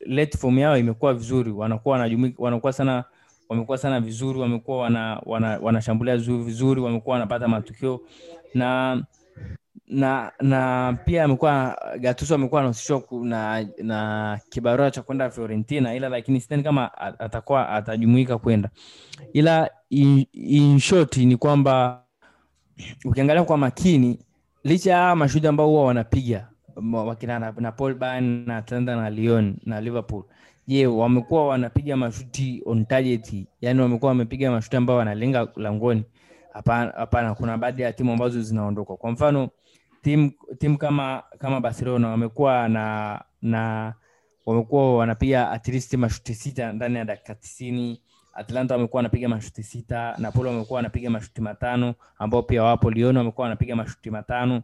late 0.05 0.37
yao 0.59 0.77
imekuwa 0.77 1.13
vizuri 1.13 1.51
wanakuwa 1.51 2.09
wanakuwa 2.37 2.73
sana 2.73 3.03
wamekuwa 3.49 3.77
sana 3.77 3.99
vizuri 3.99 4.39
wamekuwa 4.39 4.77
wana, 4.77 5.21
wana, 5.25 5.59
wanashambulia 5.61 6.17
vizuri 6.17 6.81
wamekuwa 6.81 7.13
wanapata 7.13 7.47
matukio. 7.47 8.01
Na 8.53 9.03
na 9.87 10.31
na 10.41 10.97
pia 11.05 11.23
amekuwa 11.23 11.77
Gattuso 11.99 12.35
amekuwa 12.35 12.61
anahusishwa 12.61 13.03
na 13.23 13.67
na 13.83 14.39
kibarua 14.49 14.91
cha 14.91 15.01
kwenda 15.01 15.29
Fiorentina 15.29 15.95
ila 15.95 16.09
lakini 16.09 16.41
sidhani 16.41 16.63
kama 16.63 16.97
atakuwa 16.97 17.69
atajumuika 17.69 18.37
kwenda. 18.37 18.69
Ila 19.33 19.69
in, 19.89 20.25
in 20.33 20.81
ni 21.17 21.37
kwamba 21.37 22.03
ukiangalia 23.05 23.43
kwa 23.43 23.57
makini 23.57 24.19
licha 24.63 24.91
ya 24.91 25.15
mashuhudi 25.15 25.47
ambao 25.47 25.67
huwa 25.67 25.85
wanapiga 25.85 26.47
wakina 26.93 27.39
na, 27.39 27.53
na 27.57 27.71
Paul 27.71 27.95
Bayern 27.95 28.45
na 28.45 28.57
Atlanta 28.57 28.95
na 28.95 29.09
Lyon 29.09 29.55
na 29.65 29.81
Liverpool 29.81 30.23
je 30.67 30.87
wamekuwa 30.87 31.47
wanapiga 31.47 31.97
mashuti 31.97 32.61
on 32.65 32.85
target? 32.85 33.47
Yani 33.61 33.81
wamekuwa 33.81 34.09
wamepiga 34.09 34.51
mashuti 34.51 34.75
ambao 34.77 34.97
wanalenga 34.97 35.47
langoni? 35.55 36.03
Hapana 36.95 37.35
kuna 37.35 37.57
baadhi 37.57 37.81
ya 37.81 37.93
timu 37.93 38.11
ambazo 38.11 38.41
zinaondoka. 38.41 38.95
Kwa 38.95 39.11
mfano 39.11 39.49
timu 40.01 40.31
timu 40.57 40.77
kama 40.77 41.23
kama 41.39 41.61
Barcelona 41.61 42.07
wamekuwa 42.09 42.69
na 42.69 43.21
na 43.41 43.93
wamekuwa 44.45 44.97
wanapiga 44.97 45.51
at 45.51 45.67
least 45.67 45.93
mashuti 45.93 46.33
sita 46.35 46.73
ndani 46.73 46.95
ya 46.97 47.05
dakika 47.05 47.35
tisini. 47.35 48.01
Atlanta 48.33 48.73
wamekuwa 48.75 48.99
wanapiga 48.99 49.29
mashuti 49.29 49.63
sita. 49.63 50.15
Napoli 50.17 50.49
wamekuwa 50.49 50.77
wanapiga 50.77 51.09
mashuti 51.09 51.41
matano 51.41 51.95
ambao 52.17 52.43
pia 52.43 52.63
wapo. 52.63 52.91
Lyon 52.91 53.17
wamekuwa 53.17 53.43
wanapiga 53.45 53.75
mashuti 53.75 54.11
matano. 54.11 54.63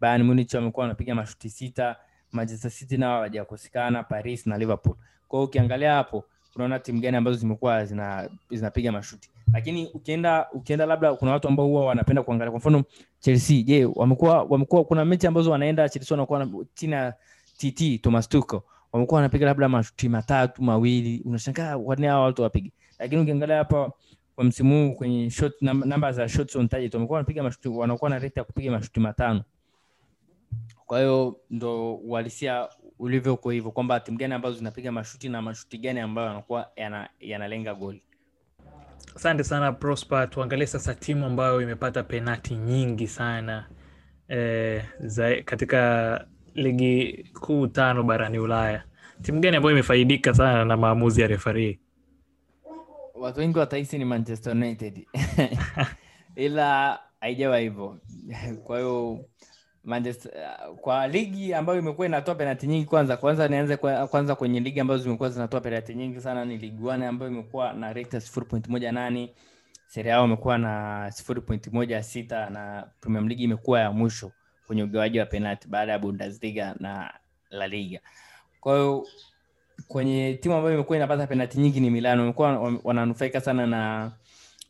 Bayern 0.00 0.22
Munich 0.22 0.54
wamekuwa 0.54 0.82
wanapiga 0.84 1.14
mashuti 1.14 1.50
sita. 1.50 1.96
Manchester 2.32 2.70
City 2.70 2.96
nao 2.96 3.12
hawajakosekana. 3.14 4.02
Paris 4.02 4.46
na 4.46 4.58
Liverpool 4.58 4.96
kwa 5.28 5.38
hiyo 5.38 5.46
ukiangalia 5.48 5.92
hapo 5.94 6.24
unaona 6.56 6.78
timu 6.78 7.00
gani 7.00 7.16
ambazo 7.16 7.36
zimekuwa 7.36 7.84
zina 7.84 8.28
zinapiga 8.50 8.92
mashuti. 8.92 9.30
Lakini 9.52 9.86
ukienda 9.94 10.46
ukienda 10.52 10.86
labda 10.86 11.14
kuna 11.14 11.32
watu 11.32 11.48
ambao 11.48 11.66
huwa 11.66 11.86
wanapenda 11.86 12.22
kuangalia. 12.22 12.50
Kwa 12.50 12.58
mfano 12.58 12.84
Chelsea 13.20 13.62
je 13.62 13.84
wamekuwa 13.94 14.42
wamekuwa 14.42 14.84
kuna 14.84 15.04
mechi 15.04 15.26
ambazo 15.26 15.50
wanaenda 15.50 15.88
Chelsea 15.88 16.14
wanakuwa 16.16 16.48
chini 16.74 16.92
ya 16.92 17.14
TT 17.56 18.02
Thomas 18.02 18.28
Tuchel. 18.28 18.60
Wamekuwa 18.92 19.16
wanapiga 19.16 19.46
labda 19.46 19.68
mashuti 19.68 20.08
matatu 20.08 20.62
mawili. 20.62 21.22
Unashangaa 21.24 21.78
kwani 21.78 22.06
hao 22.06 22.22
watu 22.22 22.42
wapige 22.42 22.72
lakini 22.98 23.22
ukiangalia 23.22 23.56
hapa 23.56 23.92
kwa 24.34 24.44
msimu 24.44 24.88
huu 24.88 24.94
kwenye 24.94 25.30
shot 25.30 25.52
namba 25.62 26.12
za 26.12 26.28
shots 26.28 26.56
on 26.56 26.68
target 26.68 26.94
wamekuwa 26.94 27.16
wanapiga 27.16 27.42
mashuti 27.42 27.68
wanakuwa 27.68 28.10
na 28.10 28.18
rate 28.18 28.40
ya 28.40 28.44
kupiga 28.44 28.70
mashuti 28.70 29.00
matano. 29.00 29.44
Kwa 30.86 30.98
hiyo 31.00 31.36
ndo 31.50 31.94
uhalisia 31.94 32.68
ulivyokuwa 32.98 33.54
hivyo 33.54 33.70
kwamba 33.70 34.00
timu 34.00 34.18
gani 34.18 34.34
ambazo 34.34 34.56
zinapiga 34.58 34.92
mashuti 34.92 35.28
na 35.28 35.42
mashuti 35.42 35.78
gani 35.78 36.00
ambayo 36.00 36.28
yanakuwa 36.28 36.70
yana- 36.76 37.08
yanalenga 37.20 37.74
goli 37.74 38.02
Asante 39.16 39.44
sana 39.44 39.72
Prosper. 39.72 40.30
Tuangalie 40.30 40.66
sasa 40.66 40.94
timu 40.94 41.26
ambayo 41.26 41.62
imepata 41.62 42.02
penati 42.02 42.54
nyingi 42.54 43.06
sana 43.06 43.68
eh, 44.28 44.84
za, 45.00 45.42
katika 45.42 46.26
ligi 46.54 47.24
kuu 47.40 47.66
tano 47.66 48.02
barani 48.02 48.38
Ulaya. 48.38 48.84
Timu 49.22 49.40
gani 49.40 49.56
ambayo 49.56 49.72
imefaidika 49.72 50.34
sana 50.34 50.64
na 50.64 50.76
maamuzi 50.76 51.20
ya 51.20 51.26
refarii 51.26 51.78
watu 53.14 53.40
wengi 53.40 53.58
watahisi 53.58 53.98
ni 53.98 54.04
manchester 54.04 54.52
united 54.52 55.06
ila 56.36 56.98
haijawa 57.20 57.58
hivyo 57.58 57.98
kwa 58.64 58.78
hiyo 58.78 59.24
Manchester, 59.88 60.32
kwa 60.80 61.08
ligi 61.08 61.54
ambayo 61.54 61.78
imekuwa 61.78 62.06
inatoa 62.06 62.34
penalti 62.34 62.66
nyingi 62.66 62.86
kwanza 62.86 63.16
kwanza 63.16 63.48
nianze 63.48 63.76
kwa, 63.76 64.06
kwanza 64.08 64.34
kwenye 64.34 64.60
ligi 64.60 64.80
ambazo 64.80 65.02
zimekuwa 65.02 65.30
zinatoa 65.30 65.60
penalti 65.60 65.94
nyingi 65.94 66.20
sana 66.20 66.44
ni 66.44 66.56
ligi 66.58 66.82
1 66.82 67.04
ambayo 67.04 67.30
imekuwa 67.32 67.72
na 67.72 67.92
ya 68.16 68.20
0.18 68.20 69.28
Serie 69.86 70.12
A 70.12 70.24
imekuwa 70.24 70.58
na 70.58 71.06
0.16 71.08 72.50
na 72.50 72.86
Premier 73.00 73.24
League 73.24 73.44
imekuwa 73.44 73.80
ya 73.80 73.92
mwisho 73.92 74.32
kwenye 74.66 74.82
ugawaji 74.82 75.18
wa 75.18 75.26
penalti 75.26 75.68
baada 75.68 75.92
ya 75.92 75.98
Bundesliga 75.98 76.74
na 76.80 77.14
La 77.50 77.66
Liga. 77.66 78.00
Kwa 78.60 79.02
kwenye 79.88 80.34
timu 80.42 80.54
ambayo 80.54 80.74
imekuwa 80.74 80.96
inapata 80.98 81.26
penalti 81.26 81.58
nyingi 81.58 81.80
ni 81.80 81.90
Milano, 81.90 82.20
wamekuwa 82.20 82.72
wananufaika 82.84 83.40
sana 83.40 83.66
na 83.66 84.12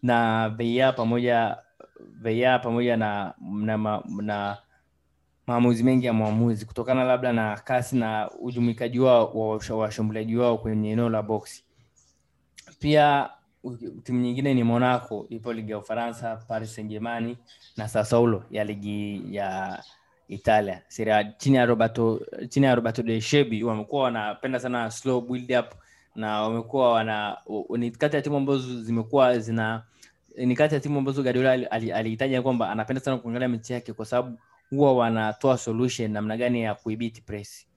na 0.02 0.48
VAR 0.48 0.96
pamoja 0.96 1.56
VAR 2.20 2.62
pamoja 2.62 2.96
na, 2.96 3.34
na, 3.50 4.02
na 4.22 4.56
maamuzi 5.48 5.82
mengi 5.84 6.06
ya 6.06 6.12
mwamuzi 6.12 6.66
kutokana 6.66 7.04
labda 7.04 7.32
na 7.32 7.56
kasi 7.56 7.96
na 7.96 8.30
ujumuikaji 8.40 9.00
wao 9.00 9.32
wa 9.70 9.76
washambuliaji 9.76 10.36
wao 10.36 10.58
kwenye 10.58 10.92
eneo 10.92 11.08
la 11.08 11.22
boksi. 11.22 11.64
Pia 12.78 13.30
timu 14.04 14.20
nyingine 14.20 14.54
ni 14.54 14.62
Monaco, 14.64 15.26
ipo 15.28 15.52
ligi 15.52 15.70
ya 15.72 15.78
Ufaransa, 15.78 16.36
Paris 16.36 16.74
Saint-Germain 16.74 17.36
na 17.76 17.88
Sassuolo 17.88 18.44
ya 18.50 18.64
ligi 18.64 19.22
ya 19.34 19.82
Italia. 20.28 20.82
Serie 20.88 21.32
chini 21.38 21.56
ya 21.56 21.66
Roberto 21.66 22.20
chini 22.48 22.66
De 23.02 23.20
Zerbi 23.20 23.64
wamekuwa 23.64 24.02
wanapenda 24.02 24.60
sana 24.60 24.90
slow 24.90 25.20
build 25.20 25.52
up 25.52 25.74
na 26.14 26.42
wamekuwa 26.42 26.92
wana 26.92 27.36
ni 27.78 27.90
kati 27.90 28.16
ya 28.16 28.22
timu 28.22 28.36
ambazo 28.36 28.82
zimekuwa 28.82 29.38
zina 29.38 29.82
ni 30.36 30.54
kati 30.56 30.74
ya 30.74 30.80
timu 30.80 30.98
ambazo 30.98 31.22
Guardiola 31.22 31.52
ali- 31.52 31.66
ali- 31.66 31.92
kwamba 32.42 32.70
anapenda 32.70 33.00
sana 33.00 33.18
kuangalia 33.18 33.48
mechi 33.48 33.72
yake 33.72 33.92
kwa 33.92 34.06
sababu 34.06 34.38
huwa 34.70 34.92
wanatoa 34.96 35.58
solution 35.58 36.10
namna 36.12 36.36
gani 36.36 36.62
ya 36.62 36.74
kuibiti 36.74 37.22
press 37.22 37.68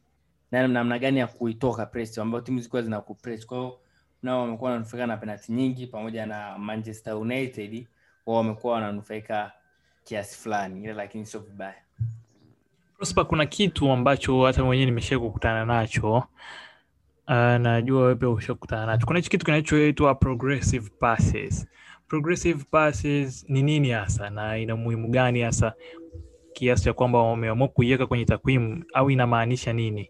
na 0.52 0.68
namna 0.68 1.00
gani 1.00 1.20
ya 1.20 1.28
kuitoka 1.28 1.86
press 1.86 2.18
ambayo 2.18 2.42
timu 2.42 2.60
zilikuwa 2.60 2.82
zina. 2.82 3.02
Kwa 3.02 3.16
hiyo 3.56 3.80
nao 4.24 4.42
wamekuwa 4.42 4.72
wananufaika 4.72 5.08
na 5.08 5.18
penalti 5.18 5.52
nyingi 5.52 5.88
pamoja 5.88 6.26
na 6.26 6.58
Manchester 6.58 7.14
United 7.16 7.88
wao 8.26 8.38
wamekuwa 8.38 8.74
wananufaika 8.74 9.52
kiasi 10.04 10.38
fulani, 10.38 10.84
ila 10.84 10.94
lakini 10.94 11.26
sio 11.26 11.40
vibaya. 11.40 11.76
Prosper, 12.98 13.26
kuna 13.28 13.46
kitu 13.46 13.92
ambacho 13.92 14.44
hata 14.46 14.64
mwenyewe 14.64 14.86
nimesha 14.86 15.20
kukutana 15.20 15.66
nacho. 15.66 16.24
Uh, 17.28 17.36
najua 17.38 18.02
wewe 18.02 18.16
pia 18.16 18.30
ushakutana 18.30 18.86
nacho. 18.86 19.06
Kuna 19.06 19.20
hicho 19.20 19.30
kitu 19.30 19.46
kinachoitwa 19.46 20.16
progressive 20.16 20.90
passes. 21.00 21.68
Progressive 22.08 22.64
passes 22.72 23.46
ni 23.50 23.64
nini 23.64 23.90
hasa 23.90 24.30
na 24.30 24.58
ina 24.58 24.76
muhimu 24.76 25.08
gani 25.08 25.42
hasa 25.42 25.74
kiasi 26.54 26.84
cha 26.84 26.94
kwamba 26.94 27.20
wameamua 27.24 27.68
kuiweka 27.68 28.08
kwenye 28.08 28.26
takwimu 28.26 28.84
au 28.94 29.10
inamaanisha 29.12 29.74
nini? 29.74 30.10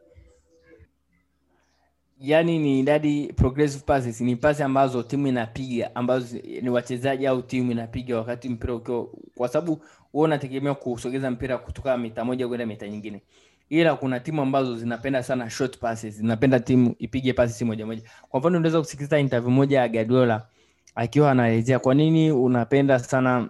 Yaani 2.20 2.60
ni 2.60 2.80
idadi 2.80 3.34
progressive 3.34 3.84
passes 3.86 4.22
ni 4.22 4.36
pasi 4.36 4.64
ambazo 4.64 5.04
timu 5.04 5.28
inapiga 5.28 5.96
ambazo 5.96 6.38
ni 6.62 6.70
wachezaji 6.70 7.28
au 7.28 7.42
timu 7.42 7.72
inapiga 7.72 8.18
wakati 8.18 8.50
mpira 8.50 8.76
ukiwa 8.76 9.08
kwa 9.36 9.48
sababu 9.48 9.72
wewe 10.14 10.26
unategemea 10.26 10.74
kusogeza 10.74 11.32
mpira 11.32 11.58
kutoka 11.58 11.98
mita 11.98 12.26
moja 12.26 12.48
kwenda 12.48 12.66
mita 12.66 12.88
nyingine 12.88 13.22
ila 13.70 13.96
kuna 13.96 14.20
timu 14.20 14.42
ambazo 14.42 14.78
zinapenda 14.78 15.24
sana 15.24 15.50
short 15.50 15.78
passes 15.78 16.16
zinapenda 16.16 16.60
timu 16.60 16.96
ipige 17.00 17.34
pasi 17.34 17.54
si 17.54 17.66
moja 17.66 17.86
moja 17.86 18.02
kwa 18.30 18.40
mfano 18.40 18.58
unaweza 18.58 18.80
kusikiliza 18.80 19.20
interview 19.20 19.52
moja 19.52 19.80
ya 19.82 19.88
Guardiola 19.90 20.48
akiwa 20.96 21.32
anaelezea 21.32 21.80
kwa 21.80 21.96
nini 21.96 22.32
unapenda 22.32 23.00
sana 23.00 23.50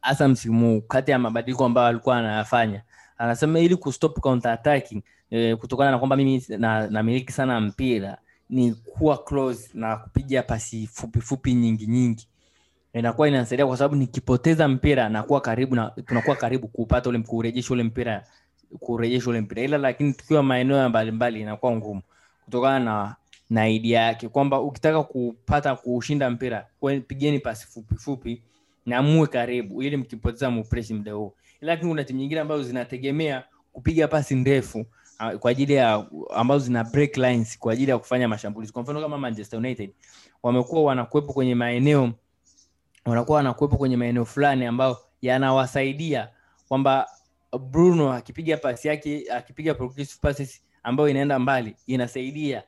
hasa 0.00 0.28
msimu 0.28 0.70
huu 0.70 0.80
kati 0.80 1.10
ya 1.10 1.18
mabadiliko 1.18 1.64
ambayo 1.64 1.86
alikuwa 1.86 2.16
anayafanya. 2.18 2.82
Anasema 3.18 3.58
ili 3.60 3.76
kustop 3.76 4.20
counter 4.20 4.50
attacking 4.52 5.02
e, 5.30 5.56
kutokana 5.56 5.90
na 5.90 5.98
kwamba 5.98 6.16
mimi 6.16 6.44
na 6.48 7.22
sana 7.28 7.60
mpira 7.60 8.18
ni 8.50 8.72
kuwa 8.74 9.18
close 9.24 9.70
na 9.74 9.96
kupiga 9.96 10.42
pasi 10.42 10.86
fupi 10.86 11.20
fupi 11.20 11.54
nyingi 11.54 11.86
nyingi. 11.86 12.28
Inakuwa 12.92 13.28
inasaidia 13.28 13.66
kwa 13.66 13.76
sababu 13.76 13.96
nikipoteza 13.96 14.68
mpira 14.68 15.08
nakuwa 15.08 15.40
karibu 15.40 15.74
na 15.74 15.90
tunakuwa 16.06 16.36
karibu 16.36 16.68
kupata 16.68 17.08
ule 17.10 17.18
kurejesha 17.18 17.74
ule 17.74 17.82
mpira 17.82 18.24
kurejesha 18.80 19.30
ule 19.30 19.40
mpira. 19.40 19.62
Ila 19.62 19.78
lakini 19.78 20.12
tukiwa 20.12 20.42
maeneo 20.42 20.76
ya 20.76 20.88
mbalimbali 20.88 21.40
inakuwa 21.40 21.72
ngumu 21.72 22.02
kutokana 22.44 22.84
na 22.84 23.16
na 23.50 23.68
idea 23.68 24.02
yake. 24.02 24.28
Kwamba 24.28 24.60
ukitaka 24.60 25.02
kupata 25.02 25.74
kushinda 25.76 26.30
mpira 26.30 26.66
pigeni 27.08 27.38
pasi 27.38 27.66
fupi 27.66 27.94
fupi 27.94 28.42
na 28.88 29.02
muwe 29.02 29.26
karibu 29.26 29.82
ili 29.82 29.96
mkipoteza 29.96 30.50
mupresi 30.50 30.94
muda 30.94 31.12
huo. 31.12 31.34
Lakini 31.60 31.88
kuna 31.90 32.04
timu 32.04 32.18
nyingine 32.18 32.40
ambazo 32.40 32.62
zinategemea 32.62 33.44
kupiga 33.72 34.08
pasi 34.08 34.34
ndefu 34.34 34.86
ah, 35.18 35.38
kwa 35.38 35.50
ajili 35.50 35.72
ya 35.74 36.06
ambazo 36.34 36.64
zina 36.64 36.84
break 36.84 37.16
lines 37.16 37.58
kwa 37.58 37.72
ajili 37.72 37.90
ya 37.90 37.98
kufanya 37.98 38.28
mashambulizi. 38.28 38.72
Kwa 38.72 38.82
mfano 38.82 39.00
kama 39.00 39.18
Manchester 39.18 39.58
United 39.58 39.90
wamekuwa 40.42 40.82
wanakuwepo 40.82 41.32
kwenye 41.32 41.54
maeneo 41.54 42.12
wanakuwa 43.04 43.36
wanakuwepo 43.36 43.76
kwenye 43.76 43.96
maeneo 43.96 44.24
fulani 44.24 44.66
ambayo 44.66 44.96
yanawasaidia 45.22 46.28
kwamba 46.68 47.08
Bruno 47.70 48.12
akipiga 48.12 48.56
pasi 48.56 48.88
yake 48.88 49.24
akipiga 49.32 49.74
ambayo 50.82 51.08
inaenda 51.08 51.38
mbali 51.38 51.76
inasaidia 51.86 52.62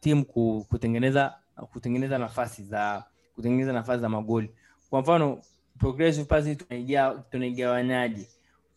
timu 0.00 0.24
kutengeneza 0.68 1.34
kutengeneza 1.72 2.18
nafasi 2.18 2.64
za 2.64 3.04
kutengeneza 3.34 3.72
nafasi 3.72 4.00
za 4.00 4.08
magoli. 4.08 4.50
Kwa 4.90 5.00
mfano 5.00 5.40
progressive 5.78 6.24
passing 6.24 6.54
tunaigawa- 6.56 7.22
tunaigawanyaje? 7.30 8.28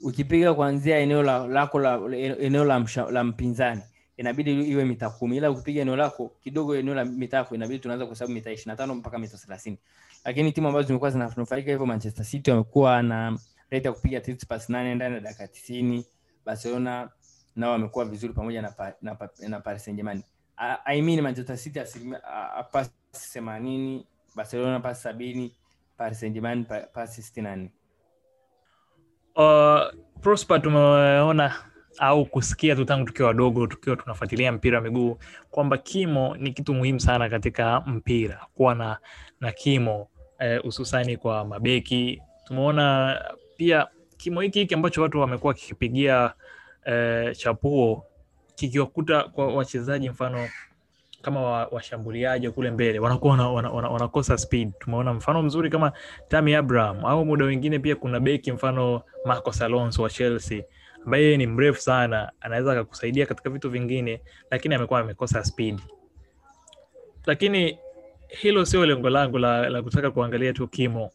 Ukipiga 0.03 0.53
kuanzia 0.53 0.97
eneo 0.97 1.23
la, 1.23 1.47
lako 1.47 1.79
la 1.79 1.99
eneo 2.17 2.65
la, 2.65 2.79
msha, 2.79 3.11
la 3.11 3.23
mpinzani 3.23 3.81
inabidi 4.17 4.63
iwe 4.69 4.85
mita 4.85 5.09
kumi. 5.09 5.37
Ila 5.37 5.51
ukipiga 5.51 5.81
eneo 5.81 5.95
lako 5.95 6.31
kidogo 6.43 6.75
eneo 6.75 6.95
la 6.95 7.05
mita 7.05 7.37
yako 7.37 7.55
inabidi 7.55 7.79
tunaanza 7.79 8.05
kuhesabu 8.05 8.31
mita 8.31 8.51
ishirini 8.51 8.71
na 8.71 8.75
tano 8.75 8.95
mpaka 8.95 9.19
mita 9.19 9.37
thelathini. 9.37 9.77
Lakini 10.25 10.51
timu 10.51 10.67
ambazo 10.67 10.87
zimekuwa 10.87 11.11
zinanufaika 11.11 11.71
hivyo 11.71 11.85
manchester 11.85 12.25
city 12.25 12.51
wamekuwa 12.51 13.03
na 13.03 13.39
rate 13.69 13.87
ya 13.87 13.93
kupiga 13.93 14.21
pas 14.47 14.69
nane 14.69 14.95
ndani 14.95 15.15
ya 15.15 15.21
dakika 15.21 15.47
tisini. 15.47 16.05
Barcelona 16.45 17.09
nao 17.55 17.71
wamekuwa 17.71 18.05
vizuri 18.05 18.33
pamoja 18.33 18.61
na, 18.61 18.71
pa, 18.71 18.93
na, 19.01 19.15
pa, 19.15 19.29
na 19.47 19.59
paris 19.59 19.83
saint 19.85 20.23
I, 20.85 21.01
mean 21.01 21.21
manchester 21.21 21.57
city 21.57 21.79
asilimia 21.79 22.19
pasi 22.71 22.91
themanini 23.33 24.05
barcelona 24.35 24.79
pasi 24.79 25.01
sabini 25.01 25.55
paris 26.01 26.19
saint 26.19 26.33
germain 26.33 26.65
pa- 26.65 26.87
pasi 26.93 27.21
sitini 27.21 27.69
Uh, 29.35 29.81
Prosper 30.21 30.61
tumeona 30.61 31.53
au 31.99 32.25
kusikia 32.25 32.75
tu 32.75 32.85
tangu 32.85 33.05
tukiwa 33.05 33.27
wadogo 33.27 33.67
tukiwa 33.67 33.95
tunafuatilia 33.95 34.51
mpira 34.51 34.77
wa 34.77 34.83
miguu 34.83 35.17
kwamba 35.51 35.77
kimo 35.77 36.35
ni 36.37 36.51
kitu 36.53 36.73
muhimu 36.73 36.99
sana 36.99 37.29
katika 37.29 37.79
mpira, 37.81 38.45
kuwa 38.55 38.75
na, 38.75 38.97
na 39.39 39.51
kimo 39.51 40.07
eh, 40.39 40.61
hususani 40.63 41.17
kwa 41.17 41.45
mabeki. 41.45 42.21
Tumeona 42.45 43.17
pia 43.57 43.87
kimo 44.17 44.41
hiki 44.41 44.59
hiki 44.59 44.73
ambacho 44.73 45.01
watu 45.01 45.19
wamekuwa 45.19 45.53
kikipigia 45.53 46.33
eh, 46.85 47.35
chapuo 47.37 48.05
kikiwakuta 48.55 49.23
kwa 49.23 49.53
wachezaji 49.55 50.09
mfano 50.09 50.49
kama 51.21 51.41
washambuliaji 51.67 52.47
wa 52.47 52.53
kule 52.53 52.71
mbele 52.71 52.99
wanakuwa 52.99 53.31
wana, 53.31 53.49
wana, 53.49 53.69
wana, 53.69 53.89
wanakosa 53.89 54.37
speed. 54.37 54.71
Tumeona 54.79 55.13
mfano 55.13 55.41
mzuri 55.43 55.69
kama 55.69 55.91
Tammy 56.27 56.55
Abraham 56.55 57.05
au 57.05 57.25
muda 57.25 57.45
wengine 57.45 57.79
pia 57.79 57.95
kuna 57.95 58.19
beki 58.19 58.51
mfano 58.51 59.01
Marcos 59.25 59.61
Alonso 59.61 60.03
wa 60.03 60.09
Chelsea 60.09 60.63
ambaye 61.05 61.23
yeye 61.23 61.37
ni 61.37 61.47
mrefu 61.47 61.81
sana, 61.81 62.31
anaweza 62.41 62.71
akakusaidia 62.71 63.25
katika 63.25 63.49
vitu 63.49 63.69
vingine, 63.69 64.21
lakini 64.51 64.75
amekuwa 64.75 64.99
amekosa 64.99 65.43
speed. 65.43 65.79
Lakini 67.25 67.77
hilo 68.27 68.65
sio 68.65 68.85
lengo 68.85 69.09
langu 69.09 69.37
la, 69.37 69.69
la 69.69 69.81
kutaka 69.81 70.11
kuangalia 70.11 70.53
tu 70.53 70.67
kimo. 70.67 71.11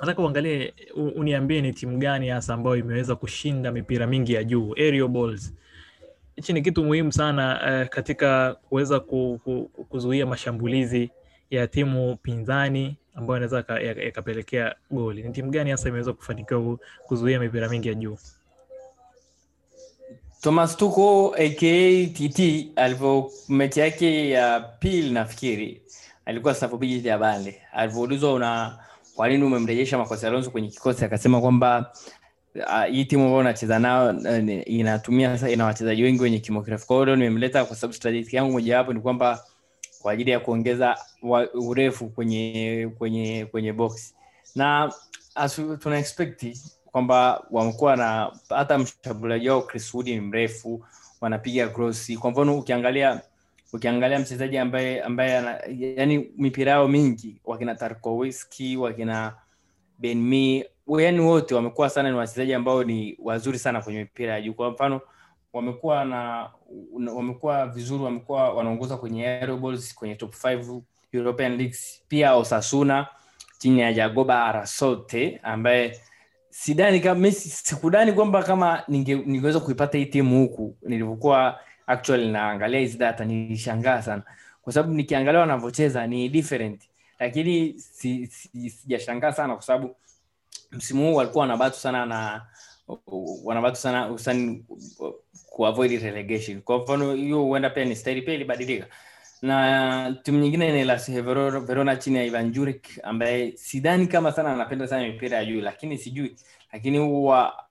Nataka 0.00 0.22
uangalie, 0.22 0.74
uniambie 1.16 1.60
ni 1.60 1.72
timu 1.72 1.98
gani 1.98 2.28
hasa 2.28 2.54
ambayo 2.54 2.76
imeweza 2.76 3.16
kushinda 3.16 3.72
mipira 3.72 4.06
mingi 4.06 4.32
ya 4.32 4.44
juu, 4.44 4.74
aerial 4.76 5.08
balls 5.08 5.54
hichi 6.38 6.52
ni 6.52 6.62
kitu 6.62 6.84
muhimu 6.84 7.12
sana 7.12 7.60
eh, 7.66 7.88
katika 7.88 8.54
kuweza 8.54 9.00
ku, 9.00 9.40
ku, 9.44 9.70
kuzuia 9.88 10.26
mashambulizi 10.26 11.10
ya 11.50 11.66
timu 11.66 12.16
pinzani 12.16 12.96
ambayo 13.14 13.36
inaweza 13.36 13.56
yaka- 13.56 13.80
yaka- 13.80 14.02
yakapelekea 14.02 14.74
goli. 14.90 15.22
Ni 15.22 15.32
timu 15.32 15.50
gani 15.50 15.70
hasa 15.70 15.88
imeweza 15.88 16.12
kufanikiwa 16.12 16.78
kuzuia 17.06 17.40
mipira 17.40 17.68
mingi 17.68 17.88
ya 17.88 17.94
juu? 17.94 18.16
Thomas 20.40 20.76
Tuko 20.76 21.34
aka 21.34 22.06
TT 22.14 22.68
alivyo 22.76 23.30
mechi 23.48 23.80
yake 23.80 24.30
ya 24.30 24.60
pili 24.60 25.10
nafikiri 25.10 25.82
alikuwa 26.24 26.54
Staffordbridge 26.54 27.08
ya 27.08 27.18
Bale, 27.18 27.62
Alivyoulizwa 27.72 28.32
una 28.34 28.78
kwa 29.16 29.28
nini 29.28 29.44
umemrejesha 29.44 29.98
Marcos 29.98 30.24
Alonso 30.24 30.50
kwenye 30.50 30.68
kikosi 30.68 31.04
akasema 31.04 31.40
kwamba 31.40 31.92
uh, 32.66 32.84
hii 32.84 33.04
timu 33.04 33.22
ambayo 33.22 33.40
unacheza 33.40 33.78
nao 33.78 34.08
uh, 34.10 34.68
inatumia 34.68 35.30
sasa 35.30 35.50
ina 35.50 35.64
wachezaji 35.64 36.02
wengi 36.02 36.22
wenye 36.22 36.38
kimo 36.38 36.62
kirefu. 36.62 36.86
Kwa 36.86 37.06
nimemleta 37.06 37.64
kwa 37.64 37.76
sababu 37.76 37.94
strategy 37.94 38.36
yangu 38.36 38.52
mojawapo 38.52 38.92
ni 38.92 39.00
kwamba 39.00 39.44
kwa 40.02 40.12
ajili 40.12 40.30
ya 40.30 40.40
kuongeza 40.40 40.96
urefu 41.54 42.08
kwenye 42.08 42.90
kwenye 42.98 43.46
kwenye 43.50 43.72
box 43.72 44.14
na 44.54 44.92
as 45.34 45.60
tuna 45.80 45.98
expect 45.98 46.46
kwamba 46.92 47.44
wamekuwa 47.50 47.96
na 47.96 48.32
hata 48.48 48.78
mshambuliaji 48.78 49.48
wao 49.48 49.62
Chris 49.62 49.94
Wood 49.94 50.06
ni 50.08 50.20
mrefu, 50.20 50.84
wanapiga 51.20 51.68
cross. 51.68 52.18
Kwa 52.18 52.30
mfano 52.30 52.58
ukiangalia 52.58 53.20
ukiangalia 53.72 54.18
mchezaji 54.18 54.58
ambaye 54.58 55.02
ambaye 55.02 55.42
yani 55.78 56.30
mipira 56.36 56.72
yao 56.72 56.88
mingi 56.88 57.40
wakina 57.44 57.74
Tarkowski 57.74 58.76
wakina 58.76 59.34
Ben 59.98 60.18
Mee 60.22 60.64
yani 60.96 61.20
wote 61.20 61.54
wamekuwa 61.54 61.90
sana 61.90 62.10
ni 62.10 62.16
wachezaji 62.16 62.54
ambao 62.54 62.84
ni 62.84 63.16
wazuri 63.22 63.58
sana 63.58 63.80
kwenye 63.82 63.98
mipira 63.98 64.32
ya 64.32 64.40
juu. 64.40 64.54
Kwa 64.54 64.70
mfano 64.70 65.00
wamekuwa 65.52 66.04
na 66.04 66.50
wamekuwa 67.14 67.66
vizuri, 67.66 68.04
wamekuwa 68.04 68.54
wanaongoza 68.54 68.96
kwenye 68.96 69.26
aeroballs 69.26 69.60
balls 69.80 69.94
kwenye 69.94 70.14
top 70.14 70.34
5 70.34 70.80
European 71.12 71.56
leagues. 71.56 72.02
Pia 72.08 72.34
Osasuna 72.34 73.06
chini 73.58 73.80
ya 73.80 73.92
Jagoba 73.92 74.44
Arasote 74.44 75.40
ambaye 75.42 76.00
sidani 76.50 77.00
kama 77.00 77.30
sikudani 77.30 78.12
kwamba 78.12 78.42
kama 78.42 78.82
ninge, 78.88 79.14
ningeweza 79.14 79.60
kuipata 79.60 79.98
hii 79.98 80.06
timu 80.06 80.40
huku 80.40 80.76
nilivyokuwa 80.82 81.60
actually 81.86 82.28
naangalia 82.28 82.80
hizi 82.80 82.98
data 82.98 83.24
nilishangaa 83.24 84.02
sana 84.02 84.22
kwa 84.62 84.72
sababu 84.72 84.94
nikiangalia 84.94 85.40
wanavyocheza 85.40 86.06
ni 86.06 86.28
different 86.28 86.82
lakini 87.18 87.74
si, 87.78 88.26
si, 88.26 88.70
sijashangaa 88.70 89.32
sana 89.32 89.54
kwa 89.54 89.62
sababu 89.62 89.96
msimu 90.72 91.06
huu 91.08 91.14
walikuwa 91.14 91.42
wanabatu 91.42 91.76
sana 91.76 92.06
na 92.06 92.46
wanabatu 93.44 93.76
sana 93.76 94.04
hususani 94.04 94.64
kuavoid 95.50 96.02
relegation. 96.02 96.62
Kwa 96.62 96.78
mfano 96.78 97.14
hiyo 97.14 97.42
huenda 97.42 97.70
pia 97.70 97.84
ni 97.84 97.96
staili 97.96 98.22
pia 98.22 98.34
ilibadilika. 98.34 98.86
Na 99.42 100.16
timu 100.22 100.38
nyingine 100.38 100.72
ni 100.72 100.84
Las 100.84 101.10
Verona, 101.10 101.96
chini 101.96 102.16
ya 102.16 102.24
Ivan 102.24 102.52
jurik 102.52 103.00
ambaye 103.02 103.52
sidhani 103.56 104.06
kama 104.06 104.32
sana 104.32 104.52
anapenda 104.52 104.88
sana 104.88 105.06
mipira 105.08 105.36
ya 105.38 105.44
juu, 105.44 105.60
lakini 105.60 105.98
sijui, 105.98 106.36
lakini 106.72 106.98
huwa 106.98 107.64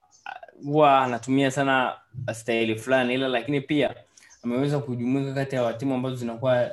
huwa 0.66 1.02
anatumia 1.04 1.52
sana 1.52 1.93
staili 2.34 2.76
fulani, 2.76 3.14
ila 3.14 3.28
lakini 3.28 3.62
pia 3.62 3.95
ameweza 4.43 4.80
kujumuika 4.80 5.34
kati 5.34 5.56
ya 5.56 5.74
timu 5.74 5.93
ambazo 5.93 6.16
zinakuwa 6.16 6.72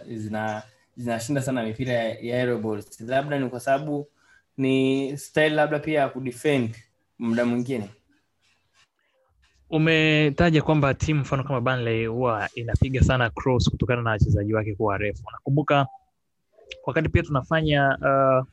zina 0.96 1.20
sana 1.40 1.62
mipira 1.62 1.92
ya, 1.92 2.18
ya. 2.20 2.58
Labda 3.06 3.38
ni 3.38 3.48
kwa 3.48 3.60
sababu 3.60 4.08
ni 4.56 5.16
style 5.18 5.54
labda 5.54 5.78
pia 5.78 6.00
ya 6.00 6.08
kudefend 6.08 6.76
muda 7.18 7.44
mwingine. 7.44 7.90
Umetaja 9.70 10.62
kwamba 10.62 10.94
timu 10.94 11.20
mfano 11.20 11.44
kama 11.44 11.60
Burnley 11.60 12.06
huwa 12.06 12.48
inapiga 12.54 13.02
sana 13.02 13.30
cross 13.30 13.70
kutokana 13.70 14.02
na 14.02 14.10
wachezaji 14.10 14.54
wake 14.54 14.74
kuwa 14.74 14.98
refu 14.98 15.22
Nakumbuka 15.32 15.86
wakati 16.86 17.08
pia 17.08 17.22
tunafanya 17.22 17.98
uh, 18.00 18.46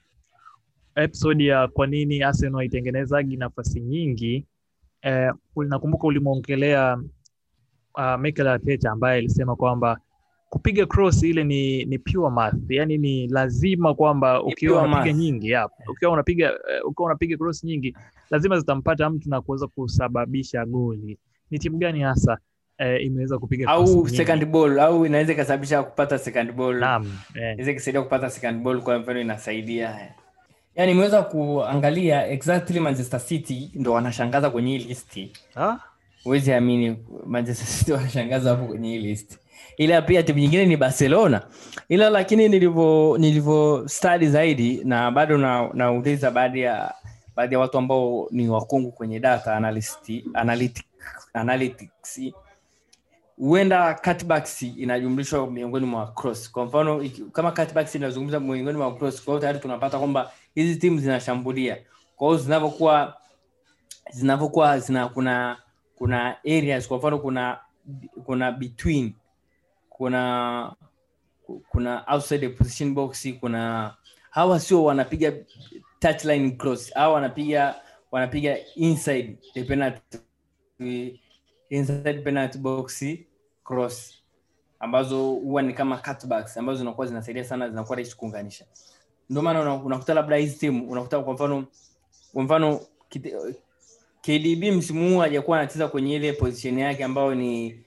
episode 0.96 1.46
ya 1.46 1.68
kwa 1.68 1.88
nini 1.88 2.24
Arsenal 2.24 2.56
haitengenezagi 2.58 3.38
nafasi 3.38 3.80
nyingi 3.82 4.46
eh, 5.02 5.34
nakumbuka 5.56 6.08
ulimwongelea 6.08 7.02
uh, 7.96 8.16
Mikel 8.20 8.48
Arteta 8.48 8.92
ambaye 8.92 9.18
alisema 9.18 9.56
kwamba 9.56 10.00
kupiga 10.52 10.86
cross 10.86 11.24
ile 11.24 11.44
ni 11.44 11.86
ni 11.86 11.98
pure 12.00 12.30
math, 12.30 12.56
yani 12.70 12.98
ni 12.98 13.28
lazima 13.28 13.94
kwamba 13.94 14.44
ukiwa 14.44 14.82
unapiga 14.82 15.14
nyingi 15.14 15.50
yep. 15.50 15.72
ukiwa 15.92 16.12
unapiga 16.12 16.52
uh, 16.54 16.90
ukiwa 16.90 17.06
unapiga 17.06 17.38
cross 17.38 17.64
nyingi 17.64 17.96
lazima 18.30 18.60
zitampata 18.60 19.10
mtu 19.10 19.30
na 19.30 19.42
kuweza 19.42 19.68
kusababisha 19.68 20.66
goli. 20.66 21.18
Ni 21.52 21.60
timu 21.60 21.78
gani 21.78 22.02
hasa 22.02 22.38
eh, 22.78 23.06
imeweza 23.06 23.40
kupiga 23.40 23.68
au 23.70 24.08
second 24.10 24.46
ball 24.46 24.80
au 24.80 25.06
inaweza 25.06 25.34
ikasababisha 25.34 25.84
kupata 25.84 26.18
second 26.20 26.52
ball. 26.52 26.80
Naam, 26.80 27.06
eh. 27.36 27.42
inaweza 27.42 27.72
ikasaidia 27.72 28.02
kupata 28.02 28.30
second 28.30 28.62
ball 28.64 28.82
kwa 28.82 29.00
mfano 29.00 29.22
inasaidia 29.22 30.14
yani 30.76 30.92
imeweza 30.92 31.22
kuangalia 31.22 32.28
exactly 32.28 32.80
manchester 32.80 33.20
city 33.20 33.72
ndo 33.76 33.94
wanashangaza 33.94 34.50
kwenye 34.50 34.78
hii 34.78 34.88
listi 34.88 35.32
Ah, 35.56 35.78
huwezi 36.24 36.54
amini 36.54 36.98
manchester 37.26 37.68
city 37.68 37.92
wanashangaza 37.92 38.50
hapo 38.50 38.66
kwenye 38.66 38.90
hii 38.90 39.00
list 39.00 39.38
ila 39.82 40.02
pia 40.02 40.24
timu 40.24 40.40
nyingine 40.40 40.66
ni 40.66 40.78
barcelona. 40.78 41.42
Ila 41.90 42.10
lakini 42.10 42.50
nilivyo 42.50 43.16
nilivyo 43.20 43.84
stadi 43.88 44.28
zaidi 44.28 44.82
na 44.84 45.12
bado 45.12 45.38
na- 45.38 45.70
nauliza 45.74 46.32
baadhi 46.32 46.60
ya 46.62 46.94
baadhi 47.36 47.54
ya 47.54 47.60
watu 47.60 47.78
ambao 47.78 48.28
ni 48.32 48.50
wakungu 48.50 48.92
kwenye 48.92 49.20
data 49.20 49.56
analytics. 51.34 52.22
Huenda 53.38 53.94
inajumlishwa 54.78 55.52
miongoni 55.52 55.86
mwa 55.86 56.08
cross. 56.12 56.52
Kwa 56.52 56.66
mfano 56.66 57.06
kama 57.32 57.52
inazungumza 57.96 58.40
miongoni 58.40 58.78
mwa 58.78 58.96
cross 58.96 59.24
kwa 59.26 59.40
tayari 59.40 59.60
tunapata 59.60 59.98
kwamba 59.98 60.32
hizi 60.56 60.76
timu 60.76 61.00
zinashambulia. 61.00 61.78
Kwa 62.16 62.28
hiyo 62.28 62.40
zinavyokuwa 62.40 63.18
zinavyokuwa 64.12 64.80
zina 64.80 65.08
kuna 65.10 65.58
kuna 65.96 66.36
areas. 66.46 66.88
Kwa 66.88 66.98
mfano 66.98 67.20
kuna 67.20 67.58
kuna 68.26 68.52
between 68.52 69.14
kuna 70.06 70.76
kuna 71.70 72.06
outside 72.14 72.50
position 72.50 72.94
box 72.94 73.28
kuna 73.40 73.94
hawa 74.30 74.60
sio 74.60 74.84
wanapiga 74.84 75.34
touchline 76.00 76.52
cross 76.52 76.94
hawa 76.94 77.14
wanapiga 77.14 77.76
wanapiga 78.12 78.58
inside 78.76 79.38
the 79.54 79.64
penalty 79.64 80.18
inside 81.70 82.14
penalty 82.24 82.58
box 82.58 83.04
cross 83.64 84.14
ambazo 84.80 85.24
huwa 85.32 85.62
ni 85.62 85.74
kama 85.74 85.98
cutbacks 85.98 86.58
ambazo 86.58 86.80
zinakuwa 86.80 87.08
zinasaidia 87.08 87.44
sana 87.44 87.70
zinakuwa 87.70 87.96
rahisi 87.96 88.18
kuunganisha. 88.18 88.66
Ndio 89.30 89.42
maana 89.42 89.62
una- 89.62 89.76
unakuta 89.84 90.14
labda 90.14 90.36
hizi 90.36 90.58
timu 90.60 90.92
unakuta 90.92 91.20
kwa 91.20 91.34
mfano 91.34 91.66
kwa 92.34 92.44
mfano 92.44 92.80
KDB 94.22 94.72
msimu 94.72 95.10
huu 95.10 95.20
hajakuwa 95.20 95.60
anacheza 95.60 95.88
kwenye 95.88 96.16
ile 96.16 96.34
position 96.34 96.80
yake 96.80 97.04
ambayo 97.04 97.36
ni 97.36 97.84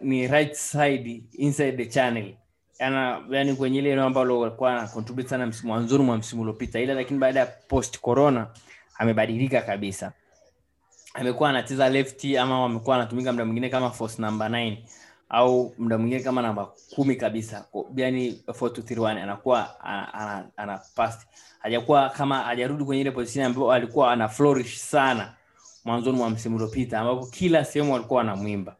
ni 0.00 0.26
right 0.28 0.54
side 0.54 1.24
inside 1.32 1.76
the 1.76 1.86
channel. 1.86 2.34
Ana 2.78 3.20
yani 3.30 3.54
kwenye 3.54 3.78
ile 3.78 3.92
eneo 3.92 4.04
ambalo 4.04 4.40
walikuwa 4.40 4.86
contribute 4.86 5.28
sana 5.28 5.46
msimu 5.46 5.68
mwanzoni 5.72 6.04
mwa 6.04 6.16
msimu 6.16 6.42
uliopita. 6.42 6.80
Ila 6.80 6.94
lakini 6.94 7.18
baada 7.18 7.40
ya 7.40 7.46
post 7.46 8.00
corona 8.00 8.46
amebadilika 8.98 9.62
kabisa. 9.62 10.12
Amekuwa 11.14 11.50
anacheza 11.50 11.88
lefti 11.88 12.38
ama 12.38 12.64
amekuwa 12.64 12.96
anatumika 12.96 13.32
mda 13.32 13.44
mwingine 13.44 13.68
kama 13.68 13.90
force 13.90 14.22
number 14.22 14.48
9 14.48 14.76
au 15.28 15.74
mda 15.78 15.98
mwingine 15.98 16.20
kama 16.22 16.42
namba 16.42 16.68
kumi 16.94 17.16
kabisa. 17.16 17.64
Yani 17.96 18.42
4231 18.46 19.22
anakuwa 19.22 19.80
ana, 19.80 20.44
ana, 20.56 20.80
pass. 20.94 21.26
Hajakuwa 21.58 22.08
kama 22.10 22.38
hajarudi 22.38 22.84
kwenye 22.84 23.00
ile 23.00 23.10
position 23.10 23.46
ambayo 23.46 23.72
alikuwa 23.72 24.12
ana 24.12 24.28
flourish 24.28 24.76
sana 24.78 25.34
mwanzoni 25.84 26.16
mwa 26.18 26.30
msimu 26.30 26.56
uliopita 26.56 27.00
ambapo 27.00 27.26
kila 27.26 27.64
sehemu 27.64 27.92
walikuwa 27.92 28.18
wanamwimba 28.18 28.76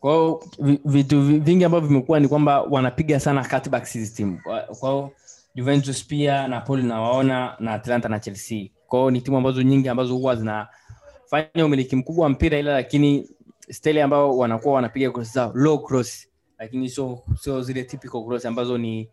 kwa 0.00 0.12
hiyo 0.12 0.44
vi- 0.58 0.80
vitu 0.84 1.22
vingi 1.22 1.64
ambavyo 1.64 1.88
vimekuwa 1.88 2.20
ni 2.20 2.28
kwamba 2.28 2.62
wanapiga 2.62 3.20
sana 3.20 3.44
cutbacks 3.44 3.92
hizi 3.92 4.14
timu. 4.14 4.40
Kwa- 4.42 4.60
kwa 4.62 4.90
hiyo 4.90 5.10
Juventus 5.54 6.06
pia 6.06 6.48
Napoli 6.48 6.82
nawaona 6.82 7.56
na 7.58 7.72
Atlanta 7.72 8.08
na 8.08 8.20
Chelsea. 8.20 8.68
Kwao 8.86 9.10
ni 9.10 9.20
timu 9.20 9.36
ambazo 9.36 9.62
nyingi 9.62 9.88
ambazo 9.88 10.14
huwa 10.16 10.36
zinafanya 10.36 11.64
umiliki 11.66 11.96
mkubwa 11.96 12.22
wa 12.24 12.28
mpira 12.28 12.58
ila 12.58 12.72
lakini 12.72 13.28
steli 13.70 14.00
ambao 14.00 14.38
wanakuwa 14.38 14.74
wanapiga 14.74 15.22
zao 15.22 15.52
low 15.54 15.78
cross. 15.78 16.28
Lakini 16.58 16.88
sio 16.88 17.22
sio 17.40 17.62
zile 17.62 17.84
typical 17.84 18.24
cross 18.26 18.46
ambazo 18.46 18.78
ni 18.78 19.08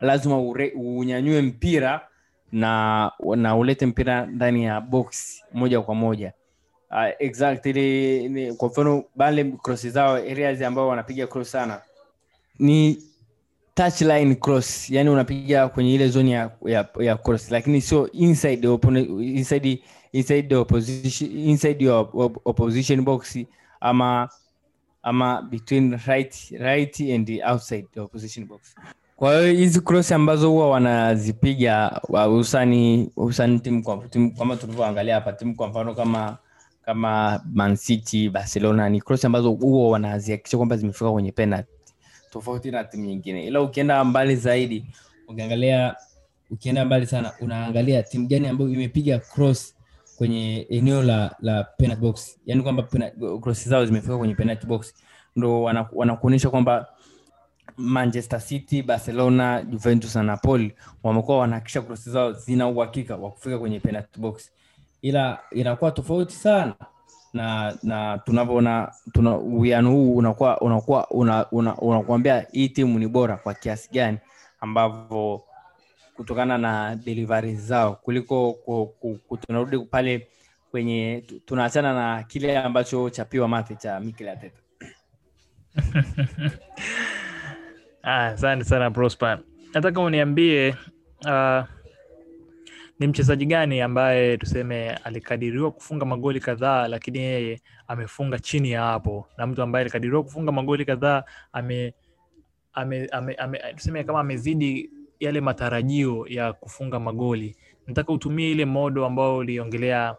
lazima 0.00 0.38
ure, 0.40 0.72
unyanyue 0.76 1.42
mpira 1.42 2.08
na 2.52 3.12
na 3.36 3.56
ulete 3.56 3.86
mpira 3.86 4.26
ndani 4.26 4.64
ya 4.64 4.80
box 4.80 5.40
moja 5.52 5.80
kwa 5.80 5.94
moja 5.94 6.32
uh, 6.90 7.08
exactly 7.18 8.28
ni, 8.28 8.52
kwa 8.52 8.68
mfano 8.68 9.04
bale 9.16 9.44
cross 9.62 9.86
zao 9.88 10.14
areas 10.14 10.62
ambao 10.62 10.88
wanapiga 10.88 11.26
cross 11.26 11.50
sana. 11.50 11.80
Ni 12.58 13.02
touchline 13.74 14.34
cross 14.34 14.90
yani 14.90 15.10
unapiga 15.10 15.68
kwenye 15.68 15.94
ile 15.94 16.08
zone 16.08 16.30
ya, 16.30 16.50
ya, 16.66 16.88
ya 17.00 17.16
cross 17.16 17.50
lakini 17.50 17.80
sio 17.80 18.12
inside 18.12 18.68
opponent, 18.68 19.08
inside 19.20 19.82
inside 20.12 20.42
the 20.48 20.56
opposition 20.56 21.30
inside 21.38 21.84
your 21.84 22.08
op- 22.12 22.40
opposition 22.44 23.02
box 23.02 23.38
ama 23.80 24.28
ama 25.02 25.42
between 25.42 25.98
right 26.06 26.50
right 26.58 27.00
and 27.00 27.40
outside 27.50 27.86
the 27.94 28.00
opposition 28.00 28.46
box. 28.46 28.74
Kwa 29.16 29.40
hiyo 29.40 29.52
hizi 29.52 29.80
cross 29.80 30.12
ambazo 30.12 30.50
huwa 30.50 30.70
wanazipiga 30.70 32.00
hususani 33.14 33.60
timu 33.62 34.32
kama 34.38 34.56
tulivyoangalia 34.56 35.14
hapa 35.14 35.32
timu 35.32 35.56
kwa 35.56 35.68
mfano 35.68 35.94
kama 35.94 36.38
kama 36.88 37.40
Man 37.52 37.76
City, 37.76 38.30
Barcelona 38.30 38.88
ni 38.88 39.00
cross 39.00 39.24
ambazo 39.24 39.50
huwa 39.50 39.90
wanazihakikisha 39.90 40.56
kwamba 40.56 40.76
zimefika 40.76 41.12
kwenye 41.12 41.32
penalty. 41.32 41.68
Tofauti 42.30 42.70
na 42.70 42.84
timu 42.84 43.04
nyingine, 43.04 43.46
ila 43.46 43.60
ukienda 43.62 44.04
mbali 44.04 44.36
zaidi 44.36 44.84
ukiangalia 45.28 45.96
ukienda 46.50 46.84
mbali 46.84 47.06
sana 47.06 47.32
unaangalia 47.40 48.02
timu 48.02 48.26
gani 48.28 48.48
ambayo 48.48 48.70
imepiga 48.70 49.18
cross 49.18 49.74
kwenye 50.18 50.66
eneo 50.70 51.02
la 51.02 51.36
la 51.40 51.64
penalty 51.64 52.00
box. 52.02 52.38
Yani 52.46 52.62
kwamba 52.62 52.82
cross 53.40 53.68
zao 53.68 53.86
zimefika 53.86 54.18
kwenye 54.18 54.34
penalty 54.34 54.66
box. 54.66 54.94
Ndo 55.36 55.62
wanakuonyesha 55.92 56.50
kwamba 56.50 56.86
manchester 57.76 58.40
city 58.40 58.82
barcelona 58.82 59.62
juventus 59.62 60.14
na 60.16 60.22
napoli 60.22 60.74
wamekuwa 61.02 61.38
wanahakikisha 61.38 61.82
cross 61.82 62.08
zao 62.10 62.32
zina 62.32 62.68
uhakika 62.68 63.16
wa 63.16 63.30
kufika 63.30 63.58
kwenye 63.58 63.80
penalty 63.80 64.20
box 64.20 64.50
ila 65.02 65.38
inakuwa 65.50 65.90
tofauti 65.90 66.34
sana 66.34 66.74
na 67.32 67.76
na 67.82 68.18
tunavyoona 68.18 68.92
tuna 69.12 69.36
uwiano 69.36 69.90
huu 69.90 70.16
unakuwa 70.16 70.60
unakuwa 70.60 71.10
una, 71.10 71.50
una, 71.50 71.76
unakuambia 71.76 72.46
hii 72.52 72.68
timu 72.68 72.98
ni 72.98 73.08
bora 73.08 73.36
kwa 73.36 73.54
kiasi 73.54 73.90
gani 73.92 74.18
ambavyo 74.60 75.42
kutokana 76.14 76.58
na 76.58 76.96
delivery 76.96 77.54
zao 77.56 77.94
kuliko 77.94 78.52
ku, 78.52 78.86
ku, 79.00 79.18
ku, 79.28 79.36
tunarudi 79.36 79.78
pale 79.78 80.28
kwenye 80.70 81.24
tunaachana 81.44 81.92
na 81.94 82.22
kile 82.22 82.58
ambacho 82.58 83.10
chapiwa 83.10 83.48
mate 83.48 83.74
cha 83.76 84.00
Mikel 84.00 84.28
Arteta. 84.28 84.60
Ah, 88.02 88.36
sana 88.36 88.90
Prosper. 88.90 89.38
Nataka 89.74 90.00
uniambie 90.00 90.74
uh, 91.24 91.64
ni 92.98 93.06
mchezaji 93.06 93.46
gani 93.46 93.80
ambaye 93.80 94.36
tuseme 94.36 94.90
alikadiriwa 94.90 95.70
kufunga 95.70 96.04
magoli 96.06 96.40
kadhaa 96.40 96.88
lakini 96.88 97.18
yeye 97.18 97.60
amefunga 97.88 98.38
chini 98.38 98.70
ya 98.70 98.82
hapo, 98.82 99.26
na 99.36 99.46
mtu 99.46 99.62
ambaye 99.62 99.80
alikadiriwa 99.80 100.22
kufunga 100.22 100.52
magoli 100.52 100.84
kadhaa 100.84 101.24
ame, 101.52 101.94
ame, 102.72 103.06
ame, 103.12 103.34
ame, 103.34 103.58
tuseme 103.76 104.04
kama 104.04 104.20
amezidi 104.20 104.90
yale 105.20 105.40
matarajio 105.40 106.26
ya 106.28 106.52
kufunga 106.52 107.00
magoli. 107.00 107.56
Nataka 107.86 108.12
utumie 108.12 108.50
ile 108.50 108.64
modo 108.64 109.06
ambao 109.06 109.36
uliongelea 109.36 110.16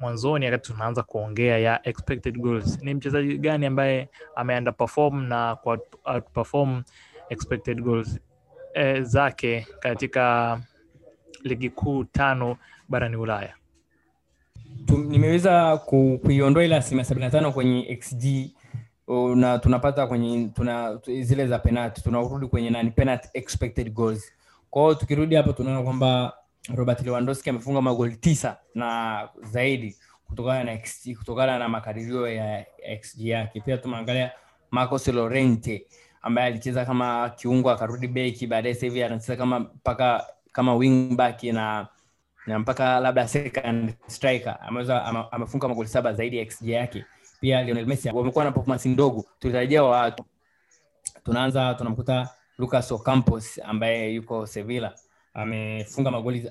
mwanzoni 0.00 0.44
wakati 0.44 0.72
tunaanza 0.72 1.02
kuongea 1.02 1.58
ya 1.58 1.88
expected 1.88 2.38
goals. 2.38 2.82
Ni 2.82 2.94
mchezaji 2.94 3.38
gani 3.38 3.66
ambaye 3.66 4.08
ame 4.36 4.56
underperform 4.58 5.22
na 5.24 5.56
kwa 5.56 5.78
expected 7.28 7.80
goals 7.82 8.20
eh, 8.74 9.02
zake 9.02 9.66
katika 9.80 10.60
ligi 11.42 11.70
kuu 11.70 12.04
tano 12.04 12.56
barani 12.88 13.16
Ulaya? 13.16 13.54
Nimeweza 15.08 15.76
kuiondoa 16.22 16.64
ile 16.64 16.76
asilimia 16.76 17.04
sabini 17.04 17.24
na 17.26 17.30
tano 17.30 17.52
kwenye 17.52 17.96
xg 18.02 18.24
na 19.36 19.58
tunapata 19.58 20.06
kwenye 20.06 20.48
tuna 20.54 20.96
tu- 20.96 21.22
zile 21.22 21.46
za 21.46 21.58
penalty 21.58 22.02
tunarudi 22.02 22.46
kwenye 22.46 22.70
nani 22.70 22.90
penalty 22.90 23.28
expected 23.34 23.92
goals 23.92 24.32
kwa 24.70 24.94
tukirudi 24.94 25.34
hapo 25.34 25.52
tunaona 25.52 25.82
kwamba 25.82 26.32
robert 26.74 27.00
lewandowski 27.02 27.50
amefunga 27.50 27.80
magoli 27.82 28.16
tisa 28.16 28.56
na 28.74 29.28
zaidi 29.42 29.96
kutokana 30.26 30.64
na 30.64 30.76
XG, 30.78 31.14
kutokana 31.18 31.58
na 31.58 31.68
makadirio 31.68 32.28
ya 32.28 32.66
xg 33.02 33.20
yake 33.20 33.60
pia 33.60 33.78
tumeangalia 33.78 34.30
marcos 34.70 35.08
lorente 35.08 35.86
ambaye 36.22 36.46
alicheza 36.46 36.84
kama 36.84 37.30
kiungo 37.36 37.70
akarudi 37.70 38.08
beki 38.08 38.46
baadaye 38.46 38.74
sasa 38.74 38.86
hivi 38.86 39.02
anacheza 39.02 39.36
kama 39.36 39.58
mpaka 39.60 40.26
kama 40.52 40.74
wingback 40.74 41.42
na 41.42 41.86
na 42.46 42.58
mpaka 42.58 43.00
labda 43.00 43.28
second 43.28 43.94
striker 44.06 44.58
ameweza 44.60 45.04
ama- 45.04 45.32
amefunga 45.32 45.68
magoli 45.68 45.88
saba 45.88 46.12
zaidi 46.12 46.38
ya 46.38 46.44
xg 46.46 46.68
yake. 46.68 47.04
Pia 47.40 47.62
Lionel 47.62 47.86
Messi 47.86 48.08
wamekuwa 48.10 48.44
na 48.44 48.52
performance 48.52 48.88
ndogo. 48.88 49.24
Tulitarajia 49.38 49.82
wa 49.82 50.12
tunaanza 51.24 51.74
tunamkuta 51.74 52.28
Lucas 52.58 52.92
Ocampos 52.92 53.60
ambaye 53.64 54.14
yuko 54.14 54.46
Sevilla. 54.46 54.94
Amefunga 55.34 56.10
magoli 56.10 56.50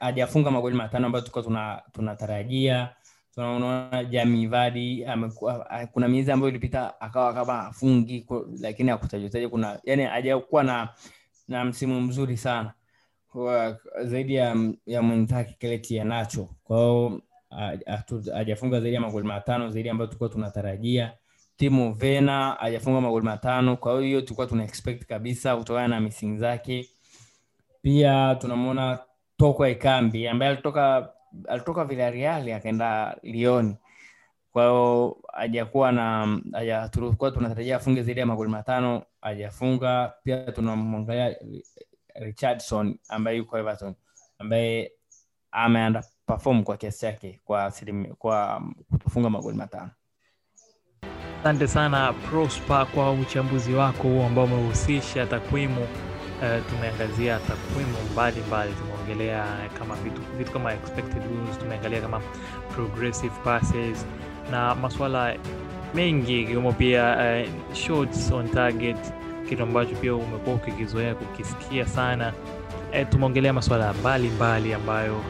hajafunga 0.00 0.50
magoli 0.50 0.76
matano 0.76 1.06
ambayo 1.06 1.20
tulikuwa 1.22 1.44
tuna- 1.44 1.82
tunatarajia. 1.92 2.88
Tunaona 3.34 4.04
Jamie 4.04 4.46
Vardy 4.46 5.04
amekuwa 5.06 5.66
kuna 5.92 6.08
miezi 6.08 6.32
ambayo 6.32 6.50
ilipita 6.50 7.00
akawa 7.00 7.34
kama 7.34 7.66
afungi 7.66 8.26
lakini 8.60 8.90
hakutajutaja 8.90 9.48
kuna 9.48 9.80
yani 9.84 10.02
hajakuwa 10.04 10.64
na 10.64 10.88
na 11.48 11.64
msimu 11.64 12.00
mzuri 12.00 12.36
sana 12.36 12.72
kwa 13.34 13.78
zaidi 14.02 14.34
ya, 14.34 14.56
ya 14.86 15.02
mwenzake 15.02 15.56
Keleti 15.58 15.96
ya 15.96 16.04
Nacho 16.04 16.48
kwa 16.64 16.78
hiyo 16.78 17.20
ha- 17.50 17.78
hatu- 17.86 18.32
hajafunga 18.32 18.80
zaidi 18.80 18.94
ya 18.94 19.00
magoli 19.00 19.26
matano 19.26 19.70
zaidi 19.70 19.88
ambayo 19.88 20.06
tulikuwa 20.06 20.28
tunatarajia. 20.30 21.12
Timu 21.56 21.94
vena 21.94 22.50
hajafunga 22.60 23.00
magoli 23.00 23.24
matano. 23.24 23.76
Kwa 23.76 24.00
hiyo 24.00 24.20
tulikuwa 24.20 24.46
tuna 24.46 24.64
expect 24.64 25.04
kabisa 25.06 25.56
kutokana 25.56 25.88
na 25.88 26.00
missing 26.00 26.36
zake. 26.38 26.88
Pia 27.82 28.34
tunamwona 28.34 28.98
Toko 29.36 29.68
ikambi 29.68 30.28
ambaye 30.28 30.52
alitoka 30.52 31.10
alitoka 31.48 31.84
vilariali 31.84 32.52
akaenda 32.52 33.16
lioni 33.22 33.76
kwa 34.52 34.62
hiyo 34.64 35.16
na 35.92 36.88
tulikuwa 36.88 37.30
tunatarajia 37.30 37.76
afunge 37.76 38.02
zaidi 38.02 38.20
ya 38.20 38.26
magoli 38.26 38.50
matano 38.50 39.02
hajafunga. 39.20 40.12
Pia 40.24 40.52
tunamwangalia 40.52 41.36
Richardson 42.14 42.98
ambaye 43.08 43.36
yuko 43.36 43.58
Everton 43.58 43.94
ambaye 44.38 44.92
ameanda 45.50 46.04
perform 46.26 46.62
kwa 46.64 46.76
kiasi 46.76 47.00
chake 47.00 47.40
kwa 47.44 47.64
asilimia 47.64 48.14
kwa 48.14 48.62
kufunga 49.04 49.30
magoli 49.30 49.56
matano 49.56 49.90
Asante 51.44 51.68
sana 51.68 52.12
Prosper 52.12 52.86
kwa 52.94 53.12
uchambuzi 53.12 53.72
wako 53.74 54.02
huo 54.02 54.26
ambao 54.26 54.44
umehusisha 54.44 55.26
takwimu. 55.26 55.82
Uh, 55.82 56.66
tumeangazia 56.70 57.38
takwimu 57.38 57.96
mbalimbali, 58.12 58.72
tumeongelea 58.72 59.46
kama 59.78 59.94
vitu, 59.96 60.20
vitu 60.38 60.52
kama 60.52 60.72
expected 60.74 61.22
goals, 61.22 61.58
tumeangalia 61.58 62.00
kama 62.00 62.20
progressive 62.74 63.34
passes 63.44 64.06
na 64.50 64.74
masuala 64.74 65.36
mengi 65.94 66.40
ikiwemo 66.42 66.72
pia 66.72 67.16
uh, 67.16 67.74
shots 67.74 68.32
on 68.32 68.48
target, 68.48 68.96
kitu 69.48 69.62
ambacho 69.62 69.94
pia 69.94 70.14
umekuwa 70.14 70.56
ukikizoea 70.56 71.14
kukisikia 71.14 71.86
sana. 71.86 72.32
E, 72.92 73.04
tumeongelea 73.04 73.52
masuala 73.52 73.92
mbalimbali 73.92 74.74
ambayo 74.74 75.20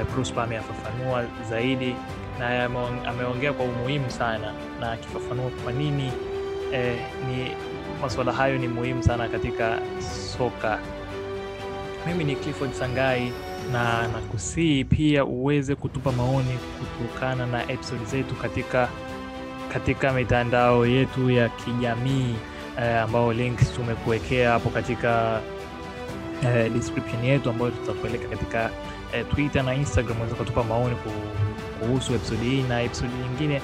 e, 0.00 0.04
Prosper 0.04 0.42
ameyafafanua 0.42 1.24
zaidi 1.50 1.94
na 2.38 2.64
ameongea 3.06 3.52
kwa 3.52 3.64
umuhimu 3.64 4.10
sana 4.10 4.52
na 4.80 4.92
akifafanua 4.92 5.50
kwa 5.64 5.72
nini 5.72 6.12
e, 6.74 6.96
ni 7.28 7.50
masuala 8.02 8.32
hayo 8.32 8.58
ni 8.58 8.68
muhimu 8.68 9.02
sana 9.02 9.28
katika 9.28 9.78
soka. 10.36 10.78
Mimi 12.06 12.24
ni 12.24 12.36
Clifford 12.36 12.72
Sangai 12.72 13.32
na 13.72 14.08
nakusii 14.08 14.84
pia 14.84 15.24
uweze 15.24 15.74
kutupa 15.74 16.12
maoni 16.12 16.58
kutokana 16.98 17.46
na 17.46 17.62
episode 17.72 18.04
zetu 18.04 18.34
katika 18.34 18.88
katika 19.72 20.12
mitandao 20.12 20.86
yetu 20.86 21.30
ya 21.30 21.48
kijamii 21.48 22.34
eh, 22.82 23.02
ambao 23.02 23.32
links 23.32 23.72
tumekuwekea 23.74 24.50
hapo 24.52 24.70
katika 24.70 25.40
eh, 26.44 26.72
description 26.72 27.24
yetu 27.24 27.50
ambayo 27.50 27.70
tutakueleka 27.70 28.28
katika 28.28 28.70
eh, 29.14 29.24
Twitter 29.34 29.62
na 29.62 29.74
Instagram. 29.74 30.16
Unaweza 30.16 30.36
kutupa 30.36 30.62
maoni 30.64 30.96
kuhusu 31.80 32.14
episode 32.14 32.44
hii 32.44 32.62
na 32.62 32.82
episode 32.82 33.12
nyingine 33.22 33.60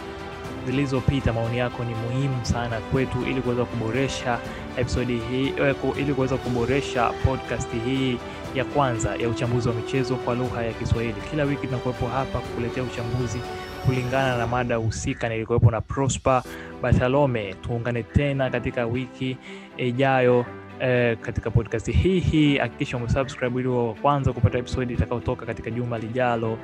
zilizopita. 0.67 1.33
Maoni 1.33 1.59
yako 1.59 1.85
ni 1.85 1.95
muhimu 1.95 2.39
sana 2.47 2.79
kwetu 2.93 3.19
ili 3.31 3.41
kuweza 3.43 3.65
kuboresha 3.65 4.39
episode 4.77 5.19
hii 5.31 5.53
eh, 5.59 5.75
ili 5.97 6.15
kuweza 6.15 6.37
kuboresha 6.37 7.11
podcast 7.25 7.69
hii 7.87 8.19
ya 8.55 8.65
kwanza 8.65 9.17
ya 9.17 9.29
uchambuzi 9.29 9.69
wa 9.69 9.75
michezo 9.75 10.17
kwa 10.17 10.35
lugha 10.35 10.63
ya 10.63 10.73
Kiswahili. 10.73 11.15
Kila 11.31 11.45
wiki 11.45 11.67
tunakuwepo 11.67 12.07
hapa 12.07 12.39
kukuletea 12.39 12.83
uchambuzi 12.83 13.39
kulingana 13.87 14.39
na 14.39 14.47
mada 14.47 14.77
husika. 14.77 15.29
Nilikuwepo 15.29 15.71
na 15.71 15.81
Prosper 15.81 16.43
Bartalome. 16.83 17.55
Tuungane 17.55 18.03
tena 18.03 18.51
katika 18.51 18.87
wiki 18.87 19.37
ijayo 19.77 20.47
eh, 20.81 21.19
katika 21.19 21.51
podcast 21.51 21.91
hii 21.93 22.21
hii. 22.21 22.59
Hakikisha 22.59 22.97
umesubscribe 22.97 23.61
ili 23.61 23.69
wa 23.69 23.95
kwanza 23.95 24.33
kupata 24.33 24.59
episode 24.59 24.95
itakayotoka 24.95 25.47
katika 25.47 25.71
juma 25.71 25.99
lijalo. 25.99 26.59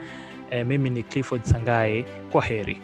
Eh, 0.50 0.66
mimi 0.66 0.90
ni 0.90 1.02
Clifford 1.02 1.42
Sangai, 1.44 2.04
kwa 2.32 2.42
heri. 2.42 2.80